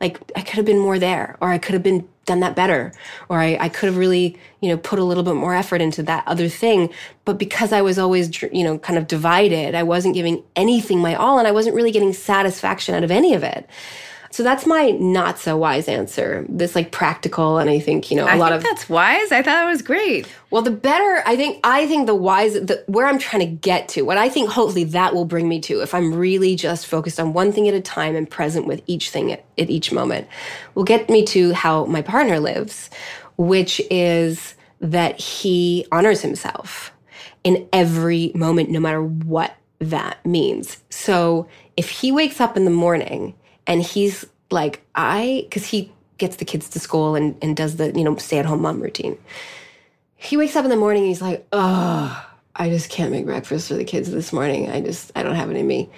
like 0.00 0.18
I 0.34 0.42
could 0.42 0.56
have 0.56 0.64
been 0.64 0.80
more 0.80 0.98
there 0.98 1.36
or 1.40 1.50
I 1.50 1.58
could 1.58 1.74
have 1.74 1.84
been 1.84 2.08
done 2.26 2.40
that 2.40 2.56
better 2.56 2.92
or 3.28 3.38
I, 3.38 3.56
I 3.60 3.68
could 3.68 3.86
have 3.86 3.96
really 3.96 4.38
you 4.60 4.68
know 4.68 4.76
put 4.76 4.98
a 4.98 5.04
little 5.04 5.22
bit 5.22 5.36
more 5.36 5.54
effort 5.54 5.80
into 5.80 6.02
that 6.04 6.26
other 6.26 6.48
thing. 6.48 6.92
But 7.24 7.38
because 7.38 7.72
i 7.72 7.82
was 7.82 7.98
always 7.98 8.42
you 8.42 8.62
know 8.62 8.78
kind 8.78 8.98
of 8.98 9.06
divided 9.08 9.74
i 9.74 9.82
wasn't 9.82 10.14
giving 10.14 10.44
anything 10.54 11.00
my 11.00 11.14
all 11.14 11.38
and 11.38 11.48
i 11.48 11.52
wasn't 11.52 11.74
really 11.74 11.90
getting 11.90 12.12
satisfaction 12.12 12.94
out 12.94 13.02
of 13.02 13.10
any 13.10 13.34
of 13.34 13.42
it 13.42 13.68
so 14.36 14.42
that's 14.42 14.66
my 14.66 14.90
not 14.90 15.38
so 15.38 15.56
wise 15.56 15.88
answer. 15.88 16.44
This 16.46 16.74
like 16.74 16.92
practical, 16.92 17.56
and 17.56 17.70
I 17.70 17.80
think 17.80 18.10
you 18.10 18.18
know 18.18 18.26
a 18.26 18.32
I 18.32 18.34
lot 18.34 18.50
think 18.50 18.64
of 18.64 18.68
that's 18.68 18.86
wise. 18.86 19.32
I 19.32 19.40
thought 19.40 19.66
it 19.66 19.70
was 19.70 19.80
great. 19.80 20.28
well, 20.50 20.60
the 20.60 20.70
better 20.70 21.22
I 21.24 21.36
think 21.36 21.58
I 21.64 21.86
think 21.86 22.06
the 22.06 22.14
wise 22.14 22.52
the, 22.52 22.84
where 22.86 23.06
I'm 23.06 23.18
trying 23.18 23.40
to 23.40 23.46
get 23.46 23.88
to, 23.88 24.02
what 24.02 24.18
I 24.18 24.28
think 24.28 24.50
hopefully 24.50 24.84
that 24.84 25.14
will 25.14 25.24
bring 25.24 25.48
me 25.48 25.58
to, 25.62 25.80
if 25.80 25.94
I'm 25.94 26.12
really 26.12 26.54
just 26.54 26.86
focused 26.86 27.18
on 27.18 27.32
one 27.32 27.50
thing 27.50 27.66
at 27.66 27.72
a 27.72 27.80
time 27.80 28.14
and 28.14 28.28
present 28.28 28.66
with 28.66 28.82
each 28.86 29.08
thing 29.08 29.32
at, 29.32 29.42
at 29.56 29.70
each 29.70 29.90
moment, 29.90 30.28
will 30.74 30.84
get 30.84 31.08
me 31.08 31.24
to 31.28 31.54
how 31.54 31.86
my 31.86 32.02
partner 32.02 32.38
lives, 32.38 32.90
which 33.38 33.80
is 33.90 34.54
that 34.82 35.18
he 35.18 35.86
honors 35.90 36.20
himself 36.20 36.92
in 37.42 37.66
every 37.72 38.32
moment, 38.34 38.68
no 38.68 38.80
matter 38.80 39.02
what 39.02 39.56
that 39.78 40.26
means. 40.26 40.82
So 40.90 41.48
if 41.78 41.88
he 41.88 42.12
wakes 42.12 42.38
up 42.38 42.54
in 42.58 42.66
the 42.66 42.70
morning 42.70 43.32
and 43.66 43.82
he's 43.82 44.24
like, 44.50 44.82
I, 44.94 45.42
because 45.44 45.66
he 45.66 45.92
gets 46.18 46.36
the 46.36 46.44
kids 46.44 46.68
to 46.70 46.80
school 46.80 47.14
and, 47.14 47.36
and 47.42 47.56
does 47.56 47.76
the, 47.76 47.92
you 47.92 48.04
know, 48.04 48.16
stay 48.16 48.38
at 48.38 48.46
home 48.46 48.62
mom 48.62 48.80
routine. 48.80 49.18
He 50.16 50.36
wakes 50.36 50.56
up 50.56 50.64
in 50.64 50.70
the 50.70 50.76
morning 50.76 51.02
and 51.02 51.08
he's 51.08 51.22
like, 51.22 51.46
oh, 51.52 52.26
I 52.54 52.70
just 52.70 52.88
can't 52.88 53.12
make 53.12 53.26
breakfast 53.26 53.68
for 53.68 53.74
the 53.74 53.84
kids 53.84 54.10
this 54.10 54.32
morning. 54.32 54.70
I 54.70 54.80
just, 54.80 55.12
I 55.14 55.22
don't 55.22 55.34
have 55.34 55.50
it 55.50 55.56
in 55.56 55.66
me. 55.66 55.90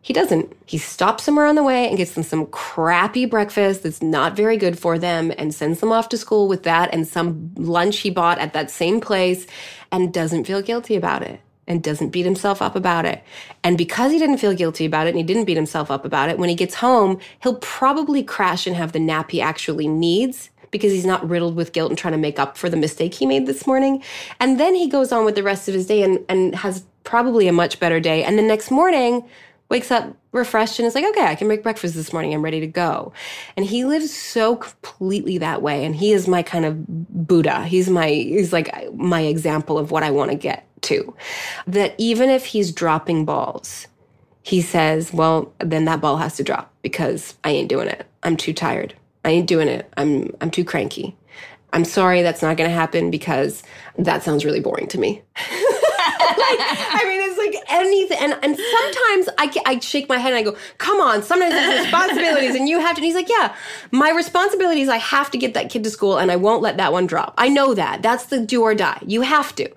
He 0.00 0.12
doesn't. 0.12 0.56
He 0.66 0.78
stops 0.78 1.24
somewhere 1.24 1.46
on 1.46 1.56
the 1.56 1.64
way 1.64 1.88
and 1.88 1.96
gets 1.96 2.14
them 2.14 2.22
some 2.22 2.46
crappy 2.46 3.26
breakfast 3.26 3.82
that's 3.82 4.00
not 4.00 4.36
very 4.36 4.56
good 4.56 4.78
for 4.78 5.00
them 5.00 5.32
and 5.36 5.52
sends 5.52 5.80
them 5.80 5.90
off 5.90 6.08
to 6.10 6.16
school 6.16 6.46
with 6.46 6.62
that 6.62 6.94
and 6.94 7.08
some 7.08 7.50
lunch 7.56 7.98
he 7.98 8.10
bought 8.10 8.38
at 8.38 8.52
that 8.52 8.70
same 8.70 9.00
place 9.00 9.48
and 9.90 10.14
doesn't 10.14 10.44
feel 10.44 10.62
guilty 10.62 10.94
about 10.94 11.22
it 11.22 11.40
and 11.66 11.82
doesn't 11.82 12.10
beat 12.10 12.24
himself 12.24 12.62
up 12.62 12.76
about 12.76 13.04
it. 13.04 13.22
And 13.64 13.76
because 13.76 14.12
he 14.12 14.18
didn't 14.18 14.38
feel 14.38 14.54
guilty 14.54 14.84
about 14.84 15.06
it 15.06 15.10
and 15.10 15.18
he 15.18 15.24
didn't 15.24 15.44
beat 15.44 15.56
himself 15.56 15.90
up 15.90 16.04
about 16.04 16.28
it, 16.28 16.38
when 16.38 16.48
he 16.48 16.54
gets 16.54 16.76
home, 16.76 17.18
he'll 17.42 17.56
probably 17.56 18.22
crash 18.22 18.66
and 18.66 18.76
have 18.76 18.92
the 18.92 19.00
nap 19.00 19.30
he 19.30 19.40
actually 19.40 19.88
needs 19.88 20.50
because 20.70 20.92
he's 20.92 21.06
not 21.06 21.26
riddled 21.28 21.56
with 21.56 21.72
guilt 21.72 21.90
and 21.90 21.98
trying 21.98 22.12
to 22.12 22.18
make 22.18 22.38
up 22.38 22.56
for 22.56 22.68
the 22.68 22.76
mistake 22.76 23.14
he 23.14 23.26
made 23.26 23.46
this 23.46 23.66
morning. 23.66 24.02
And 24.40 24.60
then 24.60 24.74
he 24.74 24.88
goes 24.88 25.12
on 25.12 25.24
with 25.24 25.34
the 25.34 25.42
rest 25.42 25.68
of 25.68 25.74
his 25.74 25.86
day 25.86 26.02
and, 26.02 26.24
and 26.28 26.54
has 26.54 26.84
probably 27.04 27.48
a 27.48 27.52
much 27.52 27.80
better 27.80 28.00
day. 28.00 28.24
And 28.24 28.38
the 28.38 28.42
next 28.42 28.70
morning, 28.70 29.24
wakes 29.68 29.90
up 29.90 30.14
refreshed 30.32 30.78
and 30.78 30.86
is 30.86 30.94
like, 30.94 31.04
okay, 31.04 31.26
I 31.26 31.34
can 31.34 31.48
make 31.48 31.62
breakfast 31.62 31.94
this 31.94 32.12
morning. 32.12 32.32
I'm 32.34 32.42
ready 32.42 32.60
to 32.60 32.66
go. 32.66 33.12
And 33.56 33.66
he 33.66 33.84
lives 33.84 34.14
so 34.14 34.56
completely 34.56 35.38
that 35.38 35.62
way. 35.62 35.84
And 35.84 35.96
he 35.96 36.12
is 36.12 36.28
my 36.28 36.42
kind 36.42 36.64
of 36.64 36.86
Buddha. 36.86 37.64
He's 37.64 37.88
my, 37.88 38.08
he's 38.08 38.52
like 38.52 38.74
uh, 38.76 38.90
my 38.92 39.22
example 39.22 39.78
of 39.78 39.90
what 39.90 40.02
I 40.02 40.10
want 40.10 40.30
to 40.30 40.36
get 40.36 40.66
to. 40.82 41.14
That 41.66 41.94
even 41.98 42.30
if 42.30 42.46
he's 42.46 42.70
dropping 42.70 43.24
balls, 43.24 43.88
he 44.42 44.60
says, 44.60 45.12
well, 45.12 45.52
then 45.58 45.86
that 45.86 46.00
ball 46.00 46.18
has 46.18 46.36
to 46.36 46.44
drop 46.44 46.72
because 46.82 47.34
I 47.42 47.50
ain't 47.50 47.68
doing 47.68 47.88
it. 47.88 48.06
I'm 48.22 48.36
too 48.36 48.52
tired. 48.52 48.94
I 49.24 49.30
ain't 49.30 49.48
doing 49.48 49.66
it. 49.66 49.90
I'm, 49.96 50.30
I'm 50.40 50.50
too 50.52 50.64
cranky. 50.64 51.16
I'm 51.72 51.84
sorry 51.84 52.22
that's 52.22 52.42
not 52.42 52.56
going 52.56 52.70
to 52.70 52.74
happen 52.74 53.10
because 53.10 53.62
that 53.98 54.22
sounds 54.22 54.44
really 54.44 54.60
boring 54.60 54.86
to 54.88 54.98
me. 54.98 55.22
I 56.28 57.02
mean, 57.06 57.20
it's 57.20 57.38
like 57.38 57.64
anything. 57.70 58.18
And, 58.18 58.32
and 58.42 58.56
sometimes 58.56 59.28
I, 59.38 59.74
I 59.74 59.78
shake 59.80 60.08
my 60.08 60.18
head 60.18 60.32
and 60.32 60.38
I 60.38 60.42
go, 60.42 60.56
come 60.78 61.00
on, 61.00 61.22
sometimes 61.22 61.52
there's 61.52 61.80
responsibilities 61.84 62.54
and 62.54 62.68
you 62.68 62.80
have 62.80 62.96
to. 62.96 63.00
And 63.00 63.04
he's 63.04 63.14
like, 63.14 63.28
yeah, 63.28 63.54
my 63.90 64.10
responsibilities, 64.10 64.88
I 64.88 64.96
have 64.96 65.30
to 65.30 65.38
get 65.38 65.54
that 65.54 65.70
kid 65.70 65.84
to 65.84 65.90
school 65.90 66.18
and 66.18 66.30
I 66.30 66.36
won't 66.36 66.62
let 66.62 66.76
that 66.76 66.92
one 66.92 67.06
drop. 67.06 67.34
I 67.38 67.48
know 67.48 67.74
that. 67.74 68.02
That's 68.02 68.26
the 68.26 68.40
do 68.40 68.62
or 68.62 68.74
die. 68.74 69.02
You 69.06 69.22
have 69.22 69.54
to. 69.56 69.68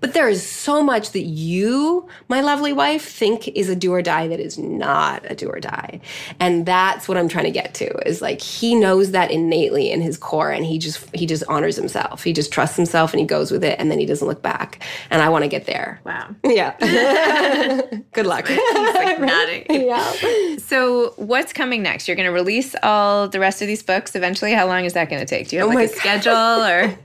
But 0.00 0.14
there 0.14 0.28
is 0.28 0.46
so 0.46 0.82
much 0.82 1.10
that 1.12 1.24
you, 1.24 2.08
my 2.28 2.40
lovely 2.40 2.72
wife, 2.72 3.04
think 3.04 3.48
is 3.48 3.68
a 3.68 3.76
do 3.76 3.92
or 3.92 4.02
die 4.02 4.28
that 4.28 4.40
is 4.40 4.58
not 4.58 5.28
a 5.30 5.34
do 5.34 5.48
or 5.48 5.60
die. 5.60 6.00
And 6.38 6.64
that's 6.64 7.08
what 7.08 7.18
I'm 7.18 7.28
trying 7.28 7.44
to 7.44 7.50
get 7.50 7.74
to 7.74 8.08
is 8.08 8.22
like 8.22 8.40
he 8.40 8.74
knows 8.74 9.10
that 9.10 9.30
innately 9.30 9.90
in 9.90 10.00
his 10.00 10.16
core 10.16 10.50
and 10.50 10.64
he 10.64 10.78
just 10.78 11.04
he 11.14 11.26
just 11.26 11.44
honors 11.48 11.76
himself. 11.76 12.22
He 12.22 12.32
just 12.32 12.52
trusts 12.52 12.76
himself 12.76 13.12
and 13.12 13.20
he 13.20 13.26
goes 13.26 13.50
with 13.50 13.64
it 13.64 13.78
and 13.78 13.90
then 13.90 13.98
he 13.98 14.06
doesn't 14.06 14.26
look 14.26 14.42
back. 14.42 14.82
And 15.10 15.20
I 15.22 15.28
want 15.28 15.44
to 15.44 15.48
get 15.48 15.66
there. 15.66 15.97
Wow. 16.04 16.34
Yeah. 16.44 16.74
Good 18.12 18.26
luck. 18.26 18.48
He's 18.48 18.58
like 18.74 19.20
nodding. 19.32 19.66
yeah. 19.68 20.56
So, 20.58 21.12
what's 21.16 21.52
coming 21.52 21.82
next? 21.82 22.08
You're 22.08 22.16
going 22.16 22.26
to 22.26 22.32
release 22.32 22.74
all 22.82 23.28
the 23.28 23.38
rest 23.38 23.60
of 23.62 23.68
these 23.68 23.82
books 23.82 24.16
eventually. 24.16 24.52
How 24.52 24.66
long 24.66 24.84
is 24.84 24.94
that 24.94 25.08
going 25.10 25.20
to 25.20 25.26
take? 25.26 25.48
Do 25.48 25.56
you 25.56 25.62
have 25.62 25.70
Oh 25.70 25.74
like 25.74 25.90
a 25.90 25.94
schedule 25.94 26.32
or? 26.32 26.98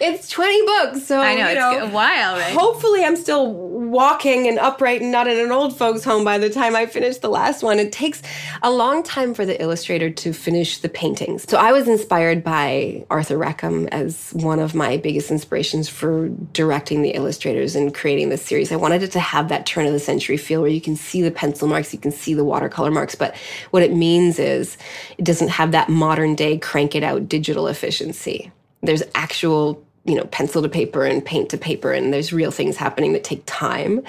It's 0.00 0.28
20 0.28 0.66
books, 0.66 1.06
so 1.06 1.20
I 1.20 1.34
know, 1.34 1.48
you 1.48 1.78
it's 1.82 1.90
a 1.90 1.94
while, 1.94 2.36
right? 2.36 2.52
Hopefully, 2.52 3.04
I'm 3.04 3.16
still 3.16 3.52
walking 3.52 4.48
and 4.48 4.58
upright 4.58 5.00
and 5.02 5.12
not 5.12 5.28
in 5.28 5.38
an 5.38 5.52
old 5.52 5.76
folks' 5.78 6.04
home 6.04 6.24
by 6.24 6.38
the 6.38 6.50
time 6.50 6.74
I 6.74 6.86
finish 6.86 7.18
the 7.18 7.28
last 7.28 7.62
one. 7.62 7.78
It 7.78 7.92
takes 7.92 8.22
a 8.62 8.70
long 8.70 9.02
time 9.02 9.34
for 9.34 9.46
the 9.46 9.60
illustrator 9.62 10.10
to 10.10 10.32
finish 10.32 10.78
the 10.78 10.88
paintings. 10.88 11.44
So 11.48 11.58
I 11.58 11.72
was 11.72 11.86
inspired 11.88 12.42
by 12.42 13.06
Arthur 13.10 13.38
Rackham 13.38 13.88
as 13.88 14.30
one 14.32 14.58
of 14.58 14.74
my 14.74 14.96
biggest 14.96 15.30
inspirations 15.30 15.88
for 15.88 16.28
directing 16.52 17.02
the 17.02 17.10
illustrators 17.10 17.76
and 17.76 17.94
creating 17.94 18.13
this 18.22 18.42
series. 18.42 18.72
I 18.72 18.76
wanted 18.76 19.02
it 19.02 19.12
to 19.12 19.20
have 19.20 19.48
that 19.48 19.66
turn 19.66 19.86
of 19.86 19.92
the 19.92 19.98
century 19.98 20.36
feel 20.36 20.60
where 20.60 20.70
you 20.70 20.80
can 20.80 20.96
see 20.96 21.22
the 21.22 21.30
pencil 21.30 21.68
marks, 21.68 21.92
you 21.92 21.98
can 21.98 22.12
see 22.12 22.34
the 22.34 22.44
watercolor 22.44 22.90
marks, 22.90 23.14
but 23.14 23.36
what 23.70 23.82
it 23.82 23.92
means 23.92 24.38
is 24.38 24.76
it 25.18 25.24
doesn't 25.24 25.48
have 25.48 25.72
that 25.72 25.88
modern 25.88 26.34
day 26.34 26.58
crank 26.58 26.94
it 26.94 27.02
out 27.02 27.28
digital 27.28 27.66
efficiency. 27.66 28.52
There's 28.82 29.02
actual 29.14 29.84
you 30.06 30.14
know, 30.14 30.24
pencil 30.24 30.60
to 30.60 30.68
paper 30.68 31.04
and 31.04 31.24
paint 31.24 31.48
to 31.48 31.58
paper, 31.58 31.90
and 31.90 32.12
there's 32.12 32.32
real 32.32 32.50
things 32.50 32.76
happening 32.76 33.14
that 33.14 33.24
take 33.24 33.42
time. 33.46 34.02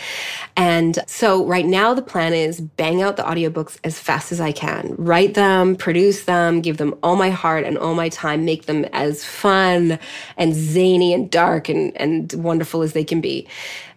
And 0.58 1.00
so 1.08 1.46
right 1.46 1.66
now 1.66 1.94
the 1.94 2.02
plan 2.02 2.34
is 2.34 2.60
bang 2.60 3.02
out 3.02 3.16
the 3.16 3.24
audiobooks 3.24 3.80
as 3.84 3.98
fast 3.98 4.34
as 4.34 4.42
I 4.42 4.52
can. 4.52 4.94
Write 4.98 5.36
them, 5.36 5.76
produce 5.78 6.26
them, 6.26 6.60
give 6.60 6.78
them 6.78 6.96
all 7.02 7.16
my 7.16 7.30
heart 7.30 7.64
and 7.64 7.78
all 7.78 7.96
my 7.96 8.10
time, 8.10 8.44
make 8.44 8.66
them 8.66 8.84
as 8.92 9.24
fun 9.24 9.98
and 10.36 10.54
zany 10.54 11.14
and 11.14 11.32
dark 11.32 11.70
and, 11.70 11.96
and 11.96 12.34
wonderful 12.34 12.82
as 12.82 12.92
they 12.92 13.06
can 13.06 13.22
be. 13.22 13.48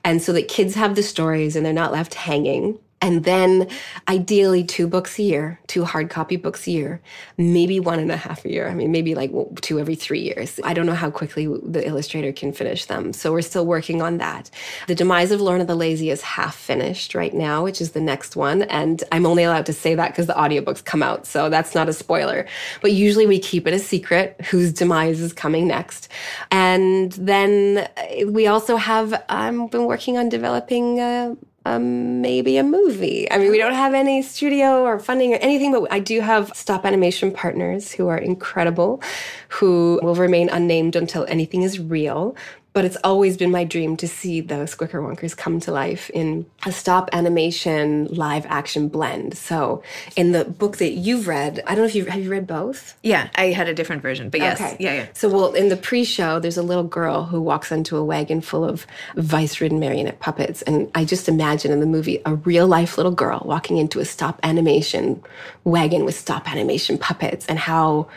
And 0.09 0.23
so 0.23 0.33
that 0.33 0.49
kids 0.49 0.75
have 0.75 0.95
the 0.95 1.03
stories 1.03 1.55
and 1.55 1.67
they're 1.67 1.73
not 1.75 1.93
left 1.93 2.15
hanging. 2.15 2.79
And 3.01 3.25
then 3.25 3.69
ideally 4.09 4.65
two 4.65 4.89
books 4.89 5.19
a 5.19 5.23
year, 5.23 5.61
two 5.69 5.85
hard 5.85 6.11
copy 6.11 6.37
books 6.37 6.67
a 6.67 6.73
year, 6.73 7.01
maybe 7.37 7.79
one 7.79 8.01
and 8.01 8.11
a 8.11 8.17
half 8.17 8.45
a 8.45 8.51
year. 8.51 8.69
I 8.69 8.75
mean, 8.75 8.91
maybe 8.91 9.15
like 9.15 9.31
two 9.61 9.79
every 9.79 9.95
three 9.95 10.21
years. 10.21 10.59
I 10.65 10.75
don't 10.75 10.87
know 10.87 10.95
how 10.95 11.11
quickly 11.11 11.47
the 11.47 11.87
illustrator 11.87 12.33
can 12.33 12.53
finish 12.53 12.87
them. 12.87 13.13
So 13.13 13.33
we're 13.33 13.43
still 13.43 13.67
working 13.67 14.03
on 14.03 14.19
that. 14.19 14.51
The 14.89 14.95
Demise 14.97 15.31
of 15.31 15.41
Lorna 15.41 15.65
the 15.65 15.77
Lazy 15.77 16.11
is 16.11 16.23
half 16.23 16.57
finished 16.57 17.15
right 17.15 17.33
now, 17.33 17.63
which 17.63 17.81
is 17.81 17.93
the 17.93 18.01
next 18.01 18.35
one. 18.35 18.63
And 18.63 19.05
I'm 19.13 19.27
only 19.27 19.45
allowed 19.45 19.67
to 19.67 19.73
say 19.73 19.95
that 19.95 20.09
because 20.09 20.27
the 20.27 20.33
audiobooks 20.33 20.85
come 20.85 21.03
out. 21.03 21.27
So 21.27 21.49
that's 21.49 21.75
not 21.75 21.89
a 21.89 21.93
spoiler. 21.93 22.47
But 22.83 22.93
usually 22.93 23.27
we 23.27 23.39
keep 23.39 23.67
it 23.67 23.75
a 23.75 23.79
secret 23.79 24.41
whose 24.51 24.73
demise 24.73 25.21
is 25.21 25.33
coming 25.33 25.69
next. 25.69 26.09
And 26.51 27.13
then 27.13 27.89
we 28.27 28.49
also 28.49 28.77
have, 28.77 29.23
I've 29.29 29.71
been 29.71 29.85
working 29.85 30.19
on 30.19 30.29
developing 30.29 30.99
uh, 30.99 31.35
um, 31.69 32.21
maybe 32.21 32.57
a 32.57 32.63
movie. 32.63 33.31
I 33.31 33.39
mean, 33.39 33.51
we 33.51 33.59
don't 33.59 33.75
have 33.75 33.95
any 33.95 34.23
studio 34.23 34.83
or 34.83 34.99
funding 34.99 35.35
or 35.35 35.37
anything, 35.37 35.73
but 35.73 35.87
I 35.91 35.99
do 35.99 36.21
have 36.21 36.51
stop 36.55 36.85
animation 36.85 37.31
partners 37.31 37.93
who 37.93 38.09
are 38.09 38.19
incredible, 38.19 39.03
who 39.49 40.01
will 40.03 40.15
remain 40.15 40.49
unnamed 40.49 40.97
until 40.97 41.27
anything 41.29 41.63
is 41.63 41.79
real. 41.79 42.37
But 42.75 42.85
it's 42.85 42.99
always 43.03 43.37
been 43.37 43.51
my 43.51 43.65
dream 43.65 43.97
to 43.97 44.07
see 44.07 44.41
the 44.41 44.67
Squickerwonkers 44.67 45.37
come 45.37 45.59
to 45.61 45.73
life 45.73 46.11
in 46.11 46.47
a 46.65 46.71
stop 46.71 47.09
animation 47.13 48.07
live 48.07 48.47
action 48.47 48.89
blend. 48.89 49.37
So, 49.37 49.83
in 50.17 50.33
the 50.33 50.45
book 50.45 50.77
that 50.77 50.91
you've 50.93 51.27
read, 51.27 51.61
I 51.67 51.75
don't 51.75 51.83
know 51.85 51.89
if 51.89 51.95
you 51.95 52.05
have 52.05 52.23
you 52.23 52.31
read 52.31 52.47
both. 52.47 52.97
Yeah, 53.03 53.31
I 53.35 53.47
had 53.47 53.69
a 53.69 53.75
different 53.75 54.03
version, 54.03 54.29
but 54.31 54.41
yes, 54.41 54.61
Okay. 54.61 54.77
yeah, 54.79 54.95
yeah. 54.95 55.07
So, 55.15 55.29
well, 55.29 55.55
in 55.55 55.71
the 55.71 55.77
pre-show, 55.77 56.39
there's 56.39 56.59
a 56.59 56.63
little 56.63 56.85
girl 56.85 57.25
who 57.25 57.41
walks 57.41 57.73
onto 57.73 57.97
a 57.97 58.05
wagon 58.05 58.41
full 58.43 58.65
of 58.65 58.87
vice-ridden 59.17 59.81
marionette 59.81 60.21
puppets, 60.21 60.63
and 60.63 60.91
I 60.95 61.05
just 61.05 61.29
imagine 61.29 61.73
in 61.73 61.81
the 61.81 61.87
movie 61.87 62.21
a 62.27 62.35
real-life 62.35 62.97
little 62.97 63.13
girl 63.13 63.43
walking 63.45 63.79
into 63.79 63.99
a 63.99 64.05
stop 64.05 64.39
animation 64.45 65.21
wagon 65.65 66.05
with 66.05 66.17
stop 66.17 66.49
animation 66.49 66.99
puppets, 66.99 67.47
and 67.47 67.59
how 67.59 68.09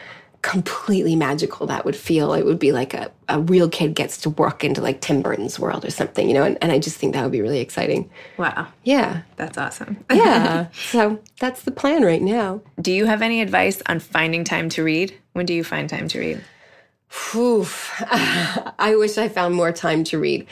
completely 0.41 1.15
magical 1.15 1.67
that 1.67 1.85
would 1.85 1.95
feel. 1.95 2.33
It 2.33 2.45
would 2.45 2.59
be 2.59 2.71
like 2.71 2.93
a, 2.93 3.11
a 3.29 3.39
real 3.39 3.69
kid 3.69 3.93
gets 3.95 4.17
to 4.19 4.29
walk 4.31 4.63
into 4.63 4.81
like 4.81 5.01
Tim 5.01 5.21
Burton's 5.21 5.59
world 5.59 5.85
or 5.85 5.91
something, 5.91 6.27
you 6.27 6.33
know. 6.33 6.43
And, 6.43 6.57
and 6.61 6.71
I 6.71 6.79
just 6.79 6.97
think 6.97 7.13
that 7.13 7.23
would 7.23 7.31
be 7.31 7.41
really 7.41 7.59
exciting. 7.59 8.09
Wow, 8.37 8.67
Yeah, 8.83 9.21
that's 9.35 9.57
awesome. 9.57 10.03
yeah. 10.11 10.67
so 10.73 11.19
that's 11.39 11.63
the 11.63 11.71
plan 11.71 12.03
right 12.03 12.21
now. 12.21 12.61
do 12.81 12.91
you 12.91 13.05
have 13.05 13.21
any 13.21 13.41
advice 13.41 13.81
on 13.87 13.99
finding 13.99 14.43
time 14.43 14.69
to 14.69 14.83
read? 14.83 15.15
When 15.33 15.45
do 15.45 15.53
you 15.53 15.63
find 15.63 15.89
time 15.89 16.07
to 16.09 16.19
read? 16.19 16.43
Whew. 17.31 17.67
I 17.99 18.95
wish 18.97 19.17
I 19.17 19.27
found 19.29 19.55
more 19.55 19.71
time 19.71 20.03
to 20.05 20.17
read. 20.19 20.47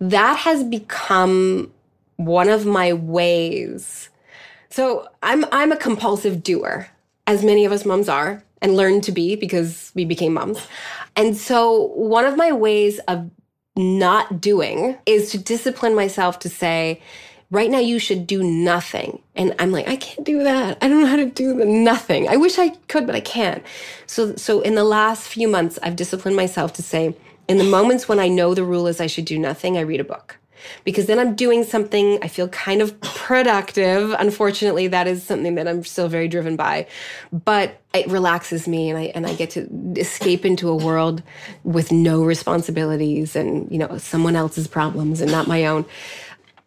That 0.00 0.38
has 0.38 0.62
become 0.64 1.72
one 2.16 2.48
of 2.48 2.64
my 2.66 2.92
ways. 2.92 4.08
So 4.70 5.08
I'm 5.22 5.44
I'm 5.52 5.72
a 5.72 5.76
compulsive 5.76 6.42
doer, 6.42 6.88
as 7.26 7.44
many 7.44 7.64
of 7.64 7.72
us 7.72 7.84
moms 7.84 8.08
are, 8.08 8.42
and 8.64 8.76
learn 8.76 9.02
to 9.02 9.12
be 9.12 9.36
because 9.36 9.92
we 9.94 10.06
became 10.06 10.32
moms. 10.34 10.66
And 11.14 11.36
so 11.36 11.88
one 11.94 12.24
of 12.24 12.36
my 12.36 12.50
ways 12.50 12.98
of 13.06 13.30
not 13.76 14.40
doing 14.40 14.96
is 15.04 15.30
to 15.32 15.38
discipline 15.38 15.94
myself 15.94 16.38
to 16.40 16.48
say, 16.48 17.02
right 17.50 17.70
now 17.70 17.78
you 17.78 17.98
should 17.98 18.26
do 18.26 18.42
nothing. 18.42 19.20
And 19.36 19.54
I'm 19.58 19.70
like, 19.70 19.86
I 19.86 19.96
can't 19.96 20.26
do 20.26 20.42
that. 20.44 20.78
I 20.80 20.88
don't 20.88 21.02
know 21.02 21.06
how 21.06 21.16
to 21.16 21.26
do 21.26 21.54
the 21.54 21.66
nothing. 21.66 22.26
I 22.26 22.36
wish 22.36 22.58
I 22.58 22.70
could, 22.88 23.06
but 23.06 23.14
I 23.14 23.20
can't. 23.20 23.62
So 24.06 24.34
so 24.36 24.62
in 24.62 24.74
the 24.76 24.84
last 24.84 25.28
few 25.28 25.46
months, 25.46 25.78
I've 25.82 25.96
disciplined 25.96 26.36
myself 26.36 26.72
to 26.74 26.82
say, 26.82 27.14
in 27.46 27.58
the 27.58 27.64
moments 27.64 28.08
when 28.08 28.18
I 28.18 28.28
know 28.28 28.54
the 28.54 28.64
rule 28.64 28.86
is 28.86 28.98
I 28.98 29.06
should 29.08 29.26
do 29.26 29.38
nothing, 29.38 29.76
I 29.76 29.82
read 29.82 30.00
a 30.00 30.04
book. 30.04 30.38
Because 30.84 31.06
then 31.06 31.18
I'm 31.18 31.34
doing 31.34 31.64
something, 31.64 32.18
I 32.22 32.28
feel 32.28 32.48
kind 32.48 32.82
of 32.82 33.00
productive. 33.00 34.12
Unfortunately, 34.18 34.88
that 34.88 35.06
is 35.06 35.22
something 35.22 35.54
that 35.56 35.68
I'm 35.68 35.84
still 35.84 36.08
very 36.08 36.28
driven 36.28 36.56
by. 36.56 36.86
But 37.32 37.80
it 37.94 38.08
relaxes 38.08 38.66
me 38.66 38.90
and 38.90 38.98
I 38.98 39.02
and 39.14 39.26
I 39.26 39.34
get 39.34 39.50
to 39.50 39.68
escape 39.96 40.44
into 40.44 40.68
a 40.68 40.74
world 40.74 41.22
with 41.62 41.92
no 41.92 42.24
responsibilities 42.24 43.36
and, 43.36 43.70
you 43.70 43.78
know, 43.78 43.98
someone 43.98 44.36
else's 44.36 44.66
problems 44.66 45.20
and 45.20 45.30
not 45.30 45.46
my 45.46 45.66
own. 45.66 45.84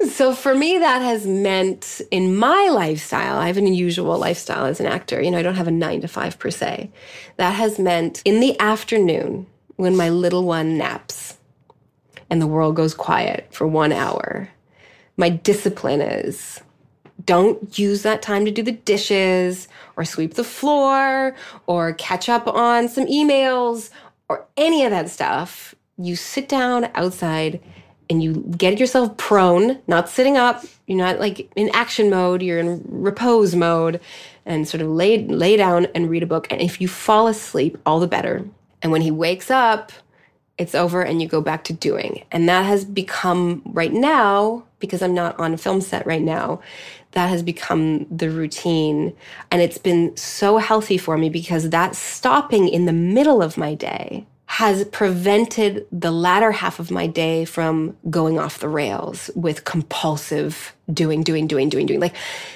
So 0.09 0.33
for 0.33 0.53
me, 0.53 0.77
that 0.77 1.01
has 1.01 1.25
meant 1.25 2.01
in 2.11 2.35
my 2.35 2.69
lifestyle, 2.71 3.38
I 3.38 3.47
have 3.47 3.57
an 3.57 3.65
unusual 3.65 4.17
lifestyle 4.17 4.65
as 4.65 4.79
an 4.79 4.85
actor. 4.85 5.21
You 5.21 5.31
know, 5.31 5.39
I 5.39 5.41
don't 5.41 5.55
have 5.55 5.67
a 5.67 5.71
nine 5.71 6.01
to 6.01 6.07
five 6.07 6.38
per 6.38 6.51
se. 6.51 6.91
That 7.38 7.51
has 7.51 7.79
meant 7.79 8.21
in 8.23 8.39
the 8.39 8.59
afternoon 8.59 9.47
when 9.75 9.97
my 9.97 10.09
little 10.09 10.43
one 10.43 10.77
naps 10.77 11.36
and 12.30 12.41
the 12.41 12.47
world 12.47 12.75
goes 12.75 12.93
quiet 12.93 13.47
for 13.51 13.67
one 13.67 13.91
hour, 13.91 14.49
my 15.15 15.30
discipline 15.30 16.01
is 16.01 16.61
don't 17.25 17.78
use 17.78 18.03
that 18.03 18.21
time 18.21 18.45
to 18.45 18.51
do 18.51 18.61
the 18.63 18.71
dishes 18.71 19.67
or 19.95 20.05
sweep 20.05 20.36
the 20.36 20.43
floor 20.43 21.36
or 21.65 21.93
catch 21.93 22.30
up 22.30 22.47
on 22.47 22.88
some 22.88 23.05
emails 23.07 23.89
or 24.30 24.45
any 24.55 24.84
of 24.84 24.91
that 24.91 25.09
stuff. 25.09 25.75
You 25.97 26.15
sit 26.15 26.47
down 26.47 26.89
outside 26.93 27.61
and 28.09 28.23
you 28.23 28.45
get 28.57 28.80
yourself 28.80 29.17
prone, 29.17 29.80
not 29.88 30.09
sitting 30.09 30.38
up. 30.38 30.63
You're 30.86 30.97
not 30.97 31.19
like 31.19 31.51
in 31.55 31.69
action 31.73 32.09
mode, 32.09 32.41
you're 32.41 32.59
in 32.59 32.84
repose 32.88 33.55
mode 33.55 33.99
and 34.45 34.67
sort 34.67 34.82
of 34.82 34.88
lay, 34.88 35.25
lay 35.25 35.57
down 35.57 35.88
and 35.93 36.09
read 36.09 36.23
a 36.23 36.28
book. 36.28 36.47
And 36.49 36.61
if 36.61 36.80
you 36.80 36.88
fall 36.88 37.28
asleep, 37.28 37.78
all 37.86 37.99
the 37.99 38.07
better. 38.07 38.47
And 38.82 38.91
when 38.91 39.01
he 39.01 39.11
wakes 39.11 39.51
up, 39.51 39.91
it's 40.58 40.76
over 40.76 41.01
and 41.01 41.22
you 41.22 41.28
go 41.28 41.41
back 41.41 41.64
to 41.66 41.74
doing. 41.74 42.24
And 42.32 42.49
that 42.49 42.66
has 42.66 42.84
become 42.84 43.62
right 43.66 43.93
now, 43.93 44.64
because 44.80 45.01
I'm 45.01 45.14
not 45.14 45.39
on 45.39 45.53
a 45.53 45.58
film 45.58 45.82
set 45.82 46.05
right 46.05 46.22
now, 46.22 46.62
that 47.12 47.30
has 47.30 47.43
become 47.43 48.05
the 48.05 48.30
routine. 48.30 49.16
And 49.51 49.62
it's 49.62 49.78
been 49.78 50.16
so 50.18 50.58
healthy 50.58 50.97
for 50.97 51.18
me 51.18 51.30
because 51.30 51.70
that 51.70 51.95
stopping 51.95 52.68
in 52.68 52.86
the 52.86 52.93
middle 52.93 53.41
of 53.41 53.58
my 53.58 53.74
day 53.74 54.26
has 54.47 54.85
prevented 54.85 55.85
the 55.91 56.09
latter 56.09 56.51
half 56.53 56.79
of 56.79 56.89
my 56.89 57.05
day 57.05 57.43
from 57.43 57.95
going 58.09 58.39
off 58.39 58.59
the 58.59 58.69
rails 58.69 59.29
with 59.35 59.65
compulsive 59.65 60.73
doing, 60.91 61.21
doing, 61.21 61.47
doing, 61.47 61.67
doing, 61.67 61.85
doing. 61.85 61.99
Like 61.99 62.15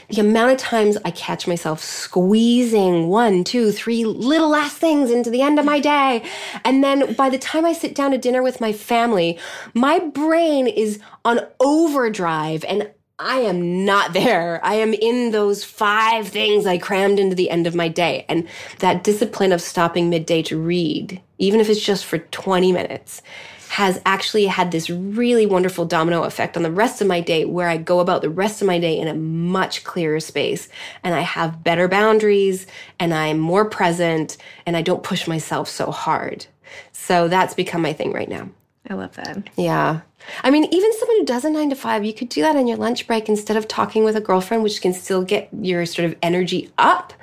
the 0.09 0.21
amount 0.21 0.53
of 0.53 0.57
times 0.57 0.97
I 1.03 1.11
catch 1.11 1.47
myself 1.47 1.83
squeezing 1.83 3.09
one, 3.09 3.43
two, 3.43 3.73
three 3.73 4.05
little 4.05 4.49
last 4.49 4.77
things 4.77 5.11
into 5.11 5.29
the 5.29 5.41
end 5.41 5.59
of 5.59 5.65
my 5.65 5.81
day. 5.81 6.23
And 6.63 6.81
then 6.81 7.13
by 7.13 7.29
the 7.29 7.37
time 7.37 7.65
I 7.65 7.73
sit 7.73 7.93
down 7.93 8.11
to 8.11 8.17
dinner 8.17 8.41
with 8.41 8.61
my 8.61 8.71
family, 8.71 9.37
my 9.73 9.99
brain 9.99 10.67
is 10.67 10.99
on 11.25 11.41
overdrive 11.59 12.63
and 12.63 12.89
I 13.23 13.41
am 13.41 13.85
not 13.85 14.13
there. 14.13 14.59
I 14.65 14.75
am 14.75 14.95
in 14.95 15.29
those 15.29 15.63
five 15.63 16.27
things 16.27 16.65
I 16.65 16.79
crammed 16.79 17.19
into 17.19 17.35
the 17.35 17.51
end 17.51 17.67
of 17.67 17.75
my 17.75 17.87
day. 17.87 18.25
And 18.27 18.47
that 18.79 19.03
discipline 19.03 19.51
of 19.51 19.61
stopping 19.61 20.09
midday 20.09 20.41
to 20.43 20.59
read, 20.59 21.21
even 21.37 21.59
if 21.59 21.69
it's 21.69 21.85
just 21.85 22.03
for 22.03 22.17
20 22.17 22.71
minutes, 22.71 23.21
has 23.69 24.01
actually 24.07 24.47
had 24.47 24.71
this 24.71 24.89
really 24.89 25.45
wonderful 25.45 25.85
domino 25.85 26.23
effect 26.23 26.57
on 26.57 26.63
the 26.63 26.71
rest 26.71 26.99
of 26.99 27.05
my 27.05 27.21
day 27.21 27.45
where 27.45 27.69
I 27.69 27.77
go 27.77 27.99
about 27.99 28.23
the 28.23 28.29
rest 28.29 28.59
of 28.59 28.67
my 28.67 28.79
day 28.79 28.97
in 28.97 29.07
a 29.07 29.13
much 29.13 29.83
clearer 29.83 30.19
space 30.19 30.67
and 31.03 31.13
I 31.13 31.21
have 31.21 31.63
better 31.63 31.87
boundaries 31.87 32.65
and 32.99 33.13
I'm 33.13 33.37
more 33.37 33.65
present 33.65 34.35
and 34.65 34.75
I 34.75 34.81
don't 34.81 35.03
push 35.03 35.27
myself 35.27 35.69
so 35.69 35.91
hard. 35.91 36.47
So 36.91 37.27
that's 37.27 37.53
become 37.53 37.83
my 37.83 37.93
thing 37.93 38.13
right 38.13 38.27
now. 38.27 38.49
I 38.89 38.95
love 38.95 39.15
that. 39.15 39.47
Yeah. 39.55 40.01
I 40.43 40.51
mean, 40.51 40.65
even 40.65 40.93
someone 40.93 41.17
who 41.17 41.25
does 41.25 41.45
a 41.45 41.49
nine 41.49 41.69
to 41.69 41.75
five, 41.75 42.05
you 42.05 42.13
could 42.13 42.29
do 42.29 42.41
that 42.41 42.55
on 42.55 42.67
your 42.67 42.77
lunch 42.77 43.07
break 43.07 43.29
instead 43.29 43.57
of 43.57 43.67
talking 43.67 44.03
with 44.03 44.15
a 44.15 44.21
girlfriend, 44.21 44.63
which 44.63 44.81
can 44.81 44.93
still 44.93 45.23
get 45.23 45.49
your 45.53 45.85
sort 45.85 46.05
of 46.05 46.17
energy 46.21 46.71
up. 46.77 47.13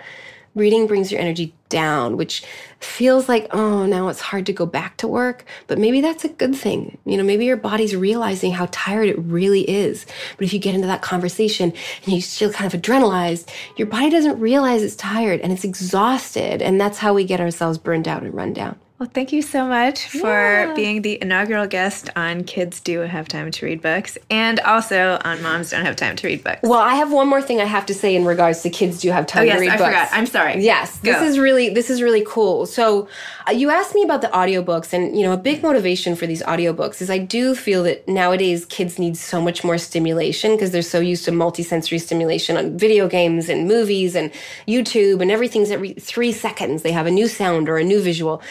Reading 0.54 0.86
brings 0.88 1.12
your 1.12 1.20
energy 1.20 1.54
down, 1.68 2.16
which 2.16 2.42
feels 2.80 3.28
like, 3.28 3.46
oh, 3.52 3.86
now 3.86 4.08
it's 4.08 4.20
hard 4.20 4.46
to 4.46 4.52
go 4.52 4.66
back 4.66 4.96
to 4.96 5.06
work. 5.06 5.44
But 5.68 5.78
maybe 5.78 6.00
that's 6.00 6.24
a 6.24 6.28
good 6.28 6.56
thing. 6.56 6.98
You 7.04 7.16
know, 7.16 7.22
maybe 7.22 7.44
your 7.44 7.56
body's 7.56 7.94
realizing 7.94 8.52
how 8.52 8.68
tired 8.72 9.08
it 9.08 9.18
really 9.18 9.68
is. 9.68 10.04
But 10.36 10.46
if 10.46 10.52
you 10.52 10.58
get 10.58 10.74
into 10.74 10.88
that 10.88 11.02
conversation 11.02 11.72
and 12.04 12.12
you 12.12 12.20
feel 12.20 12.52
kind 12.52 12.72
of 12.72 12.80
adrenalized, 12.80 13.48
your 13.76 13.86
body 13.86 14.10
doesn't 14.10 14.40
realize 14.40 14.82
it's 14.82 14.96
tired 14.96 15.40
and 15.40 15.52
it's 15.52 15.64
exhausted. 15.64 16.60
And 16.60 16.80
that's 16.80 16.98
how 16.98 17.14
we 17.14 17.24
get 17.24 17.40
ourselves 17.40 17.78
burned 17.78 18.08
out 18.08 18.22
and 18.22 18.34
run 18.34 18.52
down. 18.52 18.78
Well, 18.98 19.08
thank 19.14 19.32
you 19.32 19.42
so 19.42 19.64
much 19.64 20.08
for 20.08 20.72
being 20.74 21.02
the 21.02 21.22
inaugural 21.22 21.68
guest 21.68 22.10
on 22.16 22.42
Kids 22.42 22.80
Do 22.80 22.98
Have 23.02 23.28
Time 23.28 23.48
to 23.48 23.64
Read 23.64 23.80
Books 23.80 24.18
and 24.28 24.58
also 24.58 25.20
on 25.24 25.40
Moms 25.40 25.70
Don't 25.70 25.84
Have 25.84 25.94
Time 25.94 26.16
to 26.16 26.26
Read 26.26 26.42
Books. 26.42 26.58
Well, 26.64 26.80
I 26.80 26.94
have 26.96 27.12
one 27.12 27.28
more 27.28 27.40
thing 27.40 27.60
I 27.60 27.64
have 27.64 27.86
to 27.86 27.94
say 27.94 28.16
in 28.16 28.24
regards 28.24 28.62
to 28.62 28.70
kids 28.70 29.00
do 29.00 29.12
have 29.12 29.28
time 29.28 29.42
oh, 29.42 29.44
yes, 29.44 29.54
to 29.54 29.60
read 29.60 29.68
Books. 29.68 29.82
I 29.82 29.84
books. 29.84 30.08
forgot. 30.08 30.18
I'm 30.18 30.26
sorry. 30.26 30.64
Yes, 30.64 30.98
this 30.98 31.22
is 31.22 31.38
really 31.38 31.68
this 31.68 31.90
is 31.90 32.02
really 32.02 32.24
cool. 32.26 32.66
So, 32.66 33.08
uh, 33.46 33.52
you 33.52 33.70
asked 33.70 33.94
me 33.94 34.02
about 34.02 34.20
the 34.20 34.28
audiobooks 34.28 34.92
and 34.92 35.16
you 35.16 35.22
know, 35.22 35.32
a 35.32 35.36
big 35.36 35.62
motivation 35.62 36.16
for 36.16 36.26
these 36.26 36.42
audiobooks 36.42 37.00
is 37.00 37.08
I 37.08 37.18
do 37.18 37.54
feel 37.54 37.84
that 37.84 38.08
nowadays 38.08 38.64
kids 38.64 38.98
need 38.98 39.16
so 39.16 39.40
much 39.40 39.62
more 39.62 39.78
stimulation 39.78 40.56
because 40.56 40.72
they're 40.72 40.82
so 40.82 40.98
used 40.98 41.24
to 41.26 41.30
multisensory 41.30 42.00
stimulation 42.00 42.56
on 42.56 42.76
video 42.76 43.06
games 43.06 43.48
and 43.48 43.68
movies 43.68 44.16
and 44.16 44.32
YouTube 44.66 45.22
and 45.22 45.30
everything's 45.30 45.70
every 45.70 45.92
3 45.92 46.32
seconds 46.32 46.82
they 46.82 46.90
have 46.90 47.06
a 47.06 47.12
new 47.12 47.28
sound 47.28 47.68
or 47.68 47.78
a 47.78 47.84
new 47.84 48.02
visual. 48.02 48.42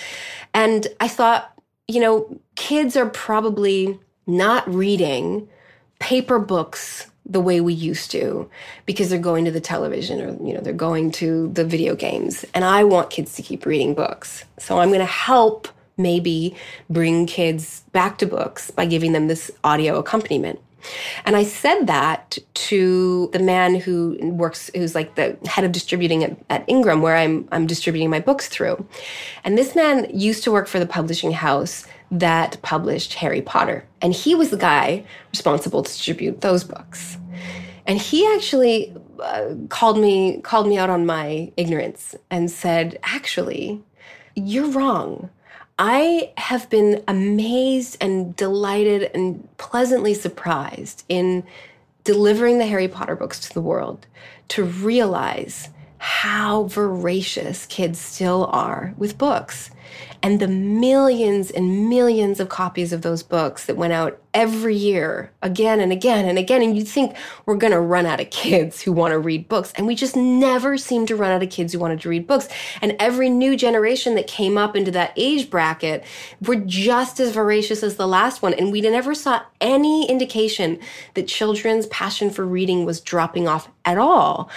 And 0.54 0.88
I 1.00 1.08
thought, 1.08 1.54
you 1.88 2.00
know, 2.00 2.40
kids 2.56 2.96
are 2.96 3.10
probably 3.10 4.00
not 4.26 4.68
reading 4.72 5.48
paper 6.00 6.40
books 6.40 7.08
the 7.30 7.40
way 7.42 7.60
we 7.60 7.74
used 7.74 8.12
to 8.12 8.50
because 8.86 9.10
they're 9.10 9.20
going 9.20 9.46
to 9.46 9.52
the 9.52 9.60
television 9.60 10.22
or 10.22 10.48
you 10.48 10.54
know 10.54 10.62
they're 10.62 10.74
going 10.74 11.12
to 11.12 11.50
the 11.50 11.66
video 11.66 11.96
games. 11.96 12.46
And 12.54 12.64
i 12.64 12.84
want 12.84 13.10
kids 13.10 13.36
to 13.36 13.42
keep 13.42 13.66
reading 13.66 13.94
books. 13.94 14.46
So 14.60 14.80
i'm 14.80 14.90
going 14.90 15.00
to 15.00 15.06
help 15.06 15.68
maybe 15.98 16.56
bring 16.90 17.26
kids 17.26 17.84
back 17.92 18.18
to 18.20 18.26
books 18.26 18.72
by 18.72 18.86
giving 18.86 19.12
them 19.12 19.28
this 19.28 19.52
audio 19.64 19.98
accompaniment 19.98 20.60
and 21.26 21.36
I 21.36 21.44
said 21.44 21.88
that 21.88 22.38
to 22.54 23.30
the 23.34 23.40
man 23.40 23.76
who 23.76 24.18
works, 24.22 24.70
who's 24.76 24.96
like 24.96 25.16
the 25.16 25.38
head 25.48 25.66
of 25.66 25.72
distributing 25.72 26.24
at, 26.24 26.38
at 26.50 26.64
Ingram, 26.68 27.02
where 27.02 27.16
I'm, 27.16 27.48
I'm 27.52 27.68
distributing 27.68 28.10
my 28.10 28.20
books 28.20 28.48
through. 28.48 28.86
And 29.44 29.58
this 29.58 29.76
man 29.76 30.08
used 30.14 30.44
to 30.44 30.52
work 30.52 30.68
for 30.68 30.80
the 30.80 30.86
publishing 30.86 31.32
house 31.32 31.86
that 32.12 32.62
published 32.62 33.16
Harry 33.16 33.42
Potter. 33.42 33.86
And 34.02 34.14
he 34.14 34.36
was 34.36 34.50
the 34.50 34.58
guy 34.58 35.04
responsible 35.32 35.84
to 35.84 35.92
distribute 35.92 36.42
those 36.42 36.64
books. 36.64 37.18
And 37.86 38.00
he 38.00 38.28
actually 38.36 38.96
uh, 39.22 39.56
called 39.70 39.98
me 39.98 40.42
called 40.42 40.68
me 40.68 40.78
out 40.78 40.90
on 40.90 41.06
my 41.06 41.52
ignorance 41.58 42.16
and 42.30 42.52
said, 42.52 43.00
"Actually, 43.04 43.82
you're 44.36 44.70
wrong. 44.70 45.30
I 45.80 46.32
have 46.38 46.70
been 46.70 47.04
amazed 47.08 47.98
and 48.02 48.36
delighted 48.36 49.12
and 49.14 49.48
pleasantly 49.58 50.14
surprised 50.14 51.04
in 51.08 51.44
delivering 52.04 52.58
the 52.58 52.66
Harry 52.66 52.88
Potter 52.88 53.16
books 53.16 53.40
to 53.42 53.54
the 53.54 53.62
world 53.62 54.08
to 54.50 54.64
realize 54.64 55.70
how 56.00 56.64
voracious 56.64 57.66
kids 57.68 58.00
still 58.00 58.46
are 58.52 58.94
with 58.98 59.18
books 59.18 59.70
and 60.24 60.40
the 60.40 60.48
millions 60.48 61.52
and 61.52 61.90
millions 61.90 62.40
of 62.40 62.50
copies 62.50 62.92
of 62.92 63.02
those 63.02 63.24
books 63.24 63.66
that 63.66 63.78
went 63.78 63.94
out 63.94 64.20
every 64.34 64.76
year 64.76 65.32
again 65.42 65.80
and 65.80 65.92
again 65.92 66.26
and 66.26 66.38
again. 66.38 66.62
And 66.62 66.78
you'd 66.78 66.88
think 66.88 67.16
we're 67.46 67.56
going 67.56 67.74
to 67.74 67.80
run 67.80 68.06
out 68.06 68.20
of 68.20 68.30
kids 68.30 68.82
who 68.82 68.92
want 68.92 69.12
to 69.12 69.20
read 69.20 69.48
books. 69.48 69.74
And 69.76 69.88
we 69.88 69.96
just 69.96 70.16
never 70.16 70.78
seem 70.78 71.06
to 71.08 71.16
run 71.16 71.32
out 71.32 71.42
of 71.42 71.50
kids 71.50 71.74
who 71.74 71.80
wanted 71.80 72.02
to 72.02 72.10
read 72.10 72.28
books. 72.28 72.48
And 72.82 72.96
every 73.00 73.30
new 73.30 73.58
generation 73.58 74.16
that 74.16 74.28
came 74.28 74.58
up 74.58 74.76
into 74.76 74.92
that 74.92 75.14
age 75.16 75.50
bracket 75.50 76.04
were 76.46 76.58
just 76.58 77.20
as 77.20 77.32
voracious 77.32 77.82
as 77.82 77.96
the 77.96 78.08
last 78.08 78.42
one. 78.42 78.54
And 78.54 78.72
we 78.72 78.82
never 78.82 79.16
saw 79.16 79.42
any 79.60 80.08
indication 80.08 80.80
that 81.16 81.28
children's 81.28 81.88
passion 81.88 82.30
for 82.30 82.46
reading 82.46 82.86
was 82.86 83.02
dropping 83.02 83.48
off 83.48 83.70
at 83.86 83.98
all. 83.98 84.52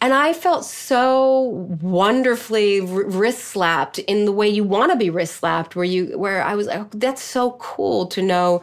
And 0.00 0.12
I 0.12 0.34
felt 0.34 0.66
so 0.66 1.40
wonderfully 1.80 2.82
wrist 2.82 3.38
slapped 3.38 3.98
in 4.00 4.26
the 4.26 4.32
way 4.32 4.48
you 4.48 4.62
want 4.74 4.92
to 4.92 4.98
be 4.98 5.10
wrist 5.10 5.36
slapped, 5.36 5.76
where 5.76 5.84
you, 5.84 6.18
where 6.18 6.42
I 6.42 6.54
was 6.54 6.66
like, 6.66 6.80
oh, 6.80 6.88
that's 6.92 7.22
so 7.22 7.52
cool 7.52 8.06
to 8.06 8.22
know 8.22 8.62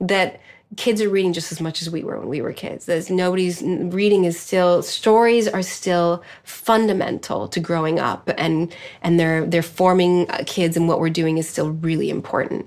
that 0.00 0.40
kids 0.76 1.00
are 1.00 1.08
reading 1.08 1.32
just 1.32 1.52
as 1.52 1.60
much 1.60 1.80
as 1.80 1.88
we 1.88 2.02
were 2.02 2.18
when 2.18 2.28
we 2.28 2.40
were 2.40 2.52
kids. 2.52 2.86
There's 2.86 3.08
nobody's 3.08 3.62
reading 3.62 4.24
is 4.24 4.38
still 4.38 4.82
stories 4.82 5.48
are 5.48 5.62
still 5.62 6.22
fundamental 6.44 7.48
to 7.48 7.60
growing 7.60 7.98
up, 7.98 8.30
and 8.36 8.74
and 9.02 9.18
they're 9.18 9.46
they're 9.46 9.62
forming 9.62 10.30
uh, 10.30 10.42
kids, 10.46 10.76
and 10.76 10.88
what 10.88 11.00
we're 11.00 11.10
doing 11.10 11.38
is 11.38 11.48
still 11.48 11.70
really 11.70 12.10
important. 12.10 12.66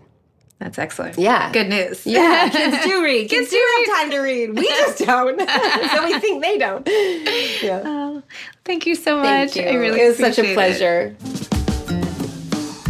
That's 0.59 0.77
excellent. 0.77 1.17
Yeah. 1.17 1.51
Good 1.53 1.69
news. 1.69 2.05
Yeah. 2.05 2.49
Kids 2.51 2.83
do 2.83 3.01
read. 3.01 3.29
Kids, 3.29 3.49
Kids 3.49 3.51
do 3.51 3.85
have 3.87 3.97
time 3.97 4.11
to 4.11 4.19
read. 4.19 4.57
We 4.57 4.67
just 4.67 4.97
don't. 5.05 5.39
so 5.93 6.03
we 6.03 6.19
think 6.19 6.43
they 6.43 6.57
don't. 6.57 6.85
Yeah. 6.85 7.81
Oh, 7.85 8.23
thank 8.65 8.85
you 8.85 8.95
so 8.95 9.15
much. 9.17 9.53
Thank 9.53 9.55
you. 9.55 9.63
I 9.63 9.75
really 9.75 10.01
It 10.01 10.07
was 10.09 10.17
such 10.17 10.37
a 10.37 10.53
pleasure. 10.53 11.15
It. 11.17 11.58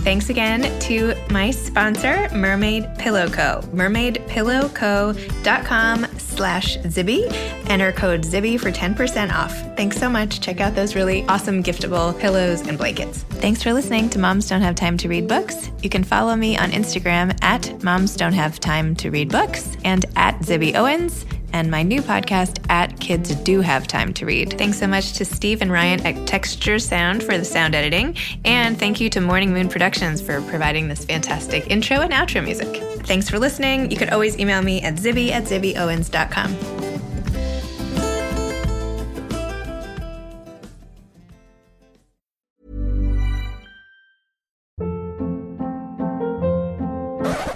Thanks 0.03 0.29
again 0.29 0.79
to 0.81 1.13
my 1.29 1.51
sponsor, 1.51 2.29
Mermaid 2.33 2.87
Pillow 2.97 3.29
Co. 3.29 3.61
Mermaidpillowco.com 3.73 6.05
slash 6.17 6.77
Zibby. 6.77 7.29
Enter 7.69 7.91
code 7.91 8.21
Zibby 8.21 8.57
for 8.59 8.71
10% 8.71 9.33
off. 9.33 9.53
Thanks 9.75 9.97
so 9.97 10.09
much. 10.09 10.39
Check 10.39 10.61
out 10.61 10.73
those 10.73 10.95
really 10.95 11.25
awesome 11.27 11.61
giftable 11.61 12.17
pillows 12.17 12.65
and 12.65 12.77
blankets. 12.77 13.23
Thanks 13.23 13.61
for 13.61 13.73
listening 13.73 14.09
to 14.11 14.19
Moms 14.19 14.47
Don't 14.47 14.61
Have 14.61 14.75
Time 14.75 14.97
to 14.99 15.09
Read 15.09 15.27
Books. 15.27 15.69
You 15.83 15.89
can 15.89 16.05
follow 16.05 16.33
me 16.35 16.57
on 16.57 16.71
Instagram 16.71 17.37
at 17.43 17.83
Moms 17.83 18.15
Don't 18.15 18.33
Have 18.33 18.59
Time 18.59 18.95
to 18.95 19.11
Read 19.11 19.29
Books 19.29 19.75
and 19.83 20.05
at 20.15 20.39
Zibby 20.39 20.75
Owens 20.75 21.25
and 21.53 21.69
my 21.69 21.83
new 21.83 22.01
podcast 22.01 22.63
at 22.69 22.99
Kids 22.99 23.33
Do 23.35 23.61
Have 23.61 23.87
Time 23.87 24.13
to 24.13 24.25
Read. 24.25 24.57
Thanks 24.57 24.79
so 24.79 24.87
much 24.87 25.13
to 25.13 25.25
Steve 25.25 25.61
and 25.61 25.71
Ryan 25.71 26.05
at 26.05 26.27
Texture 26.27 26.79
Sound 26.79 27.23
for 27.23 27.37
the 27.37 27.45
sound 27.45 27.75
editing. 27.75 28.15
And 28.45 28.77
thank 28.77 28.99
you 28.99 29.09
to 29.11 29.21
Morning 29.21 29.53
Moon 29.53 29.69
Productions 29.69 30.21
for 30.21 30.41
providing 30.43 30.87
this 30.87 31.05
fantastic 31.05 31.69
intro 31.69 32.01
and 32.01 32.13
outro 32.13 32.43
music. 32.43 32.67
Thanks 33.05 33.29
for 33.29 33.39
listening. 33.39 33.91
You 33.91 33.97
could 33.97 34.09
always 34.09 34.37
email 34.39 34.61
me 34.61 34.81
at 34.81 34.95
zibby 34.95 35.31
at 35.31 35.43
zibbyowens.com. 35.43 36.79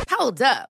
Hold 0.09 0.41
up. 0.41 0.72